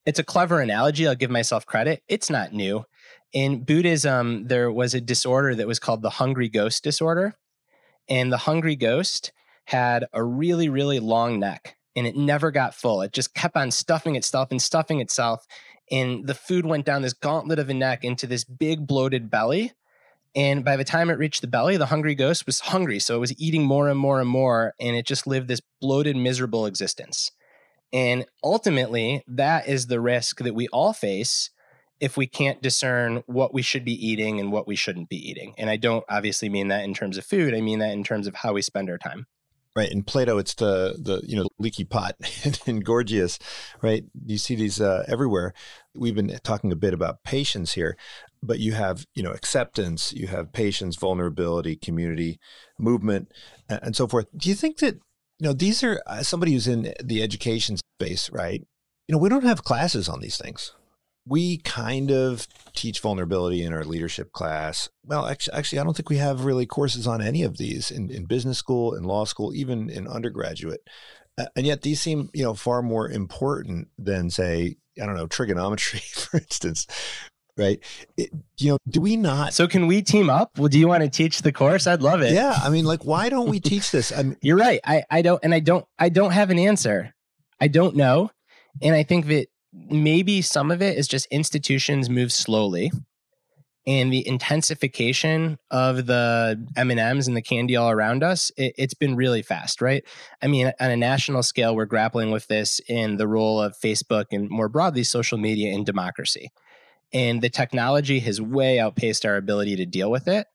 it's 0.06 0.18
a 0.18 0.24
clever 0.24 0.60
analogy. 0.60 1.06
I'll 1.06 1.14
give 1.14 1.30
myself 1.30 1.66
credit. 1.66 2.02
It's 2.08 2.30
not 2.30 2.52
new. 2.52 2.84
In 3.32 3.62
Buddhism, 3.62 4.48
there 4.48 4.72
was 4.72 4.94
a 4.94 5.00
disorder 5.00 5.54
that 5.54 5.66
was 5.66 5.78
called 5.78 6.02
the 6.02 6.10
hungry 6.10 6.48
ghost 6.48 6.82
disorder. 6.82 7.34
And 8.08 8.32
the 8.32 8.38
hungry 8.38 8.74
ghost 8.74 9.32
had 9.68 10.06
a 10.14 10.24
really, 10.24 10.70
really 10.70 10.98
long 10.98 11.38
neck 11.38 11.76
and 11.94 12.06
it 12.06 12.16
never 12.16 12.50
got 12.50 12.74
full. 12.74 13.02
It 13.02 13.12
just 13.12 13.34
kept 13.34 13.54
on 13.54 13.70
stuffing 13.70 14.16
itself 14.16 14.50
and 14.50 14.62
stuffing 14.62 15.00
itself. 15.00 15.46
And 15.90 16.26
the 16.26 16.32
food 16.32 16.64
went 16.64 16.86
down 16.86 17.02
this 17.02 17.12
gauntlet 17.12 17.58
of 17.58 17.68
a 17.68 17.74
neck 17.74 18.02
into 18.02 18.26
this 18.26 18.44
big 18.44 18.86
bloated 18.86 19.30
belly. 19.30 19.72
And 20.34 20.64
by 20.64 20.76
the 20.76 20.84
time 20.84 21.10
it 21.10 21.18
reached 21.18 21.42
the 21.42 21.48
belly, 21.48 21.76
the 21.76 21.84
hungry 21.84 22.14
ghost 22.14 22.46
was 22.46 22.60
hungry. 22.60 22.98
So 22.98 23.14
it 23.14 23.18
was 23.18 23.38
eating 23.38 23.62
more 23.62 23.90
and 23.90 24.00
more 24.00 24.22
and 24.22 24.28
more. 24.28 24.72
And 24.80 24.96
it 24.96 25.04
just 25.04 25.26
lived 25.26 25.48
this 25.48 25.60
bloated, 25.82 26.16
miserable 26.16 26.64
existence. 26.64 27.30
And 27.92 28.24
ultimately, 28.42 29.22
that 29.28 29.68
is 29.68 29.88
the 29.88 30.00
risk 30.00 30.38
that 30.38 30.54
we 30.54 30.68
all 30.68 30.94
face 30.94 31.50
if 32.00 32.16
we 32.16 32.26
can't 32.26 32.62
discern 32.62 33.22
what 33.26 33.52
we 33.52 33.60
should 33.60 33.84
be 33.84 34.06
eating 34.06 34.40
and 34.40 34.50
what 34.50 34.66
we 34.66 34.76
shouldn't 34.76 35.10
be 35.10 35.28
eating. 35.28 35.52
And 35.58 35.68
I 35.68 35.76
don't 35.76 36.06
obviously 36.08 36.48
mean 36.48 36.68
that 36.68 36.84
in 36.84 36.94
terms 36.94 37.18
of 37.18 37.26
food, 37.26 37.54
I 37.54 37.60
mean 37.60 37.80
that 37.80 37.92
in 37.92 38.02
terms 38.02 38.26
of 38.26 38.36
how 38.36 38.54
we 38.54 38.62
spend 38.62 38.88
our 38.88 38.96
time. 38.96 39.26
Right. 39.78 39.92
In 39.92 40.02
Plato, 40.02 40.38
it's 40.38 40.54
the 40.54 40.96
the 40.98 41.22
you 41.24 41.36
know 41.36 41.46
leaky 41.60 41.84
pot. 41.84 42.16
in 42.66 42.80
Gorgias, 42.80 43.38
right? 43.80 44.02
You 44.26 44.36
see 44.36 44.56
these 44.56 44.80
uh, 44.80 45.04
everywhere. 45.06 45.54
We've 45.94 46.16
been 46.16 46.36
talking 46.42 46.72
a 46.72 46.76
bit 46.76 46.92
about 46.92 47.22
patience 47.22 47.74
here, 47.74 47.96
but 48.42 48.58
you 48.58 48.72
have 48.72 49.06
you 49.14 49.22
know 49.22 49.30
acceptance, 49.30 50.12
you 50.12 50.26
have 50.26 50.52
patience, 50.52 50.96
vulnerability, 50.96 51.76
community, 51.76 52.40
movement, 52.76 53.30
and 53.68 53.94
so 53.94 54.08
forth. 54.08 54.26
Do 54.36 54.48
you 54.48 54.56
think 54.56 54.78
that 54.78 54.96
you 55.38 55.46
know 55.46 55.52
these 55.52 55.84
are 55.84 56.02
uh, 56.08 56.24
somebody 56.24 56.54
who's 56.54 56.66
in 56.66 56.92
the 57.00 57.22
education 57.22 57.76
space, 57.76 58.32
right? 58.32 58.66
You 59.06 59.12
know, 59.12 59.18
we 59.18 59.28
don't 59.28 59.44
have 59.44 59.62
classes 59.62 60.08
on 60.08 60.18
these 60.18 60.38
things 60.38 60.72
we 61.28 61.58
kind 61.58 62.10
of 62.10 62.48
teach 62.74 63.00
vulnerability 63.00 63.62
in 63.62 63.72
our 63.72 63.84
leadership 63.84 64.32
class. 64.32 64.88
Well, 65.04 65.26
actually, 65.26 65.58
actually, 65.58 65.78
I 65.80 65.84
don't 65.84 65.96
think 65.96 66.08
we 66.08 66.16
have 66.16 66.44
really 66.44 66.66
courses 66.66 67.06
on 67.06 67.20
any 67.20 67.42
of 67.42 67.58
these 67.58 67.90
in, 67.90 68.10
in 68.10 68.24
business 68.24 68.58
school, 68.58 68.94
in 68.94 69.04
law 69.04 69.24
school, 69.24 69.54
even 69.54 69.90
in 69.90 70.08
undergraduate. 70.08 70.80
Uh, 71.36 71.46
and 71.54 71.66
yet 71.66 71.82
these 71.82 72.00
seem, 72.00 72.30
you 72.32 72.42
know, 72.42 72.54
far 72.54 72.82
more 72.82 73.08
important 73.08 73.88
than 73.98 74.30
say, 74.30 74.76
I 75.00 75.06
don't 75.06 75.16
know, 75.16 75.26
trigonometry, 75.26 76.00
for 76.12 76.38
instance. 76.38 76.86
Right. 77.56 77.80
It, 78.16 78.30
you 78.58 78.70
know, 78.70 78.78
do 78.88 79.00
we 79.00 79.16
not? 79.16 79.52
So 79.52 79.66
can 79.66 79.88
we 79.88 80.00
team 80.00 80.30
up? 80.30 80.56
Well, 80.56 80.68
do 80.68 80.78
you 80.78 80.86
want 80.86 81.02
to 81.02 81.10
teach 81.10 81.42
the 81.42 81.52
course? 81.52 81.88
I'd 81.88 82.02
love 82.02 82.22
it. 82.22 82.32
Yeah. 82.32 82.56
I 82.56 82.70
mean, 82.70 82.84
like, 82.84 83.04
why 83.04 83.28
don't 83.28 83.48
we 83.48 83.58
teach 83.60 83.90
this? 83.90 84.12
I 84.16 84.22
mean, 84.22 84.36
You're 84.40 84.56
right. 84.56 84.80
I, 84.84 85.02
I 85.10 85.22
don't, 85.22 85.40
and 85.42 85.52
I 85.52 85.60
don't, 85.60 85.84
I 85.98 86.08
don't 86.08 86.30
have 86.30 86.50
an 86.50 86.58
answer. 86.58 87.12
I 87.60 87.66
don't 87.68 87.96
know. 87.96 88.30
And 88.80 88.94
I 88.94 89.02
think 89.02 89.26
that 89.26 89.48
maybe 89.72 90.42
some 90.42 90.70
of 90.70 90.82
it 90.82 90.96
is 90.96 91.08
just 91.08 91.26
institutions 91.26 92.08
move 92.08 92.32
slowly 92.32 92.90
and 93.86 94.12
the 94.12 94.26
intensification 94.26 95.58
of 95.70 96.06
the 96.06 96.66
m&ms 96.76 97.26
and 97.26 97.36
the 97.36 97.42
candy 97.42 97.76
all 97.76 97.90
around 97.90 98.22
us 98.22 98.50
it, 98.56 98.78
has 98.78 98.94
been 98.94 99.16
really 99.16 99.42
fast 99.42 99.80
right? 99.80 100.04
I 100.42 100.46
mean 100.46 100.72
on 100.80 100.90
a 100.90 100.96
national 100.96 101.42
scale 101.42 101.74
we're 101.76 101.86
grappling 101.86 102.30
with 102.30 102.46
this 102.46 102.80
in 102.88 103.16
the 103.16 103.28
role 103.28 103.60
of 103.60 103.78
facebook 103.78 104.26
and 104.32 104.48
more 104.48 104.68
broadly 104.68 105.04
social 105.04 105.38
media 105.38 105.72
in 105.72 105.84
democracy. 105.84 106.50
And 107.12 107.40
the 107.40 107.48
technology 107.48 108.20
has 108.20 108.40
way 108.40 108.78
outpaced 108.78 109.24
our 109.24 109.36
ability 109.36 109.76
to 109.76 109.86
deal 109.86 110.10
with 110.10 110.28
it. 110.28 110.46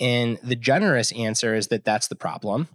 And 0.00 0.38
the 0.42 0.56
generous 0.56 1.12
answer 1.12 1.54
is 1.54 1.68
that 1.68 1.84
that's 1.84 2.08
the 2.08 2.16
problem. 2.16 2.68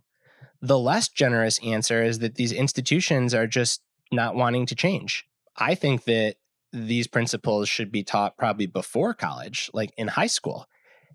The 0.61 0.77
less 0.77 1.09
generous 1.09 1.59
answer 1.63 2.03
is 2.03 2.19
that 2.19 2.35
these 2.35 2.51
institutions 2.51 3.33
are 3.33 3.47
just 3.47 3.81
not 4.11 4.35
wanting 4.35 4.67
to 4.67 4.75
change 4.75 5.26
I 5.57 5.75
think 5.75 6.05
that 6.05 6.35
these 6.73 7.07
principles 7.07 7.69
should 7.69 7.91
be 7.91 8.03
taught 8.03 8.37
probably 8.37 8.67
before 8.67 9.13
college, 9.13 9.69
like 9.73 9.91
in 9.97 10.07
high 10.07 10.27
school. 10.27 10.65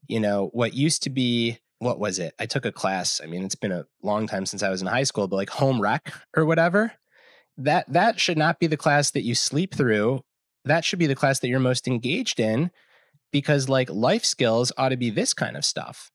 You 0.09 0.20
know, 0.20 0.51
what 0.53 0.74
used 0.74 1.03
to 1.05 1.11
be 1.11 1.59
what 1.78 1.99
was 1.99 2.20
it? 2.20 2.32
I 2.38 2.47
took 2.47 2.64
a 2.64 2.70
class. 2.70 3.20
I 3.22 3.26
mean, 3.26 3.45
it's 3.45 3.57
been 3.57 3.72
a 3.72 3.86
long 4.03 4.28
time 4.28 4.47
since 4.47 4.62
I 4.62 4.70
was 4.70 4.82
in 4.82 4.86
high 4.86 5.03
school, 5.03 5.26
but 5.26 5.36
like 5.36 5.51
home 5.51 5.80
rec 5.80 6.12
or 6.36 6.45
whatever. 6.45 6.93
That 7.59 7.93
that 7.93 8.20
should 8.20 8.38
not 8.38 8.61
be 8.61 8.66
the 8.66 8.76
class 8.76 9.11
that 9.11 9.24
you 9.24 9.34
sleep 9.34 9.74
through. 9.74 10.20
That 10.64 10.84
should 10.84 11.01
be 11.01 11.09
the 11.09 11.16
class 11.16 11.40
that 11.40 11.49
you're 11.49 11.59
most 11.59 11.88
engaged 11.88 12.38
in 12.38 12.70
because 13.32 13.68
like 13.68 13.90
life 13.90 14.24
skills 14.24 14.72
ought 14.76 14.90
to 14.90 14.97
be 14.97 15.11
this 15.11 15.34
kind 15.34 15.57
of 15.57 15.64
stuff. 15.64 16.11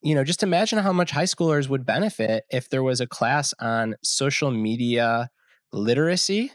You 0.00 0.14
know, 0.14 0.22
just 0.22 0.42
imagine 0.42 0.78
how 0.78 0.92
much 0.92 1.10
high 1.10 1.24
schoolers 1.24 1.68
would 1.68 1.84
benefit 1.84 2.44
if 2.50 2.68
there 2.68 2.82
was 2.82 3.00
a 3.00 3.06
class 3.06 3.52
on 3.58 3.96
social 4.02 4.50
media 4.50 5.30
literacy 5.72 6.52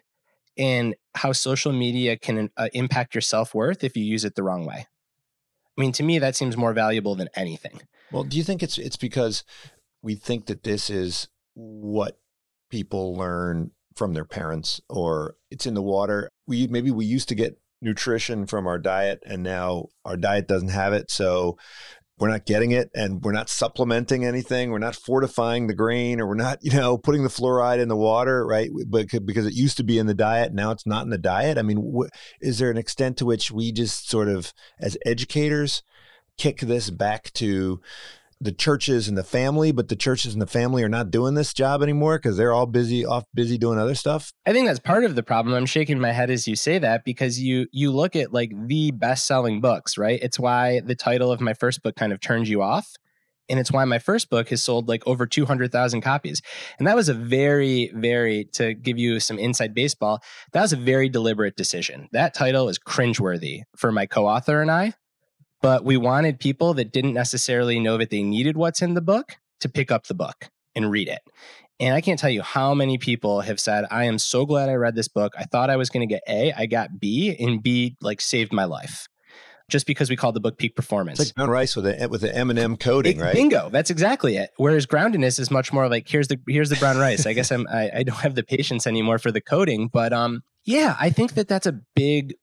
and 0.60 0.94
how 1.16 1.32
social 1.32 1.72
media 1.72 2.18
can 2.18 2.50
uh, 2.58 2.68
impact 2.74 3.16
your 3.16 3.22
self 3.22 3.56
worth 3.56 3.84
if 3.84 3.96
you 3.98 4.04
use 4.04 4.26
it 4.26 4.36
the 4.36 4.44
wrong 4.44 4.66
way. 4.66 4.86
I 5.78 5.82
mean, 5.82 5.94
to 5.94 6.04
me, 6.04 6.20
that 6.20 6.36
seems 6.36 6.58
more 6.58 6.74
valuable 6.74 7.16
than 7.16 7.30
anything. 7.36 7.82
Well, 8.12 8.26
do 8.26 8.38
you 8.38 8.44
think 8.44 8.62
it's 8.62 8.78
it's 8.78 8.98
because 8.98 9.46
we 10.02 10.16
think 10.16 10.48
that 10.48 10.64
this 10.64 10.90
is 10.90 11.30
what 11.54 12.20
people 12.70 13.16
learn 13.16 13.72
from 13.96 14.14
their 14.14 14.26
parents, 14.26 14.82
or 14.90 15.36
it's 15.50 15.66
in 15.66 15.74
the 15.74 15.82
water? 15.82 16.30
We 16.46 16.68
maybe 16.68 16.92
we 16.92 17.06
used 17.06 17.30
to 17.30 17.36
get 17.36 17.58
nutrition 17.82 18.46
from 18.46 18.68
our 18.68 18.78
diet, 18.78 19.24
and 19.26 19.42
now 19.42 19.88
our 20.04 20.18
diet 20.18 20.50
doesn't 20.50 20.70
have 20.70 20.92
it, 20.92 21.10
so 21.10 21.58
we're 22.20 22.30
not 22.30 22.46
getting 22.46 22.72
it 22.72 22.90
and 22.94 23.22
we're 23.24 23.32
not 23.32 23.50
supplementing 23.50 24.26
anything. 24.26 24.72
We're 24.72 24.80
not 24.80 24.96
fortifying 24.96 25.68
the 25.68 25.74
grain 25.74 26.20
or 26.20 26.28
we're 26.28 26.36
not, 26.36 26.60
you 26.62 26.72
know, 26.72 26.98
putting 26.98 27.24
the 27.24 27.30
fluoride 27.30 27.80
in 27.80 27.88
the 27.88 27.96
water, 27.96 28.46
right? 28.46 28.70
But 28.88 29.08
because 29.26 29.46
it 29.46 29.54
used 29.54 29.78
to 29.78 29.84
be 29.84 29.98
in 29.98 30.08
the 30.08 30.14
diet, 30.14 30.54
now 30.54 30.72
it's 30.72 30.86
not 30.86 31.04
in 31.04 31.10
the 31.10 31.18
diet. 31.18 31.58
I 31.58 31.62
mean, 31.62 32.04
is 32.42 32.60
there 32.60 32.70
an 32.70 32.78
extent 32.78 33.18
to 33.18 33.26
which 33.26 33.52
we 33.52 33.72
just 33.72 34.10
sort 34.10 34.28
of, 34.28 34.54
as 34.80 34.98
educators, 35.06 35.82
kick 36.38 36.60
this 36.60 36.90
back 36.90 37.32
to 37.34 37.82
the 38.42 38.52
churches 38.52 39.08
and 39.08 39.18
the 39.18 39.24
family, 39.24 39.72
but 39.72 39.90
the 39.90 39.96
churches 39.96 40.34
and 40.34 40.42
the 40.42 40.48
family 40.48 40.84
are 40.84 40.90
not 40.90 41.12
doing 41.12 41.34
this 41.34 41.54
job 41.54 41.84
anymore 41.84 42.18
because 42.18 42.38
they're 42.38 42.54
all 42.54 42.66
busy 42.66 43.06
off 43.06 43.26
busy 43.34 43.58
doing 43.58 43.78
other 43.78 43.96
stuff. 43.96 44.32
I 44.46 44.54
think 44.54 44.68
that's 44.68 44.80
part 44.80 45.04
of 45.04 45.16
the 45.16 45.24
problem. 45.24 45.56
I'm 45.56 45.66
shaking 45.66 46.00
my 46.00 46.12
head 46.12 46.30
as 46.30 46.48
you 46.48 46.56
say 46.56 46.80
that 46.80 47.04
because 47.04 47.40
you 47.40 47.68
you 47.72 47.92
look 47.92 48.16
at 48.16 48.34
like 48.34 48.52
the 48.68 48.92
best 48.92 49.28
selling 49.28 49.60
books, 49.62 49.98
right? 49.98 50.20
It's 50.22 50.40
why 50.40 50.80
the 50.80 50.96
title 50.96 51.32
of 51.32 51.42
my 51.42 51.54
first 51.54 51.84
book 51.84 51.96
kind 51.96 52.14
of 52.14 52.22
turns 52.22 52.50
you 52.50 52.62
off. 52.62 52.94
And 53.50 53.60
it's 53.60 53.72
why 53.72 53.84
my 53.86 53.98
first 53.98 54.30
book 54.30 54.50
has 54.50 54.62
sold 54.62 54.88
like 54.88 55.02
over 55.08 55.26
200,000 55.26 56.02
copies. 56.02 56.44
And 56.78 56.88
that 56.88 56.96
was 56.96 57.10
a 57.10 57.16
very, 57.16 57.92
very, 57.96 58.46
to 58.54 58.76
give 58.76 59.00
you 59.00 59.20
some 59.20 59.40
inside 59.40 59.74
baseball, 59.74 60.22
that 60.54 60.62
was 60.62 60.72
a 60.72 60.78
very 60.78 61.10
deliberate 61.10 61.56
decision. 61.56 62.10
That 62.12 62.36
title 62.36 62.70
is 62.70 62.78
cringeworthy 62.78 63.64
for 63.76 63.92
my 63.92 64.06
co 64.06 64.28
author 64.28 64.62
and 64.62 64.70
I 64.70 64.94
but 65.62 65.84
we 65.84 65.98
wanted 65.98 66.40
people 66.40 66.74
that 66.76 66.92
didn't 66.92 67.14
necessarily 67.14 67.80
know 67.80 67.98
that 67.98 68.10
they 68.10 68.24
needed 68.24 68.58
what's 68.58 68.82
in 68.82 68.94
the 68.94 69.02
book 69.02 69.38
to 69.60 69.70
pick 69.70 69.92
up 69.92 70.08
the 70.08 70.14
book 70.14 70.50
and 70.76 70.92
read 70.92 71.08
it. 71.08 71.22
And 71.80 71.96
I 71.96 72.02
can't 72.02 72.20
tell 72.20 72.30
you 72.30 72.42
how 72.42 72.74
many 72.74 72.98
people 72.98 73.42
have 73.42 73.60
said, 73.60 73.86
I 73.90 74.06
am 74.06 74.20
so 74.20 74.46
glad 74.46 74.70
I 74.70 74.74
read 74.74 74.96
this 74.96 75.08
book. 75.08 75.34
I 75.38 75.46
thought 75.46 75.70
I 75.70 75.78
was 75.78 75.90
going 75.90 76.08
to 76.08 76.14
get 76.14 76.24
A, 76.28 76.52
I 76.54 76.66
got 76.66 77.00
B, 77.00 77.36
and 77.40 77.64
B 77.64 77.96
like 78.02 78.20
saved 78.20 78.52
my 78.52 78.66
life. 78.66 79.08
Just 79.70 79.86
because 79.86 80.10
we 80.10 80.16
called 80.16 80.36
the 80.36 80.40
book 80.40 80.58
peak 80.58 80.76
performance. 80.76 81.20
It's 81.20 81.30
like 81.30 81.36
brown 81.36 81.52
rice 81.52 81.76
with 81.76 81.86
a 81.86 82.08
with 82.10 82.22
the 82.22 82.36
M 82.36 82.50
and 82.50 82.58
M 82.58 82.76
coating, 82.76 83.20
it, 83.20 83.22
right? 83.22 83.36
Bingo, 83.36 83.70
that's 83.70 83.92
exactly 83.92 84.36
it. 84.36 84.50
Whereas 84.58 84.88
groundedness 84.88 85.40
is 85.40 85.52
much 85.52 85.72
more 85.72 85.88
like 85.88 86.10
here's 86.10 86.28
the 86.28 86.40
here's 86.48 86.72
the 86.72 86.76
brown 86.78 86.98
rice. 86.98 87.28
I 87.28 87.34
guess 87.34 87.52
I'm 87.52 87.68
I, 87.68 87.92
I 87.98 88.04
don't 88.04 88.18
have 88.18 88.34
the 88.34 88.42
patience 88.42 88.88
anymore 88.88 89.20
for 89.20 89.32
the 89.32 89.42
coating, 89.42 89.88
but 89.88 90.12
um 90.12 90.42
yeah, 90.64 90.96
I 91.00 91.12
think 91.12 91.36
that 91.36 91.48
that's 91.48 91.68
a 91.68 91.80
big 91.96 92.34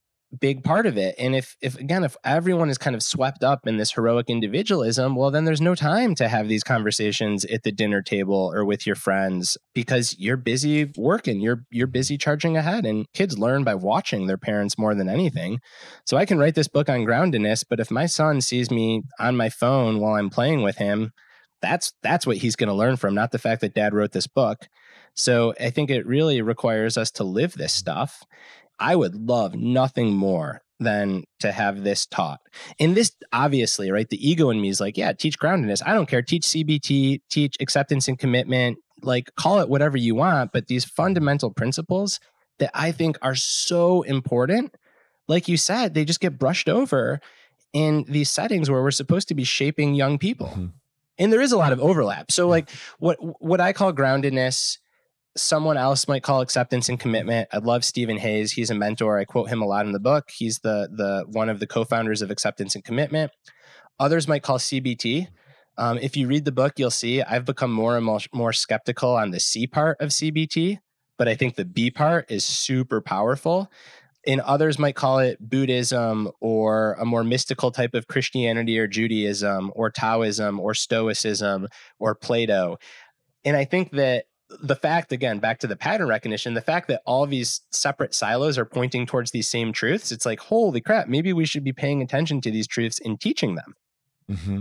big 0.41 0.64
part 0.64 0.87
of 0.87 0.97
it. 0.97 1.14
And 1.18 1.34
if 1.34 1.57
if 1.61 1.78
again 1.78 2.05
if 2.05 2.16
everyone 2.24 2.70
is 2.70 2.78
kind 2.78 2.97
of 2.97 3.03
swept 3.03 3.45
up 3.45 3.66
in 3.66 3.76
this 3.76 3.93
heroic 3.93 4.28
individualism, 4.28 5.16
well 5.16 5.30
then 5.30 5.45
there's 5.45 5.61
no 5.61 5.74
time 5.74 6.14
to 6.16 6.28
have 6.28 6.49
these 6.49 6.64
conversations 6.64 7.45
at 7.47 7.62
the 7.62 7.72
dinner 7.72 8.03
table 8.03 8.53
or 8.55 8.64
with 8.64 8.87
your 8.87 8.97
friends 8.97 9.57
because 9.74 10.14
you're 10.18 10.37
busy 10.37 10.93
working, 10.97 11.41
you're 11.41 11.64
you're 11.70 11.87
busy 11.87 12.18
charging 12.18 12.57
ahead 12.57 12.84
and 12.84 13.07
kids 13.14 13.39
learn 13.39 13.64
by 13.64 13.74
watching 13.74 14.26
their 14.26 14.39
parents 14.39 14.78
more 14.78 14.95
than 14.95 15.09
anything. 15.09 15.61
So 16.05 16.16
I 16.16 16.26
can 16.26 16.39
write 16.39 16.55
this 16.55 16.68
book 16.68 16.89
on 16.89 17.05
groundedness, 17.05 17.64
but 17.68 17.80
if 17.80 17.91
my 17.91 18.07
son 18.07 18.41
sees 18.41 18.70
me 18.70 19.03
on 19.18 19.37
my 19.37 19.49
phone 19.49 20.01
while 20.01 20.14
I'm 20.14 20.30
playing 20.30 20.62
with 20.62 20.76
him, 20.76 21.12
that's 21.62 21.93
that's 22.03 22.26
what 22.26 22.39
he's 22.39 22.57
going 22.57 22.68
to 22.68 22.74
learn 22.74 22.97
from, 22.97 23.14
not 23.14 23.32
the 23.32 23.39
fact 23.39 23.61
that 23.62 23.74
dad 23.74 23.95
wrote 23.95 24.12
this 24.12 24.26
book. 24.26 24.66
So 25.14 25.55
I 25.59 25.70
think 25.70 25.91
it 25.91 26.07
really 26.07 26.43
requires 26.43 26.99
us 26.99 27.11
to 27.12 27.24
live 27.24 27.55
this 27.55 27.72
stuff 27.72 28.22
I 28.79 28.97
would 28.97 29.14
love 29.14 29.55
nothing 29.55 30.12
more 30.12 30.62
than 30.79 31.24
to 31.41 31.53
have 31.53 31.85
this 31.85 32.07
taught. 32.07 32.41
And 32.79 32.95
this, 32.95 33.12
obviously, 33.33 33.91
right? 33.91 34.09
The 34.09 34.29
ego 34.29 34.51
in 34.51 34.61
me 34.61 34.68
is 34.68 34.81
like, 34.81 34.97
yeah, 34.97 35.12
teach 35.12 35.39
groundedness. 35.39 35.83
I 35.85 35.95
don't 35.95 36.09
care. 36.09 36.22
Teach 36.22 36.43
CBT, 36.43 37.20
teach 37.31 37.57
acceptance 37.61 38.09
and 38.09 38.18
commitment, 38.18 38.79
like 39.03 39.35
call 39.37 39.61
it 39.61 39.68
whatever 39.68 39.97
you 39.97 40.14
want, 40.14 40.53
but 40.53 40.66
these 40.66 40.85
fundamental 40.85 41.51
principles 41.51 42.20
that 42.59 42.70
I 42.74 42.93
think 42.93 43.18
are 43.22 43.35
so 43.35 44.03
important, 44.03 44.74
like 45.29 45.49
you 45.49 45.57
said, 45.57 45.95
they 45.95 46.05
just 46.05 46.20
get 46.20 46.39
brushed 46.39 46.68
over 46.68 47.20
in 47.72 48.05
these 48.09 48.31
settings 48.31 48.70
where 48.70 48.83
we're 48.83 48.91
supposed 48.91 49.29
to 49.29 49.35
be 49.35 49.45
shaping 49.45 49.95
young 49.95 50.18
people. 50.18 50.49
Mm-hmm. 50.49 50.66
And 51.18 51.33
there 51.33 51.41
is 51.41 51.53
a 51.53 51.59
lot 51.59 51.72
of 51.72 51.81
overlap. 51.81 52.31
So 52.31 52.49
like 52.49 52.70
what 52.99 53.16
what 53.43 53.61
I 53.61 53.72
call 53.72 53.93
groundedness, 53.93 54.79
someone 55.37 55.76
else 55.76 56.09
might 56.09 56.22
call 56.22 56.41
acceptance 56.41 56.89
and 56.89 56.99
commitment. 56.99 57.49
I 57.53 57.59
love 57.59 57.84
Steven 57.84 58.18
Hayes. 58.18 58.53
He's 58.53 58.70
a 58.70 58.74
mentor. 58.74 59.18
I 59.18 59.24
quote 59.24 59.49
him 59.49 59.62
a 59.62 59.66
lot 59.66 59.87
in 59.87 59.93
the 59.93 60.01
book. 60.01 60.30
He's 60.30 60.61
the 60.61 60.89
the 60.93 61.24
one 61.30 61.49
of 61.49 61.61
the 61.61 61.66
co-founders 61.66 62.22
of 62.22 62.30
acceptance 62.30 62.74
and 62.74 62.84
commitment. 62.84 63.32
Others 63.99 64.28
might 64.28 64.43
call 64.43 64.59
CBT. 64.59 65.28
Um, 65.78 65.99
if 65.99 66.16
you 66.16 66.26
read 66.26 66.45
the 66.45 66.53
book, 66.53 66.74
you'll 66.78 66.91
see 66.91 67.22
I've 67.22 67.45
become 67.45 67.70
more 67.70 67.97
and 67.97 68.05
more, 68.05 68.20
more 68.32 68.53
skeptical 68.53 69.14
on 69.14 69.30
the 69.30 69.41
C 69.41 69.66
part 69.66 70.01
of 70.01 70.09
CBT, 70.09 70.78
but 71.18 71.28
I 71.28 71.34
think 71.34 71.55
the 71.55 71.64
B 71.64 71.91
part 71.91 72.30
is 72.30 72.45
super 72.45 73.01
powerful. 73.01 73.70
And 74.26 74.41
others 74.41 74.78
might 74.78 74.97
call 74.97 75.20
it 75.20 75.39
Buddhism 75.39 76.30
or 76.41 76.95
a 76.95 77.05
more 77.05 77.22
mystical 77.22 77.70
type 77.70 77.95
of 77.95 78.09
Christianity 78.09 78.76
or 78.76 78.89
Judaism 78.89 79.70
or 79.76 79.89
Taoism 79.89 80.59
or 80.59 80.74
Stoicism 80.74 81.68
or 82.01 82.16
Plato. 82.16 82.76
And 83.45 83.57
I 83.57 83.64
think 83.64 83.93
that 83.93 84.24
the 84.49 84.76
fact 84.76 85.12
again 85.12 85.38
back 85.38 85.59
to 85.59 85.66
the 85.66 85.76
pattern 85.76 86.09
recognition 86.09 86.55
the 86.55 86.61
fact 86.61 86.88
that 86.88 87.03
all 87.05 87.26
these 87.26 87.62
separate 87.70 88.14
silos 88.14 88.57
are 88.57 88.64
pointing 88.64 89.07
towards 89.07 89.32
these 89.32 89.49
same 89.49 89.72
truths 89.72 90.12
it's 90.12 90.26
like 90.26 90.38
holy 90.38 90.80
crap 90.80 91.09
maybe 91.09 91.32
we 91.32 91.44
should 91.44 91.64
be 91.64 91.72
paying 91.72 92.01
attention 92.01 92.40
to 92.40 92.51
these 92.51 92.66
truths 92.66 93.01
and 93.05 93.20
teaching 93.20 93.57
them 93.57 93.74
mm-hmm. 94.30 94.61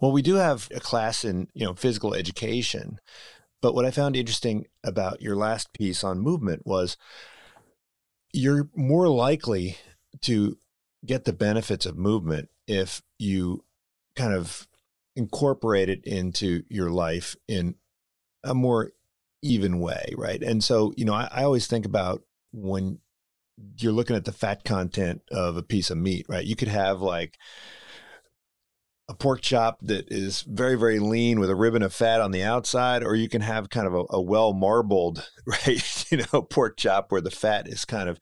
well 0.00 0.12
we 0.12 0.22
do 0.22 0.34
have 0.34 0.68
a 0.74 0.80
class 0.80 1.24
in 1.24 1.48
you 1.54 1.64
know 1.64 1.74
physical 1.74 2.14
education 2.14 3.00
but 3.62 3.74
what 3.74 3.86
i 3.86 3.90
found 3.90 4.14
interesting 4.14 4.66
about 4.84 5.22
your 5.22 5.36
last 5.36 5.72
piece 5.72 6.04
on 6.04 6.20
movement 6.20 6.62
was 6.66 6.98
you're 8.32 8.68
more 8.74 9.08
likely 9.08 9.78
to 10.20 10.58
get 11.06 11.24
the 11.24 11.32
benefits 11.32 11.86
of 11.86 11.96
movement 11.96 12.50
if 12.66 13.00
you 13.18 13.64
kind 14.16 14.34
of 14.34 14.68
incorporate 15.16 15.88
it 15.88 16.04
into 16.04 16.62
your 16.68 16.90
life 16.90 17.34
in 17.48 17.74
a 18.44 18.54
more 18.54 18.92
even 19.42 19.80
way, 19.80 20.12
right? 20.16 20.42
And 20.42 20.62
so, 20.62 20.92
you 20.96 21.04
know, 21.04 21.14
I, 21.14 21.28
I 21.30 21.44
always 21.44 21.66
think 21.66 21.86
about 21.86 22.22
when 22.52 22.98
you're 23.76 23.92
looking 23.92 24.16
at 24.16 24.24
the 24.24 24.32
fat 24.32 24.64
content 24.64 25.22
of 25.30 25.56
a 25.56 25.62
piece 25.62 25.90
of 25.90 25.98
meat, 25.98 26.26
right? 26.28 26.44
You 26.44 26.56
could 26.56 26.68
have 26.68 27.00
like 27.00 27.38
a 29.08 29.14
pork 29.14 29.40
chop 29.40 29.78
that 29.82 30.06
is 30.12 30.42
very, 30.42 30.76
very 30.76 30.98
lean 30.98 31.40
with 31.40 31.50
a 31.50 31.56
ribbon 31.56 31.82
of 31.82 31.94
fat 31.94 32.20
on 32.20 32.30
the 32.30 32.42
outside, 32.42 33.02
or 33.02 33.14
you 33.14 33.28
can 33.28 33.40
have 33.40 33.70
kind 33.70 33.86
of 33.86 33.94
a, 33.94 34.04
a 34.10 34.20
well 34.20 34.52
marbled, 34.52 35.28
right? 35.46 36.06
you 36.10 36.18
know, 36.32 36.42
pork 36.42 36.76
chop 36.76 37.10
where 37.10 37.20
the 37.20 37.30
fat 37.30 37.68
is 37.68 37.84
kind 37.84 38.08
of 38.08 38.20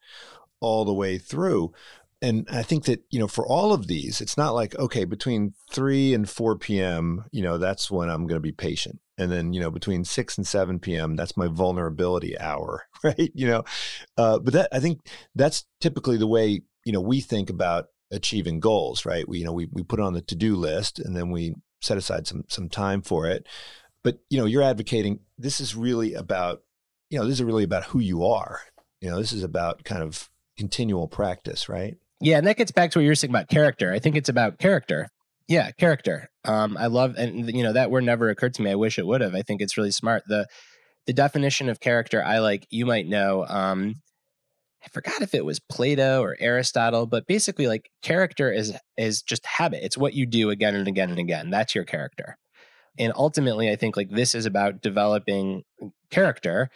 all 0.59 0.85
the 0.85 0.93
way 0.93 1.17
through. 1.17 1.71
And 2.19 2.47
I 2.49 2.63
think 2.63 2.85
that, 2.85 3.03
you 3.11 3.19
know, 3.19 3.27
for 3.27 3.45
all 3.45 3.73
of 3.73 3.85
these, 3.85 4.21
it's 4.21 4.37
not 4.37 4.55
like, 4.55 4.73
okay, 4.79 5.05
between 5.05 5.53
3 5.69 6.15
and 6.15 6.27
4 6.27 6.57
p.m., 6.57 7.25
you 7.31 7.43
know, 7.43 7.59
that's 7.59 7.91
when 7.91 8.09
I'm 8.09 8.25
going 8.25 8.37
to 8.37 8.39
be 8.39 8.51
patient 8.51 8.99
and 9.17 9.31
then 9.31 9.53
you 9.53 9.59
know 9.59 9.71
between 9.71 10.03
6 10.03 10.37
and 10.37 10.47
7 10.47 10.79
p.m 10.79 11.15
that's 11.15 11.37
my 11.37 11.47
vulnerability 11.47 12.37
hour 12.39 12.85
right? 13.03 13.31
You 13.33 13.47
know 13.47 13.63
uh, 14.17 14.39
but 14.39 14.53
that 14.53 14.69
i 14.71 14.79
think 14.79 15.01
that's 15.35 15.65
typically 15.81 16.17
the 16.17 16.27
way 16.27 16.61
you 16.85 16.91
know 16.93 17.01
we 17.01 17.21
think 17.21 17.49
about 17.49 17.87
achieving 18.11 18.59
goals 18.59 19.05
right? 19.05 19.27
We 19.27 19.39
you 19.39 19.45
know 19.45 19.53
we, 19.53 19.67
we 19.71 19.83
put 19.83 19.99
on 19.99 20.13
the 20.13 20.21
to-do 20.21 20.55
list 20.55 20.99
and 20.99 21.15
then 21.15 21.31
we 21.31 21.55
set 21.81 21.97
aside 21.97 22.27
some 22.27 22.45
some 22.47 22.69
time 22.69 23.01
for 23.01 23.27
it. 23.27 23.45
But 24.03 24.19
you 24.29 24.39
know 24.39 24.45
you're 24.45 24.63
advocating 24.63 25.19
this 25.37 25.59
is 25.59 25.75
really 25.75 26.13
about 26.13 26.61
you 27.09 27.19
know 27.19 27.25
this 27.25 27.35
is 27.35 27.43
really 27.43 27.63
about 27.63 27.85
who 27.85 27.99
you 27.99 28.25
are. 28.25 28.61
You 29.01 29.09
know 29.09 29.17
this 29.17 29.33
is 29.33 29.43
about 29.43 29.83
kind 29.83 30.03
of 30.03 30.29
continual 30.57 31.07
practice 31.07 31.69
right? 31.69 31.97
Yeah 32.19 32.37
and 32.37 32.47
that 32.47 32.57
gets 32.57 32.71
back 32.71 32.91
to 32.91 32.99
what 32.99 33.05
you're 33.05 33.15
saying 33.15 33.31
about 33.31 33.49
character. 33.49 33.91
I 33.91 33.99
think 33.99 34.15
it's 34.15 34.29
about 34.29 34.57
character 34.57 35.09
yeah, 35.47 35.71
character. 35.71 36.29
Um, 36.45 36.77
I 36.77 36.87
love, 36.87 37.15
and 37.17 37.53
you 37.55 37.63
know 37.63 37.73
that 37.73 37.91
word 37.91 38.03
never 38.03 38.29
occurred 38.29 38.53
to 38.55 38.61
me. 38.61 38.71
I 38.71 38.75
wish 38.75 38.99
it 38.99 39.07
would 39.07 39.21
have. 39.21 39.35
I 39.35 39.41
think 39.41 39.61
it's 39.61 39.77
really 39.77 39.91
smart. 39.91 40.23
the 40.27 40.47
The 41.05 41.13
definition 41.13 41.69
of 41.69 41.79
character 41.79 42.23
I 42.23 42.39
like, 42.39 42.67
you 42.69 42.85
might 42.85 43.07
know. 43.07 43.45
Um, 43.47 43.95
I 44.85 44.89
forgot 44.89 45.21
if 45.21 45.33
it 45.33 45.45
was 45.45 45.59
Plato 45.59 46.21
or 46.21 46.37
Aristotle, 46.39 47.07
but 47.07 47.27
basically, 47.27 47.67
like 47.67 47.89
character 48.01 48.51
is 48.51 48.73
is 48.97 49.21
just 49.21 49.45
habit. 49.45 49.83
It's 49.83 49.97
what 49.97 50.13
you 50.13 50.25
do 50.25 50.49
again 50.49 50.75
and 50.75 50.87
again 50.87 51.09
and 51.09 51.19
again. 51.19 51.49
That's 51.49 51.75
your 51.75 51.83
character. 51.85 52.37
And 52.99 53.13
ultimately, 53.15 53.69
I 53.69 53.75
think 53.75 53.95
like 53.95 54.09
this 54.09 54.33
is 54.35 54.45
about 54.45 54.81
developing 54.81 55.63
character 56.09 56.69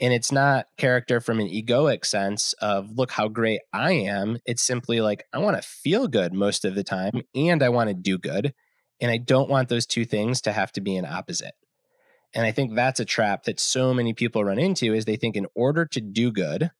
and 0.00 0.12
it's 0.12 0.30
not 0.30 0.66
character 0.76 1.20
from 1.20 1.40
an 1.40 1.48
egoic 1.48 2.04
sense 2.04 2.52
of, 2.54 2.90
look 2.96 3.12
how 3.12 3.28
great 3.28 3.60
I 3.72 3.92
am. 3.92 4.38
It's 4.44 4.62
simply 4.62 5.00
like, 5.00 5.24
I 5.32 5.38
want 5.38 5.60
to 5.60 5.66
feel 5.66 6.06
good 6.06 6.34
most 6.34 6.64
of 6.64 6.74
the 6.74 6.84
time 6.84 7.22
and 7.34 7.62
I 7.62 7.70
want 7.70 7.88
to 7.88 7.94
do 7.94 8.18
good. 8.18 8.52
And 9.00 9.10
I 9.10 9.18
don't 9.18 9.50
want 9.50 9.68
those 9.68 9.86
two 9.86 10.04
things 10.04 10.40
to 10.42 10.52
have 10.52 10.72
to 10.72 10.80
be 10.80 10.96
an 10.96 11.06
opposite. 11.06 11.54
And 12.34 12.44
I 12.44 12.52
think 12.52 12.74
that's 12.74 13.00
a 13.00 13.04
trap 13.04 13.44
that 13.44 13.60
so 13.60 13.94
many 13.94 14.12
people 14.12 14.44
run 14.44 14.58
into 14.58 14.92
is 14.92 15.04
they 15.04 15.16
think 15.16 15.36
in 15.36 15.46
order 15.54 15.86
to 15.86 16.00
do 16.00 16.30
good 16.30 16.70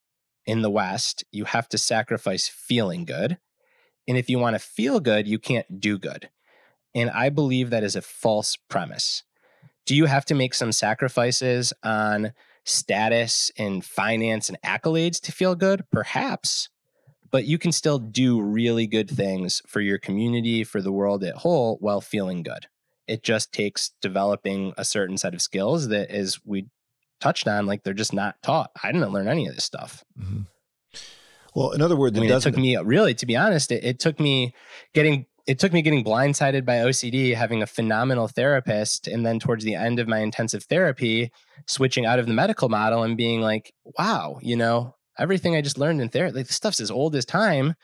in 0.45 0.63
the 0.63 0.71
West, 0.71 1.25
you 1.31 1.45
have 1.45 1.69
to 1.71 1.79
sacrifice 1.79 2.49
feeling 2.49 3.05
good. 3.05 3.39
And 4.09 4.17
if 4.17 4.29
you 4.29 4.39
want 4.39 4.55
to 4.55 4.61
feel 4.61 5.01
good, 5.01 5.27
you 5.27 5.39
can't 5.39 5.81
do 5.81 5.99
good. 5.99 6.29
And 6.95 7.11
I 7.11 7.31
believe 7.31 7.71
that 7.71 7.85
is 7.85 7.97
a 7.97 8.03
false 8.03 8.57
premise. 8.69 9.23
Do 9.85 9.95
you 9.95 10.07
have 10.07 10.25
to 10.27 10.35
make 10.35 10.55
some 10.55 10.73
sacrifices 10.73 11.73
on 11.83 12.33
status 12.67 13.51
and 13.57 13.85
finance 13.85 14.49
and 14.49 14.61
accolades 14.63 15.21
to 15.23 15.33
feel 15.33 15.55
good? 15.55 15.85
Perhaps. 15.91 16.69
But 17.31 17.45
you 17.45 17.59
can 17.59 17.73
still 17.73 17.99
do 17.99 18.41
really 18.41 18.87
good 18.87 19.11
things 19.11 19.63
for 19.67 19.81
your 19.81 19.99
community, 19.99 20.65
for 20.65 20.83
the 20.83 20.93
world 20.93 21.25
at 21.25 21.37
whole, 21.37 21.77
while 21.81 22.01
feeling 22.01 22.43
good. 22.43 22.67
It 23.07 23.23
just 23.23 23.53
takes 23.53 23.93
developing 24.03 24.75
a 24.77 24.85
certain 24.85 25.17
set 25.17 25.35
of 25.35 25.43
skills 25.43 25.89
that, 25.89 26.11
as 26.11 26.39
we 26.45 26.67
touched 27.21 27.49
on, 27.49 27.67
like 27.67 27.83
they're 27.83 27.95
just 27.95 28.13
not 28.13 28.43
taught. 28.43 28.71
I 28.83 28.93
didn't 28.93 29.13
learn 29.13 29.29
any 29.29 29.47
of 29.47 29.55
this 29.55 29.65
stuff. 29.65 30.05
Mm-hmm. 30.21 30.43
Well, 31.55 31.71
in 31.71 31.81
other 31.81 31.97
words, 31.97 32.19
I 32.19 32.21
mean, 32.21 32.31
it 32.31 32.43
took 32.43 32.57
me 32.57 32.77
really, 32.77 33.15
to 33.15 33.27
be 33.27 33.35
honest, 33.35 33.73
it, 33.73 33.83
it 33.83 33.99
took 33.99 34.21
me 34.21 34.55
getting 34.93 35.27
it 35.47 35.59
took 35.59 35.73
me 35.73 35.83
getting 35.83 36.05
blindsided 36.05 36.65
by 36.65 36.79
OCD, 36.79 37.35
having 37.35 37.63
a 37.63 37.67
phenomenal 37.67 38.27
therapist, 38.27 39.07
and 39.07 39.25
then 39.25 39.39
towards 39.39 39.65
the 39.65 39.75
end 39.75 40.01
of 40.01 40.09
my 40.09 40.19
intensive 40.19 40.65
therapy, 40.65 41.31
switching 41.67 42.05
out 42.05 42.19
of 42.19 42.27
the 42.27 42.33
medical 42.33 42.69
model 42.69 43.05
and 43.05 43.17
being 43.17 43.41
like, 43.41 43.73
wow, 43.99 44.39
you 44.43 44.57
know, 44.57 44.97
everything 45.19 45.55
I 45.55 45.61
just 45.61 45.79
learned 45.79 46.01
in 46.01 46.09
therapy, 46.09 46.37
like, 46.37 46.47
this 46.49 46.57
stuff's 46.57 46.81
as 46.81 46.91
old 46.91 47.15
as 47.15 47.25
time. 47.25 47.75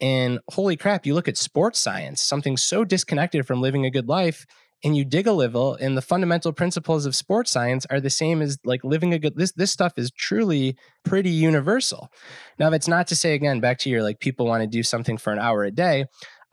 And 0.00 0.40
holy 0.50 0.76
crap, 0.76 1.06
you 1.06 1.14
look 1.14 1.28
at 1.28 1.36
sports 1.36 1.78
science, 1.78 2.22
something 2.22 2.56
so 2.56 2.84
disconnected 2.84 3.46
from 3.46 3.60
living 3.60 3.84
a 3.84 3.90
good 3.90 4.08
life, 4.08 4.46
and 4.82 4.94
you 4.96 5.04
dig 5.04 5.26
a 5.26 5.32
little, 5.32 5.74
and 5.74 5.96
the 5.96 6.02
fundamental 6.02 6.52
principles 6.52 7.06
of 7.06 7.16
sports 7.16 7.50
science 7.50 7.86
are 7.88 8.00
the 8.00 8.10
same 8.10 8.42
as 8.42 8.58
like 8.64 8.84
living 8.84 9.14
a 9.14 9.18
good 9.18 9.34
this 9.34 9.52
this 9.52 9.72
stuff 9.72 9.94
is 9.96 10.10
truly 10.10 10.76
pretty 11.04 11.30
universal. 11.30 12.10
Now, 12.58 12.70
it's 12.72 12.88
not 12.88 13.06
to 13.06 13.16
say 13.16 13.34
again, 13.34 13.60
back 13.60 13.78
to 13.80 13.90
your 13.90 14.02
like 14.02 14.20
people 14.20 14.46
want 14.46 14.62
to 14.62 14.66
do 14.66 14.82
something 14.82 15.16
for 15.16 15.32
an 15.32 15.38
hour 15.38 15.64
a 15.64 15.70
day. 15.70 16.04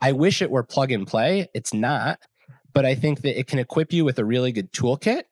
I 0.02 0.12
wish 0.12 0.42
it 0.42 0.50
were 0.50 0.64
plug 0.64 0.90
and 0.90 1.06
play. 1.06 1.48
It's 1.54 1.72
not, 1.72 2.18
but 2.72 2.84
I 2.84 2.96
think 2.96 3.22
that 3.22 3.38
it 3.38 3.46
can 3.46 3.60
equip 3.60 3.92
you 3.92 4.04
with 4.04 4.18
a 4.18 4.24
really 4.24 4.50
good 4.50 4.72
toolkit. 4.72 5.22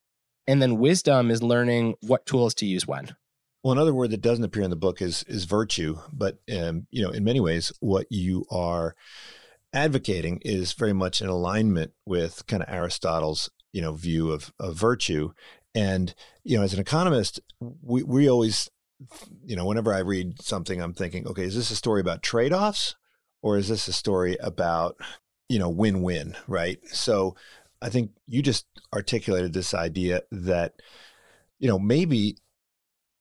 And 0.46 0.62
then 0.62 0.78
wisdom 0.78 1.30
is 1.30 1.42
learning 1.42 1.96
what 2.02 2.24
tools 2.24 2.54
to 2.54 2.66
use 2.66 2.86
when. 2.86 3.14
Well, 3.62 3.72
another 3.72 3.92
word 3.92 4.12
that 4.12 4.22
doesn't 4.22 4.44
appear 4.44 4.62
in 4.62 4.70
the 4.70 4.76
book 4.76 5.02
is 5.02 5.24
is 5.24 5.44
virtue, 5.44 5.98
but 6.12 6.38
um, 6.56 6.86
you 6.90 7.02
know, 7.02 7.10
in 7.10 7.24
many 7.24 7.40
ways, 7.40 7.72
what 7.80 8.06
you 8.10 8.46
are 8.50 8.94
advocating 9.72 10.38
is 10.42 10.72
very 10.72 10.94
much 10.94 11.20
in 11.20 11.28
alignment 11.28 11.92
with 12.06 12.46
kind 12.46 12.62
of 12.62 12.68
Aristotle's 12.70 13.50
you 13.72 13.82
know 13.82 13.92
view 13.92 14.30
of 14.30 14.52
of 14.58 14.76
virtue. 14.76 15.32
And 15.74 16.14
you 16.42 16.56
know, 16.56 16.62
as 16.62 16.72
an 16.72 16.80
economist, 16.80 17.40
we 17.60 18.02
we 18.02 18.30
always 18.30 18.70
you 19.44 19.56
know, 19.56 19.66
whenever 19.66 19.92
I 19.92 19.98
read 19.98 20.42
something, 20.42 20.80
I'm 20.80 20.94
thinking, 20.94 21.26
okay, 21.26 21.44
is 21.44 21.56
this 21.56 21.70
a 21.70 21.76
story 21.76 22.00
about 22.00 22.22
trade 22.22 22.52
offs 22.52 22.96
or 23.42 23.56
is 23.56 23.68
this 23.68 23.88
a 23.88 23.92
story 23.92 24.36
about 24.40 24.96
you 25.48 25.58
know 25.58 25.68
win-win 25.68 26.36
right? 26.46 26.78
So 26.88 27.36
i 27.82 27.88
think 27.88 28.10
you 28.26 28.42
just 28.42 28.66
articulated 28.94 29.52
this 29.52 29.72
idea 29.72 30.22
that 30.30 30.74
you 31.58 31.68
know 31.68 31.78
maybe 31.78 32.36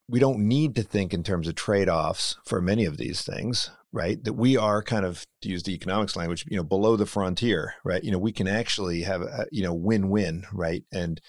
we 0.09 0.19
don't 0.19 0.39
need 0.39 0.75
to 0.75 0.83
think 0.83 1.13
in 1.13 1.23
terms 1.23 1.47
of 1.47 1.55
trade-offs 1.55 2.35
for 2.43 2.61
many 2.61 2.85
of 2.85 2.97
these 2.97 3.21
things 3.21 3.71
right? 3.91 4.23
That 4.23 4.33
we 4.33 4.55
are 4.55 4.83
kind 4.83 5.03
of 5.03 5.25
to 5.41 5.49
use 5.49 5.63
the 5.63 5.73
economics 5.73 6.15
language 6.15 6.45
you 6.49 6.57
know 6.57 6.63
below 6.63 6.95
the 6.95 7.05
frontier 7.05 7.73
right? 7.83 8.03
You 8.03 8.11
know 8.11 8.19
we 8.19 8.31
can 8.31 8.47
actually 8.47 9.01
have 9.01 9.21
a 9.21 9.45
you 9.51 9.63
know 9.63 9.73
win-win 9.73 10.45
right? 10.53 10.83
And 10.91 11.21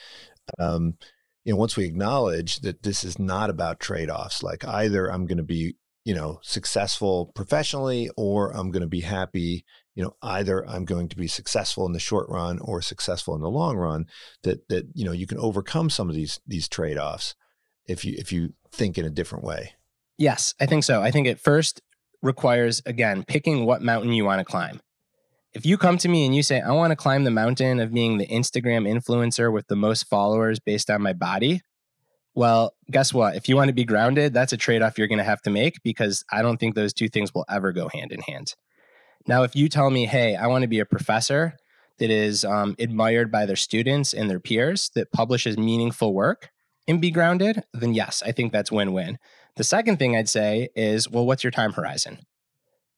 um 0.58 0.96
you 1.44 1.52
know 1.52 1.58
once 1.58 1.76
we 1.76 1.84
acknowledge 1.84 2.60
that 2.60 2.82
this 2.82 3.04
is 3.04 3.18
not 3.18 3.50
about 3.50 3.80
trade-offs 3.80 4.42
like 4.42 4.64
either 4.64 5.06
i'm 5.10 5.26
going 5.26 5.38
to 5.38 5.44
be 5.44 5.74
you 6.04 6.14
know, 6.14 6.38
successful 6.42 7.30
professionally 7.34 8.10
or 8.16 8.50
I'm 8.56 8.70
going 8.70 8.82
to 8.82 8.88
be 8.88 9.02
happy, 9.02 9.64
you 9.94 10.02
know, 10.02 10.16
either 10.22 10.66
I'm 10.66 10.84
going 10.84 11.08
to 11.08 11.16
be 11.16 11.28
successful 11.28 11.86
in 11.86 11.92
the 11.92 11.98
short 12.00 12.28
run 12.28 12.58
or 12.60 12.80
successful 12.80 13.34
in 13.34 13.40
the 13.40 13.50
long 13.50 13.76
run 13.76 14.06
that 14.42 14.68
that 14.68 14.86
you 14.94 15.04
know, 15.04 15.12
you 15.12 15.26
can 15.26 15.38
overcome 15.38 15.90
some 15.90 16.08
of 16.08 16.14
these 16.14 16.40
these 16.46 16.68
trade-offs 16.68 17.34
if 17.86 18.04
you 18.04 18.14
if 18.18 18.32
you 18.32 18.54
think 18.72 18.96
in 18.96 19.04
a 19.04 19.10
different 19.10 19.44
way. 19.44 19.72
Yes, 20.16 20.54
I 20.60 20.66
think 20.66 20.84
so. 20.84 21.02
I 21.02 21.10
think 21.10 21.26
it 21.26 21.40
first 21.40 21.82
requires 22.22 22.82
again 22.86 23.24
picking 23.24 23.66
what 23.66 23.82
mountain 23.82 24.12
you 24.12 24.24
want 24.24 24.38
to 24.40 24.44
climb. 24.44 24.80
If 25.52 25.66
you 25.66 25.76
come 25.76 25.98
to 25.98 26.08
me 26.08 26.24
and 26.24 26.34
you 26.34 26.42
say 26.42 26.60
I 26.60 26.72
want 26.72 26.92
to 26.92 26.96
climb 26.96 27.24
the 27.24 27.30
mountain 27.30 27.80
of 27.80 27.92
being 27.92 28.18
the 28.18 28.26
Instagram 28.26 28.88
influencer 28.88 29.52
with 29.52 29.66
the 29.66 29.76
most 29.76 30.06
followers 30.06 30.60
based 30.60 30.90
on 30.90 31.02
my 31.02 31.12
body, 31.12 31.62
well, 32.34 32.74
guess 32.90 33.12
what? 33.12 33.36
If 33.36 33.48
you 33.48 33.56
want 33.56 33.68
to 33.68 33.74
be 33.74 33.84
grounded, 33.84 34.32
that's 34.32 34.52
a 34.52 34.56
trade 34.56 34.82
off 34.82 34.98
you're 34.98 35.08
going 35.08 35.18
to 35.18 35.24
have 35.24 35.42
to 35.42 35.50
make 35.50 35.82
because 35.82 36.24
I 36.30 36.42
don't 36.42 36.58
think 36.58 36.74
those 36.74 36.92
two 36.92 37.08
things 37.08 37.34
will 37.34 37.44
ever 37.48 37.72
go 37.72 37.88
hand 37.88 38.12
in 38.12 38.20
hand. 38.20 38.54
Now, 39.26 39.42
if 39.42 39.54
you 39.54 39.68
tell 39.68 39.90
me, 39.90 40.06
hey, 40.06 40.36
I 40.36 40.46
want 40.46 40.62
to 40.62 40.68
be 40.68 40.80
a 40.80 40.86
professor 40.86 41.56
that 41.98 42.10
is 42.10 42.44
um, 42.44 42.76
admired 42.78 43.30
by 43.30 43.46
their 43.46 43.56
students 43.56 44.14
and 44.14 44.30
their 44.30 44.40
peers, 44.40 44.90
that 44.94 45.12
publishes 45.12 45.58
meaningful 45.58 46.14
work 46.14 46.50
and 46.88 47.00
be 47.00 47.10
grounded, 47.10 47.62
then 47.74 47.94
yes, 47.94 48.22
I 48.24 48.32
think 48.32 48.52
that's 48.52 48.72
win 48.72 48.92
win. 48.92 49.18
The 49.56 49.64
second 49.64 49.98
thing 49.98 50.16
I'd 50.16 50.28
say 50.28 50.70
is, 50.74 51.08
well, 51.08 51.26
what's 51.26 51.44
your 51.44 51.50
time 51.50 51.72
horizon? 51.72 52.18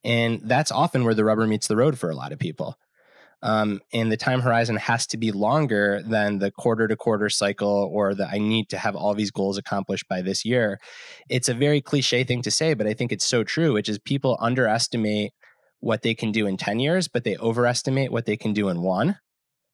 And 0.05 0.41
that's 0.45 0.71
often 0.71 1.05
where 1.05 1.15
the 1.15 1.25
rubber 1.25 1.47
meets 1.47 1.67
the 1.67 1.77
road 1.77 1.99
for 1.99 2.11
a 2.11 2.15
lot 2.15 2.33
of 2.33 2.39
people. 2.39 2.77
Um, 3.43 3.81
and 3.93 4.11
the 4.11 4.17
time 4.17 4.41
horizon 4.41 4.77
has 4.77 5.07
to 5.09 5.17
be 5.17 5.33
longer 5.33 6.01
than 6.07 6.39
the 6.39 6.53
quarter 6.53 6.87
to 6.87 6.97
quarter 6.97 7.29
cycle 7.29 7.91
or 7.93 8.15
the 8.15 8.29
I 8.29 8.39
need 8.39 8.69
to 8.69 8.79
have 8.79 8.95
all 8.95 9.15
these 9.15 9.33
goals 9.33 9.59
accomplished 9.59 10.09
by 10.09 10.23
this 10.23 10.45
year. 10.45 10.79
It's 11.29 11.49
a 11.49 11.55
very 11.55 11.81
cliche 11.81 12.23
thing 12.23 12.43
to 12.43 12.51
say, 12.51 12.75
but 12.75 12.87
I 12.87 12.95
think 12.95 13.11
it's 13.11 13.27
so 13.27 13.43
true, 13.43 13.73
which 13.73 13.89
is 13.89 13.99
people 13.99 14.37
underestimate 14.41 15.33
what 15.81 16.03
they 16.03 16.15
can 16.15 16.31
do 16.31 16.47
in 16.47 16.57
10 16.57 16.79
years, 16.79 17.09
but 17.09 17.25
they 17.25 17.37
overestimate 17.39 18.13
what 18.13 18.27
they 18.27 18.37
can 18.37 18.53
do 18.53 18.69
in 18.69 18.83
one. 18.83 19.19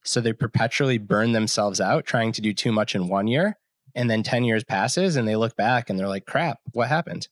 So 0.04 0.22
they 0.22 0.32
perpetually 0.32 0.96
burn 0.96 1.32
themselves 1.32 1.80
out 1.80 2.06
trying 2.06 2.32
to 2.32 2.40
do 2.40 2.54
too 2.54 2.72
much 2.72 2.94
in 2.94 3.08
one 3.08 3.26
year. 3.26 3.58
And 3.94 4.08
then 4.08 4.22
10 4.22 4.44
years 4.44 4.64
passes 4.64 5.16
and 5.16 5.28
they 5.28 5.36
look 5.36 5.56
back 5.56 5.90
and 5.90 5.98
they're 5.98 6.08
like, 6.08 6.24
crap, 6.24 6.58
what 6.72 6.88
happened? 6.88 7.28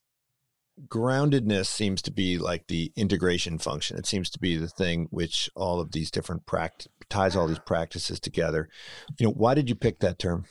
Groundedness 0.87 1.65
seems 1.67 2.01
to 2.03 2.11
be 2.11 2.37
like 2.37 2.67
the 2.67 2.91
integration 2.95 3.57
function. 3.57 3.97
It 3.97 4.05
seems 4.05 4.29
to 4.31 4.39
be 4.39 4.57
the 4.57 4.67
thing 4.67 5.07
which 5.09 5.49
all 5.55 5.79
of 5.79 5.91
these 5.91 6.11
different 6.11 6.45
practice 6.45 6.87
ties 7.09 7.35
all 7.35 7.47
these 7.47 7.59
practices 7.59 8.19
together. 8.19 8.69
You 9.17 9.27
know, 9.27 9.33
why 9.33 9.53
did 9.53 9.69
you 9.69 9.75
pick 9.75 9.99
that 9.99 10.19
term? 10.19 10.45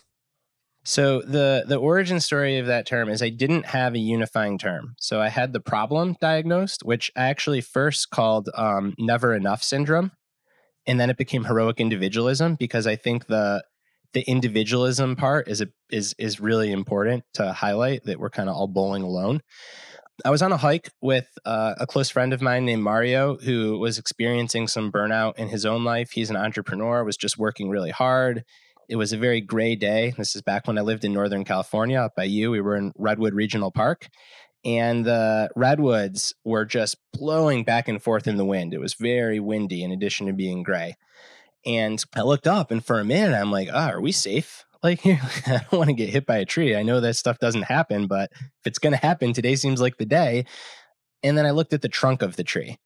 So 0.84 1.20
the 1.20 1.64
the 1.66 1.76
origin 1.76 2.20
story 2.20 2.58
of 2.58 2.66
that 2.66 2.86
term 2.86 3.08
is 3.08 3.20
I 3.20 3.28
didn't 3.28 3.66
have 3.66 3.94
a 3.94 3.98
unifying 3.98 4.56
term. 4.56 4.94
So 5.00 5.20
I 5.20 5.28
had 5.28 5.52
the 5.52 5.60
problem 5.60 6.16
diagnosed, 6.20 6.82
which 6.84 7.10
I 7.16 7.24
actually 7.24 7.60
first 7.60 8.10
called 8.10 8.48
um, 8.54 8.94
never 8.96 9.34
enough 9.34 9.64
syndrome, 9.64 10.12
and 10.86 11.00
then 11.00 11.10
it 11.10 11.16
became 11.16 11.44
heroic 11.44 11.80
individualism 11.80 12.54
because 12.54 12.86
I 12.86 12.94
think 12.94 13.26
the 13.26 13.64
the 14.12 14.22
individualism 14.22 15.16
part 15.16 15.48
is 15.48 15.60
a, 15.60 15.66
is 15.90 16.14
is 16.18 16.38
really 16.38 16.70
important 16.70 17.24
to 17.34 17.52
highlight 17.52 18.04
that 18.04 18.20
we're 18.20 18.30
kind 18.30 18.48
of 18.48 18.54
all 18.54 18.68
bowling 18.68 19.02
alone. 19.02 19.42
I 20.24 20.30
was 20.30 20.40
on 20.40 20.52
a 20.52 20.56
hike 20.56 20.90
with 21.02 21.28
uh, 21.44 21.74
a 21.78 21.86
close 21.86 22.08
friend 22.08 22.32
of 22.32 22.40
mine 22.40 22.64
named 22.64 22.82
Mario, 22.82 23.36
who 23.36 23.78
was 23.78 23.98
experiencing 23.98 24.66
some 24.66 24.90
burnout 24.90 25.36
in 25.36 25.48
his 25.48 25.66
own 25.66 25.84
life. 25.84 26.12
He's 26.12 26.30
an 26.30 26.36
entrepreneur, 26.36 27.04
was 27.04 27.18
just 27.18 27.36
working 27.36 27.68
really 27.68 27.90
hard. 27.90 28.44
It 28.88 28.96
was 28.96 29.12
a 29.12 29.18
very 29.18 29.42
gray 29.42 29.76
day. 29.76 30.14
This 30.16 30.34
is 30.34 30.42
back 30.42 30.66
when 30.66 30.78
I 30.78 30.82
lived 30.82 31.04
in 31.04 31.12
Northern 31.12 31.44
California, 31.44 32.00
up 32.00 32.14
by 32.16 32.24
you. 32.24 32.50
We 32.50 32.62
were 32.62 32.76
in 32.76 32.92
Redwood 32.96 33.34
Regional 33.34 33.70
Park, 33.70 34.08
and 34.64 35.04
the 35.04 35.50
redwoods 35.54 36.34
were 36.44 36.64
just 36.64 36.96
blowing 37.12 37.64
back 37.64 37.86
and 37.86 38.02
forth 38.02 38.26
in 38.26 38.36
the 38.36 38.44
wind. 38.44 38.72
It 38.72 38.80
was 38.80 38.94
very 38.94 39.38
windy, 39.38 39.82
in 39.82 39.92
addition 39.92 40.28
to 40.28 40.32
being 40.32 40.62
gray. 40.62 40.96
And 41.66 42.02
I 42.14 42.22
looked 42.22 42.46
up, 42.46 42.70
and 42.70 42.82
for 42.82 43.00
a 43.00 43.04
minute, 43.04 43.34
I'm 43.34 43.50
like, 43.50 43.68
oh, 43.70 43.88
are 43.88 44.00
we 44.00 44.12
safe? 44.12 44.64
Like, 44.82 45.04
I 45.06 45.62
don't 45.70 45.72
want 45.72 45.88
to 45.88 45.94
get 45.94 46.10
hit 46.10 46.26
by 46.26 46.36
a 46.36 46.44
tree. 46.44 46.76
I 46.76 46.82
know 46.82 47.00
that 47.00 47.16
stuff 47.16 47.38
doesn't 47.38 47.62
happen, 47.62 48.06
but 48.06 48.30
if 48.32 48.66
it's 48.66 48.78
going 48.78 48.92
to 48.92 48.98
happen, 48.98 49.32
today 49.32 49.56
seems 49.56 49.80
like 49.80 49.96
the 49.96 50.06
day. 50.06 50.44
And 51.22 51.36
then 51.36 51.46
I 51.46 51.50
looked 51.50 51.72
at 51.72 51.82
the 51.82 51.88
trunk 51.88 52.22
of 52.22 52.36
the 52.36 52.44
tree, 52.44 52.78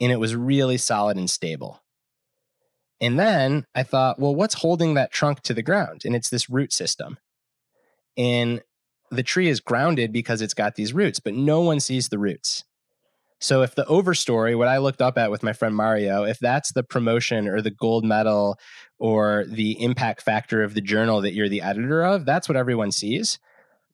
and 0.00 0.10
it 0.10 0.16
was 0.16 0.34
really 0.34 0.76
solid 0.76 1.16
and 1.16 1.30
stable. 1.30 1.82
And 3.00 3.18
then 3.18 3.66
I 3.74 3.82
thought, 3.82 4.18
well, 4.18 4.34
what's 4.34 4.54
holding 4.54 4.94
that 4.94 5.12
trunk 5.12 5.42
to 5.42 5.54
the 5.54 5.62
ground? 5.62 6.02
And 6.04 6.16
it's 6.16 6.30
this 6.30 6.48
root 6.48 6.72
system. 6.72 7.18
And 8.16 8.62
the 9.10 9.22
tree 9.22 9.48
is 9.48 9.60
grounded 9.60 10.12
because 10.12 10.40
it's 10.40 10.54
got 10.54 10.74
these 10.74 10.92
roots, 10.92 11.20
but 11.20 11.34
no 11.34 11.60
one 11.60 11.80
sees 11.80 12.08
the 12.08 12.18
roots. 12.18 12.64
So 13.40 13.62
if 13.62 13.74
the 13.74 13.84
overstory, 13.84 14.56
what 14.56 14.68
I 14.68 14.78
looked 14.78 15.02
up 15.02 15.18
at 15.18 15.30
with 15.30 15.42
my 15.42 15.52
friend 15.52 15.74
Mario, 15.74 16.24
if 16.24 16.38
that's 16.38 16.72
the 16.72 16.82
promotion 16.82 17.48
or 17.48 17.60
the 17.60 17.70
gold 17.70 18.04
medal 18.04 18.58
or 18.98 19.44
the 19.46 19.82
impact 19.82 20.22
factor 20.22 20.62
of 20.62 20.74
the 20.74 20.80
journal 20.80 21.20
that 21.20 21.34
you're 21.34 21.48
the 21.48 21.62
editor 21.62 22.02
of, 22.02 22.24
that's 22.24 22.48
what 22.48 22.56
everyone 22.56 22.92
sees. 22.92 23.38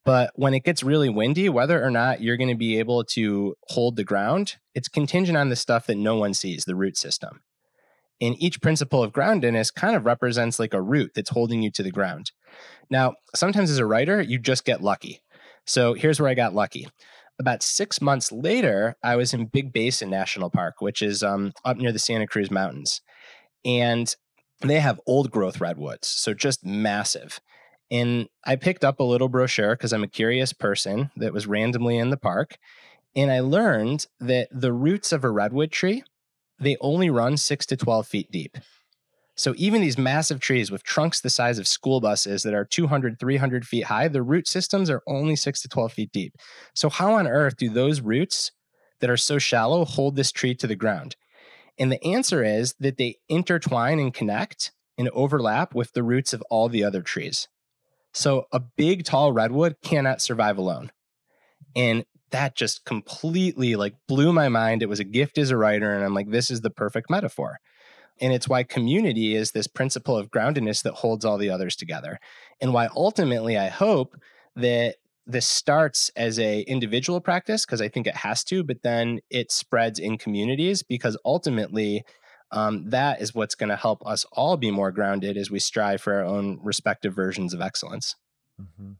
But 0.05 0.33
when 0.35 0.55
it 0.55 0.65
gets 0.65 0.83
really 0.83 1.09
windy, 1.09 1.49
whether 1.49 1.85
or 1.85 1.91
not 1.91 2.21
you're 2.21 2.37
going 2.37 2.51
to 2.51 2.57
be 2.57 2.79
able 2.79 3.05
to 3.05 3.55
hold 3.69 3.97
the 3.97 4.05
ground, 4.05 4.57
it's 4.75 4.89
contingent 4.89 5.37
on 5.37 5.49
the 5.49 5.57
stuff 5.57 5.87
that 5.87 5.97
no 5.97 6.17
one 6.17 6.35
sees, 6.35 6.65
the 6.65 6.75
root 6.75 6.97
system. 6.97 7.41
And 8.21 8.41
each 8.41 8.61
principle 8.61 9.03
of 9.03 9.13
groundedness 9.13 9.75
kind 9.75 9.97
of 9.97 10.07
represents 10.07 10.61
like 10.61 10.75
a 10.75 10.83
root 10.83 11.13
that's 11.15 11.31
holding 11.31 11.63
you 11.63 11.71
to 11.73 11.83
the 11.83 11.91
ground. 11.91 12.31
Now, 12.91 13.15
sometimes 13.35 13.71
as 13.71 13.79
a 13.79 13.87
writer, 13.87 14.21
you 14.21 14.39
just 14.39 14.65
get 14.65 14.83
lucky. 14.83 15.23
So 15.67 15.95
here's 15.95 16.21
where 16.21 16.29
I 16.29 16.35
got 16.35 16.55
lucky 16.55 16.89
about 17.43 17.63
six 17.65 18.01
months 18.01 18.31
later, 18.31 18.97
I 19.03 19.17
was 19.17 19.35
in 19.35 19.47
Big 19.47 19.73
Basin 19.73 20.09
National 20.09 20.49
Park, 20.49 20.81
which 20.81 21.03
is 21.03 21.25
um, 21.25 21.53
up 21.65 21.77
near 21.77 21.91
the 21.91 21.99
Santa 21.99 22.29
Cruz 22.29 22.53
Mountains. 22.53 23.01
And 23.65 24.15
they 24.61 24.79
have 24.79 25.01
old 25.09 25.33
growth 25.33 25.61
redwoods, 25.61 26.07
so 26.07 26.35
just 26.35 26.65
massive. 26.65 27.41
And 27.91 28.29
I 28.45 28.55
picked 28.55 28.85
up 28.85 29.01
a 29.01 29.05
little 29.05 29.29
brochure 29.29 29.75
because 29.75 29.93
I'm 29.93 30.05
a 30.05 30.09
curious 30.09 30.53
person 30.53 31.11
that 31.17 31.33
was 31.33 31.49
randomly 31.49 31.99
in 31.99 32.11
the 32.11 32.17
park. 32.17 32.57
And 33.17 33.33
I 33.33 33.41
learned 33.41 34.07
that 34.21 34.49
the 34.53 34.73
roots 34.73 35.11
of 35.11 35.25
a 35.25 35.31
redwood 35.31 35.73
tree, 35.73 36.05
they 36.61 36.77
only 36.81 37.11
run 37.11 37.37
six 37.37 37.67
to 37.67 37.77
12 37.77 38.07
feet 38.07 38.31
deep. 38.31 38.57
So 39.37 39.55
even 39.57 39.81
these 39.81 39.97
massive 39.97 40.41
trees 40.41 40.71
with 40.71 40.83
trunks 40.83 41.21
the 41.21 41.31
size 41.31 41.59
of 41.59 41.67
school 41.67 42.01
buses 42.01 42.43
that 42.43 42.55
are 42.55 42.65
200, 42.65 43.19
300 43.19 43.67
feet 43.67 43.85
high, 43.85 44.09
the 44.09 44.23
root 44.23 44.47
systems 44.47 44.91
are 44.91 45.03
only 45.07 45.37
six 45.37 45.63
to 45.63 45.69
12 45.69 45.93
feet 45.93 46.13
deep. 46.13 46.35
So 46.75 46.91
how 46.91 47.15
on 47.15 47.27
earth 47.27 47.57
do 47.57 47.71
those 47.71 48.01
roots 48.01 48.53
that 49.01 49.11
are 49.11 49.17
so 49.17 49.39
shallow 49.39 49.85
hold 49.85 50.17
this 50.17 50.33
tree 50.33 50.55
to 50.57 50.67
the 50.67 50.77
ground? 50.77 51.17
And 51.79 51.91
the 51.91 52.05
answer 52.05 52.45
is 52.45 52.75
that 52.81 52.99
they 52.99 53.17
intertwine 53.29 53.99
and 53.99 54.13
connect 54.13 54.73
and 54.99 55.09
overlap 55.11 55.75
with 55.75 55.93
the 55.93 56.03
roots 56.03 56.35
of 56.35 56.43
all 56.51 56.69
the 56.69 56.85
other 56.85 57.03
trees. 57.03 57.49
So 58.13 58.45
a 58.53 58.61
big 58.61 59.05
tall 59.05 59.33
redwood 59.33 59.77
cannot 59.83 60.21
survive 60.21 60.59
alone. 60.59 60.93
And 61.75 62.05
that 62.31 62.55
just 62.55 62.85
completely 62.85 63.77
like 63.77 63.95
blew 64.07 64.33
my 64.33 64.49
mind. 64.49 64.83
It 64.83 64.89
was 64.89 65.01
a 65.01 65.05
gift 65.05 65.39
as 65.39 65.51
a 65.51 65.57
writer 65.57 65.95
and 65.95 66.05
I'm 66.05 66.15
like 66.15 66.31
this 66.31 66.51
is 66.51 66.61
the 66.61 66.71
perfect 66.71 67.11
metaphor. 67.11 67.59
And 68.21 68.33
it's 68.33 68.49
why 68.49 68.63
community 68.63 69.35
is 69.35 69.51
this 69.51 69.67
principle 69.67 70.17
of 70.17 70.31
groundedness 70.31 70.83
that 70.83 70.95
holds 70.95 71.25
all 71.25 71.39
the 71.39 71.51
others 71.51 71.77
together. 71.77 72.19
And 72.61 72.73
why 72.73 72.89
ultimately 72.95 73.59
I 73.59 73.69
hope 73.69 74.17
that 74.57 74.97
this 75.27 75.47
starts 75.47 76.11
as 76.17 76.39
a 76.39 76.61
individual 76.63 77.21
practice 77.21 77.65
because 77.65 77.81
I 77.81 77.89
think 77.89 78.07
it 78.07 78.17
has 78.17 78.45
to, 78.45 78.65
but 78.65 78.83
then 78.83 79.21
it 79.31 79.53
spreads 79.53 79.99
in 79.99 80.19
communities 80.19 80.83
because 80.83 81.17
ultimately 81.25 82.05
um, 82.51 82.91
that 82.91 83.21
is 83.21 83.35
what's 83.35 83.55
going 83.55 83.71
to 83.71 83.77
help 83.77 84.07
us 84.07 84.27
all 84.33 84.57
be 84.57 84.71
more 84.71 84.93
grounded 84.93 85.37
as 85.37 85.51
we 85.51 85.59
strive 85.59 86.03
for 86.03 86.15
our 86.15 86.25
own 86.25 86.59
respective 86.63 87.15
versions 87.15 87.55
of 87.55 87.61
excellence. 87.61 88.15
Mm-hmm. 88.61 88.93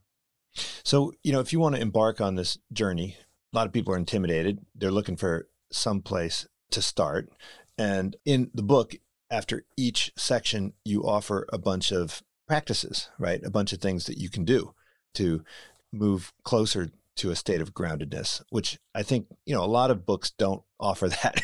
So, 0.83 1.13
you 1.23 1.31
know, 1.31 1.39
if 1.39 1.53
you 1.53 1.59
want 1.59 1.75
to 1.75 1.81
embark 1.81 2.19
on 2.19 2.35
this 2.35 2.57
journey, 2.71 3.17
a 3.53 3.55
lot 3.55 3.67
of 3.67 3.73
people 3.73 3.93
are 3.93 3.97
intimidated. 3.97 4.59
They're 4.75 4.91
looking 4.91 5.15
for 5.15 5.47
some 5.71 6.01
place 6.01 6.47
to 6.71 6.81
start. 6.81 7.29
And 7.77 8.15
in 8.25 8.51
the 8.53 8.63
book, 8.63 8.95
after 9.29 9.65
each 9.77 10.11
section, 10.15 10.73
you 10.85 11.03
offer 11.03 11.47
a 11.51 11.57
bunch 11.57 11.91
of 11.91 12.21
practices, 12.47 13.09
right? 13.17 13.43
A 13.43 13.49
bunch 13.49 13.73
of 13.73 13.79
things 13.79 14.05
that 14.05 14.17
you 14.17 14.29
can 14.29 14.45
do 14.45 14.73
to 15.15 15.43
move 15.91 16.33
closer 16.43 16.89
to 17.15 17.31
a 17.31 17.35
state 17.35 17.61
of 17.61 17.73
groundedness, 17.73 18.41
which 18.49 18.79
I 18.93 19.03
think, 19.03 19.27
you 19.45 19.53
know, 19.53 19.63
a 19.63 19.65
lot 19.65 19.91
of 19.91 20.05
books 20.05 20.31
don't 20.31 20.63
offer 20.79 21.07
that. 21.23 21.41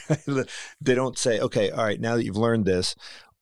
they 0.82 0.96
don't 0.96 1.18
say, 1.18 1.40
okay, 1.40 1.72
all 1.72 1.84
right, 1.84 2.00
now 2.00 2.16
that 2.16 2.26
you've 2.26 2.38
learned 2.38 2.66
this, 2.66 2.96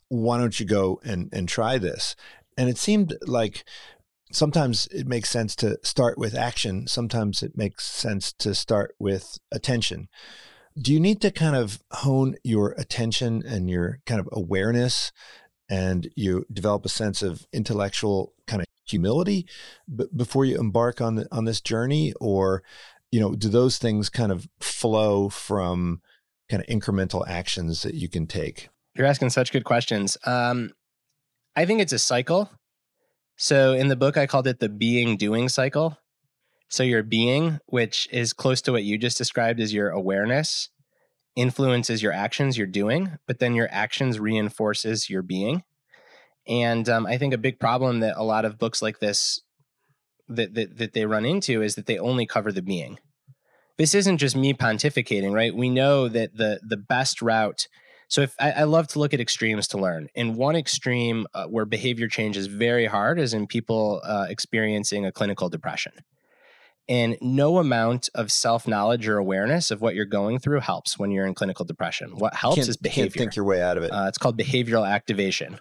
why 0.10 0.38
don't 0.38 0.60
you 0.60 0.66
go 0.66 1.00
and, 1.04 1.30
and 1.34 1.48
try 1.48 1.78
this? 1.78 2.16
And 2.58 2.70
it 2.70 2.78
seemed 2.78 3.16
like 3.26 3.64
sometimes 4.32 4.88
it 4.88 5.08
makes 5.08 5.30
sense 5.30 5.56
to 5.58 5.78
start 5.84 6.18
with 6.18 6.36
action. 6.36 6.88
Sometimes 6.88 7.44
it 7.44 7.58
makes 7.58 7.86
sense 7.86 8.34
to 8.34 8.54
start 8.56 8.96
with 9.00 9.38
attention 9.52 10.10
do 10.80 10.94
you 10.94 11.00
need 11.00 11.22
to 11.22 11.32
kind 11.32 11.56
of 11.56 11.80
hone 11.92 12.36
your 12.44 12.72
attention 12.72 13.44
and 13.46 13.70
your 13.70 14.00
kind 14.06 14.20
of 14.20 14.30
awareness 14.32 15.12
and 15.70 16.10
you 16.16 16.46
develop 16.52 16.86
a 16.86 16.90
sense 16.90 17.22
of 17.22 17.46
intellectual 17.52 18.34
kind 18.46 18.62
of 18.62 18.68
humility 18.86 19.46
b- 19.94 20.06
before 20.16 20.46
you 20.46 20.58
embark 20.58 21.02
on 21.02 21.16
the, 21.16 21.28
on 21.32 21.46
this 21.46 21.60
journey 21.60 22.14
or 22.22 22.64
you 23.12 23.20
know, 23.20 23.34
do 23.36 23.50
those 23.50 23.78
things 23.78 24.10
kind 24.10 24.32
of 24.32 24.48
flow 24.60 25.30
from 25.30 26.02
kind 26.50 26.62
of 26.62 26.68
incremental 26.68 27.28
actions 27.28 27.84
that 27.84 27.94
you 27.94 28.10
can 28.10 28.28
take? 28.28 28.70
You're 28.96 29.08
asking 29.08 29.30
such 29.30 29.52
good 29.52 29.64
questions. 29.64 30.18
Um, 30.26 30.72
I 31.56 31.66
think 31.66 31.82
it's 31.82 31.94
a 31.94 32.00
cycle. 32.00 32.50
So 33.38 33.74
in 33.74 33.88
the 33.88 33.96
book, 33.96 34.18
I 34.18 34.28
called 34.28 34.48
it 34.48 34.60
the 34.60 34.70
being 34.70 35.18
doing 35.18 35.50
cycle. 35.50 35.98
So 36.70 36.84
your 36.84 37.04
being, 37.04 37.60
which 37.66 38.08
is 38.12 38.34
close 38.34 38.62
to 38.64 38.72
what 38.72 38.84
you 38.84 38.98
just 38.98 39.18
described 39.18 39.60
as 39.60 39.74
your 39.74 39.90
awareness, 39.90 40.70
influences 41.36 42.02
your 42.02 42.12
actions 42.12 42.58
you're 42.58 42.68
doing, 42.68 43.18
but 43.28 43.40
then 43.40 43.56
your 43.56 43.70
actions 43.72 44.20
reinforces 44.20 45.10
your 45.10 45.22
being. 45.22 45.64
And 46.48 46.88
um, 46.90 47.06
I 47.06 47.18
think 47.18 47.34
a 47.34 47.38
big 47.38 47.60
problem 47.60 48.00
that 48.00 48.18
a 48.18 48.24
lot 48.24 48.46
of 48.46 48.58
books 48.58 48.82
like 48.82 49.00
this 49.00 49.42
that, 50.30 50.54
that 50.56 50.78
that 50.78 50.94
they 50.94 51.06
run 51.06 51.26
into 51.26 51.62
is 51.62 51.76
that 51.76 51.86
they 51.86 51.98
only 51.98 52.26
cover 52.26 52.52
the 52.52 52.62
being. 52.62 53.00
This 53.78 53.94
isn't 53.94 54.18
just 54.18 54.36
me 54.36 54.54
pontificating, 54.54 55.34
right? 55.34 55.56
We 55.56 55.70
know 55.70 56.08
that 56.10 56.36
the 56.36 56.60
the 56.68 56.78
best 56.78 57.22
route. 57.22 57.68
So 58.10 58.22
if 58.22 58.36
I, 58.40 58.52
I 58.52 58.64
love 58.64 58.88
to 58.90 59.00
look 59.00 59.14
at 59.14 59.20
extremes 59.20 59.68
to 59.70 59.78
learn, 59.78 60.08
in 60.16 60.36
one 60.36 60.56
extreme 60.56 61.28
uh, 61.34 61.46
where 61.46 61.66
behavior 61.66 62.08
change 62.08 62.38
is 62.38 62.48
very 62.48 62.86
hard 62.86 63.20
is 63.20 63.34
in 63.34 63.48
people 63.48 64.02
uh, 64.04 64.28
experiencing 64.30 65.06
a 65.06 65.12
clinical 65.12 65.50
depression. 65.50 65.92
And 66.90 67.18
no 67.20 67.58
amount 67.58 68.10
of 68.16 68.32
self 68.32 68.68
knowledge 68.68 69.08
or 69.08 69.18
awareness 69.18 69.72
of 69.72 69.82
what 69.82 69.94
you're 69.94 70.06
going 70.06 70.40
through 70.40 70.62
helps 70.62 70.98
when 70.98 71.12
you're 71.12 71.26
in 71.26 71.34
clinical 71.34 71.66
depression. 71.66 72.12
What 72.16 72.34
helps 72.34 72.68
is 72.68 72.78
behavior. 72.78 73.04
Can't 73.04 73.14
think 73.14 73.36
your 73.36 73.46
way 73.46 73.62
out 73.62 73.78
of 73.78 73.84
it. 73.84 73.90
Uh, 73.90 74.06
it's 74.08 74.18
called 74.18 74.38
behavioral 74.38 74.90
activation. 74.90 75.60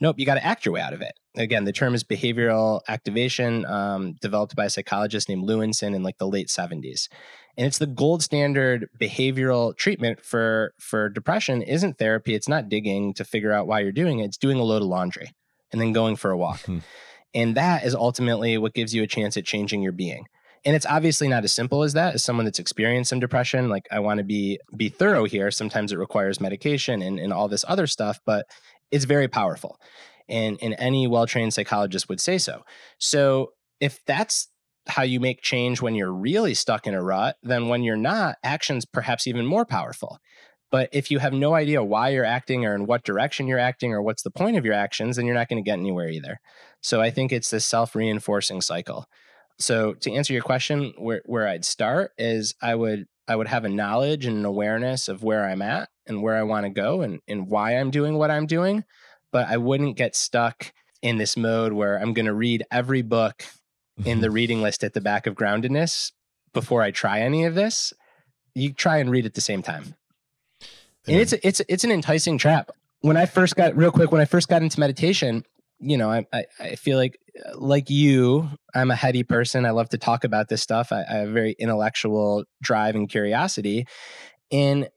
Nope, 0.00 0.18
you 0.18 0.24
got 0.24 0.34
to 0.34 0.44
act 0.44 0.64
your 0.64 0.72
way 0.72 0.80
out 0.80 0.94
of 0.94 1.02
it. 1.02 1.12
Again, 1.36 1.64
the 1.64 1.72
term 1.72 1.94
is 1.94 2.04
behavioral 2.04 2.80
activation, 2.88 3.66
um, 3.66 4.14
developed 4.20 4.56
by 4.56 4.64
a 4.64 4.70
psychologist 4.70 5.28
named 5.28 5.46
Lewinsohn 5.46 5.94
in 5.94 6.02
like 6.02 6.16
the 6.18 6.26
late 6.26 6.48
70s. 6.48 7.08
And 7.56 7.66
it's 7.66 7.78
the 7.78 7.86
gold 7.86 8.22
standard 8.22 8.88
behavioral 8.98 9.76
treatment 9.76 10.24
for 10.24 10.72
for 10.78 11.08
depression. 11.08 11.62
Isn't 11.62 11.98
therapy? 11.98 12.34
It's 12.34 12.48
not 12.48 12.68
digging 12.68 13.12
to 13.14 13.24
figure 13.24 13.52
out 13.52 13.66
why 13.66 13.80
you're 13.80 13.92
doing 13.92 14.20
it. 14.20 14.26
It's 14.26 14.38
doing 14.38 14.58
a 14.58 14.62
load 14.62 14.82
of 14.82 14.88
laundry 14.88 15.32
and 15.70 15.80
then 15.80 15.92
going 15.92 16.16
for 16.16 16.30
a 16.30 16.36
walk. 16.36 16.60
Hmm. 16.60 16.78
and 17.34 17.56
that 17.56 17.84
is 17.84 17.94
ultimately 17.94 18.56
what 18.58 18.74
gives 18.74 18.94
you 18.94 19.02
a 19.02 19.06
chance 19.06 19.36
at 19.36 19.44
changing 19.44 19.82
your 19.82 19.92
being. 19.92 20.26
And 20.64 20.76
it's 20.76 20.86
obviously 20.86 21.28
not 21.28 21.44
as 21.44 21.52
simple 21.52 21.82
as 21.82 21.94
that. 21.94 22.14
As 22.14 22.24
someone 22.24 22.44
that's 22.44 22.58
experienced 22.58 23.10
some 23.10 23.20
depression, 23.20 23.68
like 23.68 23.86
I 23.90 24.00
want 24.00 24.18
to 24.18 24.24
be 24.24 24.58
be 24.76 24.88
thorough 24.88 25.24
here. 25.24 25.50
Sometimes 25.50 25.92
it 25.92 25.98
requires 25.98 26.40
medication 26.40 27.02
and, 27.02 27.18
and 27.18 27.32
all 27.32 27.48
this 27.48 27.64
other 27.66 27.86
stuff, 27.86 28.20
but 28.26 28.46
it's 28.90 29.04
very 29.04 29.28
powerful. 29.28 29.78
And, 30.28 30.58
and 30.62 30.76
any 30.78 31.06
well 31.06 31.26
trained 31.26 31.54
psychologist 31.54 32.08
would 32.08 32.20
say 32.20 32.38
so. 32.38 32.62
So 32.98 33.52
if 33.80 34.00
that's 34.06 34.48
how 34.86 35.02
you 35.02 35.20
make 35.20 35.42
change 35.42 35.80
when 35.80 35.94
you're 35.94 36.12
really 36.12 36.54
stuck 36.54 36.86
in 36.86 36.94
a 36.94 37.02
rut, 37.02 37.36
then 37.42 37.68
when 37.68 37.82
you're 37.82 37.96
not, 37.96 38.36
action's 38.42 38.84
perhaps 38.84 39.26
even 39.26 39.46
more 39.46 39.64
powerful. 39.64 40.18
But 40.70 40.88
if 40.92 41.10
you 41.10 41.18
have 41.18 41.32
no 41.32 41.54
idea 41.54 41.82
why 41.82 42.10
you're 42.10 42.24
acting 42.24 42.64
or 42.64 42.74
in 42.74 42.86
what 42.86 43.04
direction 43.04 43.46
you're 43.46 43.58
acting 43.58 43.92
or 43.92 44.02
what's 44.02 44.22
the 44.22 44.30
point 44.30 44.56
of 44.56 44.64
your 44.64 44.74
actions, 44.74 45.16
then 45.16 45.26
you're 45.26 45.34
not 45.34 45.48
going 45.48 45.62
to 45.62 45.68
get 45.68 45.78
anywhere 45.78 46.08
either. 46.08 46.38
So 46.80 47.00
I 47.00 47.10
think 47.10 47.32
it's 47.32 47.50
this 47.50 47.66
self 47.66 47.94
reinforcing 47.94 48.60
cycle. 48.60 49.06
So 49.60 49.94
to 49.94 50.12
answer 50.12 50.32
your 50.32 50.42
question, 50.42 50.94
where, 50.96 51.22
where 51.26 51.46
I'd 51.46 51.64
start 51.64 52.12
is 52.18 52.54
I 52.60 52.74
would 52.74 53.06
I 53.28 53.36
would 53.36 53.46
have 53.46 53.64
a 53.64 53.68
knowledge 53.68 54.26
and 54.26 54.38
an 54.38 54.44
awareness 54.44 55.08
of 55.08 55.22
where 55.22 55.44
I'm 55.44 55.62
at 55.62 55.88
and 56.06 56.20
where 56.20 56.36
I 56.36 56.42
want 56.42 56.64
to 56.64 56.70
go 56.70 57.02
and, 57.02 57.20
and 57.28 57.48
why 57.48 57.78
I'm 57.78 57.92
doing 57.92 58.18
what 58.18 58.30
I'm 58.30 58.46
doing. 58.46 58.82
But 59.30 59.46
I 59.46 59.56
wouldn't 59.58 59.96
get 59.96 60.16
stuck 60.16 60.72
in 61.00 61.18
this 61.18 61.36
mode 61.36 61.72
where 61.72 61.96
I'm 61.96 62.12
going 62.12 62.26
to 62.26 62.34
read 62.34 62.64
every 62.72 63.02
book 63.02 63.44
in 64.04 64.20
the 64.20 64.26
mm-hmm. 64.26 64.34
reading 64.34 64.62
list 64.62 64.82
at 64.82 64.94
the 64.94 65.00
back 65.00 65.28
of 65.28 65.36
groundedness 65.36 66.10
before 66.52 66.82
I 66.82 66.90
try 66.90 67.20
any 67.20 67.44
of 67.44 67.54
this. 67.54 67.92
You 68.54 68.72
try 68.72 68.98
and 68.98 69.10
read 69.10 69.26
at 69.26 69.34
the 69.34 69.40
same 69.40 69.62
time. 69.62 69.94
And 71.06 71.16
it's 71.16 71.32
it's 71.32 71.62
it's 71.68 71.84
an 71.84 71.92
enticing 71.92 72.36
trap. 72.36 72.72
When 73.02 73.16
I 73.16 73.26
first 73.26 73.54
got 73.54 73.76
real 73.76 73.92
quick, 73.92 74.10
when 74.10 74.20
I 74.20 74.24
first 74.24 74.48
got 74.48 74.62
into 74.62 74.80
meditation, 74.80 75.44
you 75.78 75.96
know, 75.96 76.10
I, 76.10 76.26
I, 76.32 76.44
I 76.58 76.74
feel 76.74 76.98
like 76.98 77.18
like 77.54 77.90
you, 77.90 78.48
I'm 78.74 78.90
a 78.90 78.96
heady 78.96 79.22
person. 79.22 79.66
I 79.66 79.70
love 79.70 79.88
to 79.90 79.98
talk 79.98 80.24
about 80.24 80.48
this 80.48 80.62
stuff. 80.62 80.92
I, 80.92 81.04
I 81.08 81.14
have 81.18 81.30
very 81.30 81.54
intellectual 81.58 82.44
drive 82.62 82.94
and 82.94 83.08
curiosity. 83.08 83.86
And 84.50 84.88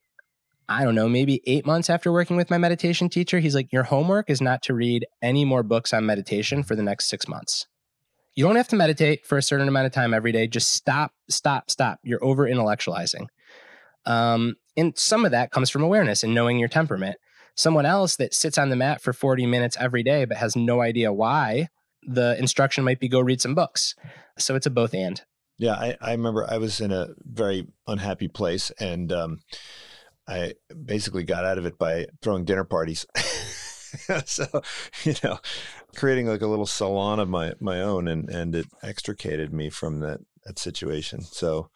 I 0.70 0.84
don't 0.84 0.96
know, 0.96 1.10
maybe 1.10 1.42
eight 1.46 1.66
months 1.66 1.90
after 1.90 2.12
working 2.12 2.38
with 2.38 2.50
my 2.50 2.58
meditation 2.58 3.10
teacher, 3.10 3.40
he's 3.40 3.56
like, 3.56 3.72
Your 3.72 3.84
homework 3.84 4.30
is 4.30 4.42
not 4.42 4.62
to 4.64 4.74
read 4.74 5.06
any 5.22 5.46
more 5.46 5.64
books 5.64 5.94
on 5.94 6.06
meditation 6.06 6.64
for 6.64 6.76
the 6.76 6.84
next 6.84 7.10
six 7.10 7.28
months. 7.28 7.68
You 8.36 8.46
don't 8.46 8.56
have 8.56 8.70
to 8.70 8.76
meditate 8.76 9.26
for 9.26 9.38
a 9.38 9.44
certain 9.44 9.68
amount 9.68 9.86
of 9.86 9.92
time 9.92 10.14
every 10.14 10.32
day. 10.32 10.48
Just 10.48 10.72
stop, 10.72 11.12
stop, 11.30 11.70
stop. 11.70 12.00
You're 12.04 12.24
over 12.24 12.48
intellectualizing. 12.48 13.28
Um, 14.06 14.56
and 14.76 14.98
some 14.98 15.26
of 15.26 15.32
that 15.32 15.52
comes 15.52 15.70
from 15.70 15.84
awareness 15.84 16.24
and 16.24 16.34
knowing 16.34 16.58
your 16.58 16.70
temperament. 16.70 17.18
Someone 17.56 17.86
else 17.86 18.16
that 18.16 18.34
sits 18.34 18.58
on 18.58 18.70
the 18.70 18.76
mat 18.76 19.02
for 19.02 19.14
40 19.14 19.46
minutes 19.46 19.78
every 19.80 20.02
day 20.02 20.26
but 20.26 20.38
has 20.38 20.56
no 20.56 20.82
idea 20.82 21.14
why, 21.14 21.68
the 22.08 22.38
instruction 22.38 22.84
might 22.84 22.99
be 22.99 23.08
go 23.08 23.20
read 23.20 23.41
some 23.41 23.56
books. 23.56 23.95
So 24.38 24.56
it's 24.56 24.66
a 24.66 24.70
both 24.70 24.93
and. 24.93 25.22
Yeah, 25.58 25.74
I, 25.74 25.97
I 26.01 26.12
remember 26.12 26.45
I 26.49 26.58
was 26.58 26.82
in 26.82 26.91
a 26.91 27.10
very 27.20 27.68
unhappy 27.88 28.28
place 28.28 28.72
and 28.80 29.12
um, 29.12 29.39
I 30.28 30.54
basically 30.86 31.24
got 31.24 31.45
out 31.45 31.58
of 31.58 31.66
it 31.66 31.78
by 31.78 32.08
throwing 32.22 32.45
dinner 32.45 32.64
parties. 32.64 33.06
so, 34.26 34.45
you 35.04 35.14
know, 35.24 35.39
creating 35.95 36.28
like 36.28 36.41
a 36.41 36.47
little 36.47 36.66
salon 36.66 37.20
of 37.20 37.30
my 37.30 37.54
my 37.60 37.82
own 37.82 38.08
and 38.08 38.30
and 38.30 38.56
it 38.56 38.66
extricated 38.82 39.54
me 39.54 39.70
from 39.70 39.99
that 39.99 40.22
that 40.45 40.58
situation. 40.58 41.22
So 41.22 41.70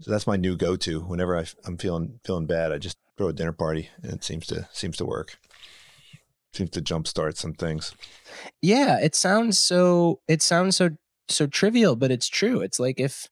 so 0.00 0.10
that's 0.10 0.26
my 0.26 0.36
new 0.36 0.56
go-to 0.56 1.00
whenever 1.00 1.36
I, 1.36 1.44
am 1.66 1.76
feeling 1.76 2.20
feeling 2.24 2.46
bad. 2.46 2.72
I 2.72 2.78
just 2.78 2.96
throw 3.16 3.28
a 3.28 3.32
dinner 3.34 3.52
party, 3.52 3.90
and 4.02 4.12
it 4.12 4.24
seems 4.24 4.46
to 4.46 4.66
seems 4.72 4.96
to 4.96 5.04
work. 5.04 5.38
Seems 6.52 6.70
to 6.70 6.82
jumpstart 6.82 7.36
some 7.36 7.54
things. 7.54 7.94
Yeah, 8.60 8.98
it 8.98 9.14
sounds 9.14 9.58
so. 9.58 10.20
It 10.26 10.42
sounds 10.42 10.76
so 10.76 10.90
so 11.28 11.46
trivial, 11.46 11.94
but 11.96 12.10
it's 12.10 12.28
true. 12.28 12.60
It's 12.60 12.80
like 12.80 12.98
if 12.98 13.28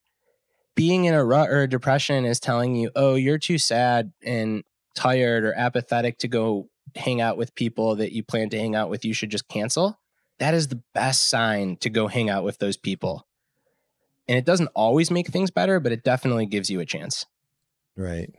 being 0.76 1.04
in 1.04 1.14
a 1.14 1.24
rut 1.24 1.50
or 1.50 1.62
a 1.62 1.68
depression 1.68 2.24
is 2.24 2.38
telling 2.38 2.76
you, 2.76 2.90
"Oh, 2.94 3.16
you're 3.16 3.38
too 3.38 3.58
sad 3.58 4.12
and 4.22 4.62
tired 4.94 5.44
or 5.44 5.52
apathetic 5.54 6.18
to 6.18 6.28
go 6.28 6.68
hang 6.94 7.20
out 7.20 7.36
with 7.36 7.54
people 7.56 7.96
that 7.96 8.12
you 8.12 8.22
plan 8.22 8.50
to 8.50 8.58
hang 8.58 8.76
out 8.76 8.88
with, 8.88 9.04
you 9.04 9.12
should 9.12 9.30
just 9.30 9.48
cancel." 9.48 9.98
That 10.38 10.54
is 10.54 10.68
the 10.68 10.80
best 10.94 11.28
sign 11.28 11.76
to 11.78 11.90
go 11.90 12.06
hang 12.06 12.30
out 12.30 12.44
with 12.44 12.58
those 12.58 12.76
people. 12.76 13.26
And 14.28 14.38
it 14.38 14.44
doesn't 14.44 14.70
always 14.74 15.10
make 15.10 15.28
things 15.28 15.50
better, 15.50 15.80
but 15.80 15.90
it 15.90 16.04
definitely 16.04 16.46
gives 16.46 16.70
you 16.70 16.78
a 16.78 16.86
chance. 16.86 17.26
Right. 17.96 18.30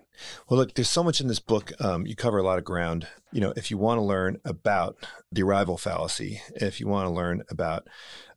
Well, 0.48 0.60
look, 0.60 0.74
there's 0.74 0.90
so 0.90 1.04
much 1.04 1.22
in 1.22 1.28
this 1.28 1.40
book. 1.40 1.72
Um, 1.80 2.06
you 2.06 2.16
cover 2.16 2.38
a 2.38 2.44
lot 2.44 2.58
of 2.58 2.64
ground. 2.64 3.08
You 3.32 3.42
know, 3.42 3.54
if 3.56 3.72
you 3.72 3.78
want 3.78 4.00
to 4.00 4.04
learn 4.04 4.40
about 4.46 4.98
the 5.32 5.44
arrival 5.44 5.78
fallacy, 5.78 6.42
if 6.56 6.80
you 6.80 6.88
want 6.88 7.08
to 7.08 7.14
learn 7.14 7.44
about 7.50 7.88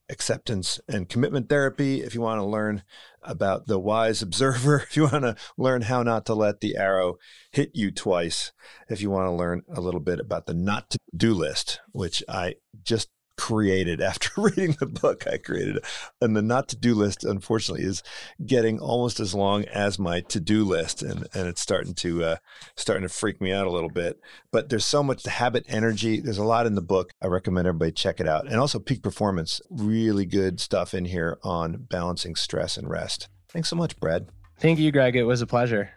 acceptance 0.09 0.81
and 0.89 1.09
commitment 1.09 1.49
therapy, 1.49 2.03
if 2.03 2.15
you 2.15 2.21
want 2.21 2.39
to 2.39 2.45
learn 2.45 2.83
about 3.23 3.67
the 3.67 3.79
wise 3.79 4.23
observer, 4.23 4.77
if 4.89 4.97
you 4.97 5.05
want 5.05 5.23
to 5.25 5.37
learn 5.57 5.83
how 5.83 6.03
not 6.03 6.27
to 6.27 6.35
let 6.35 6.61
the 6.61 6.77
arrow 6.77 7.17
hit 7.51 7.71
you 7.75 7.91
twice, 7.91 8.53
if 8.89 9.01
you 9.01 9.11
want 9.11 9.27
to 9.27 9.33
learn 9.33 9.63
a 9.75 9.81
little 9.81 10.01
bit 10.01 10.21
about 10.21 10.47
the 10.47 10.55
not 10.55 10.91
to 10.91 10.99
do 11.17 11.35
list, 11.35 11.81
which 11.93 12.23
I 12.29 12.57
just 12.83 13.09
created 13.43 14.01
after 14.11 14.31
reading 14.37 14.77
the 14.79 14.87
book 14.87 15.27
I 15.27 15.37
created. 15.37 15.85
And 16.21 16.37
the 16.37 16.43
not 16.43 16.69
to 16.69 16.77
do 16.77 16.95
list, 16.95 17.25
unfortunately, 17.25 17.85
is 17.85 18.05
getting 18.47 18.79
almost 18.79 19.19
as 19.19 19.35
long 19.35 19.65
as 19.65 19.99
my 19.99 20.21
to 20.21 20.39
do 20.39 20.65
list. 20.65 21.03
And, 21.03 21.27
and 21.35 21.49
it's 21.49 21.61
starting 21.61 21.95
to, 21.95 22.25
uh, 22.25 22.37
starting 22.77 23.03
to 23.03 23.09
freak 23.09 23.41
me 23.41 23.53
out 23.53 23.67
a 23.67 23.71
little 23.71 23.91
bit. 23.91 24.21
But 24.53 24.69
there's 24.69 24.85
so 24.85 25.03
much 25.03 25.25
the 25.25 25.31
habit 25.31 25.65
energy. 25.67 26.21
There's 26.21 26.39
a 26.39 26.45
lot 26.45 26.67
in 26.67 26.77
the 26.77 26.83
book. 26.83 27.11
I 27.21 27.27
recommend 27.27 27.67
everybody 27.67 27.91
check 27.91 28.21
it 28.21 28.29
out. 28.29 28.47
And 28.47 28.61
also 28.61 28.79
peak 28.79 29.03
performance, 29.03 29.61
really 29.69 30.25
good 30.25 30.61
stuff 30.61 30.95
in 30.95 31.07
here 31.07 31.39
on 31.43 31.89
balancing 31.91 32.37
stress 32.37 32.77
and 32.77 32.89
rest. 32.89 33.29
Thanks 33.49 33.69
so 33.69 33.75
much, 33.75 33.99
Brad. 33.99 34.29
Thank 34.61 34.79
you, 34.79 34.93
Greg. 34.93 35.17
It 35.17 35.25
was 35.25 35.43
a 35.43 35.47
pleasure. 35.49 35.91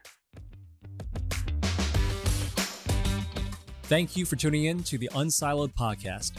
Thank 3.83 4.17
you 4.17 4.25
for 4.25 4.35
tuning 4.35 4.65
in 4.65 4.81
to 4.85 4.97
the 4.97 5.11
Unsiloed 5.13 5.75
podcast. 5.75 6.31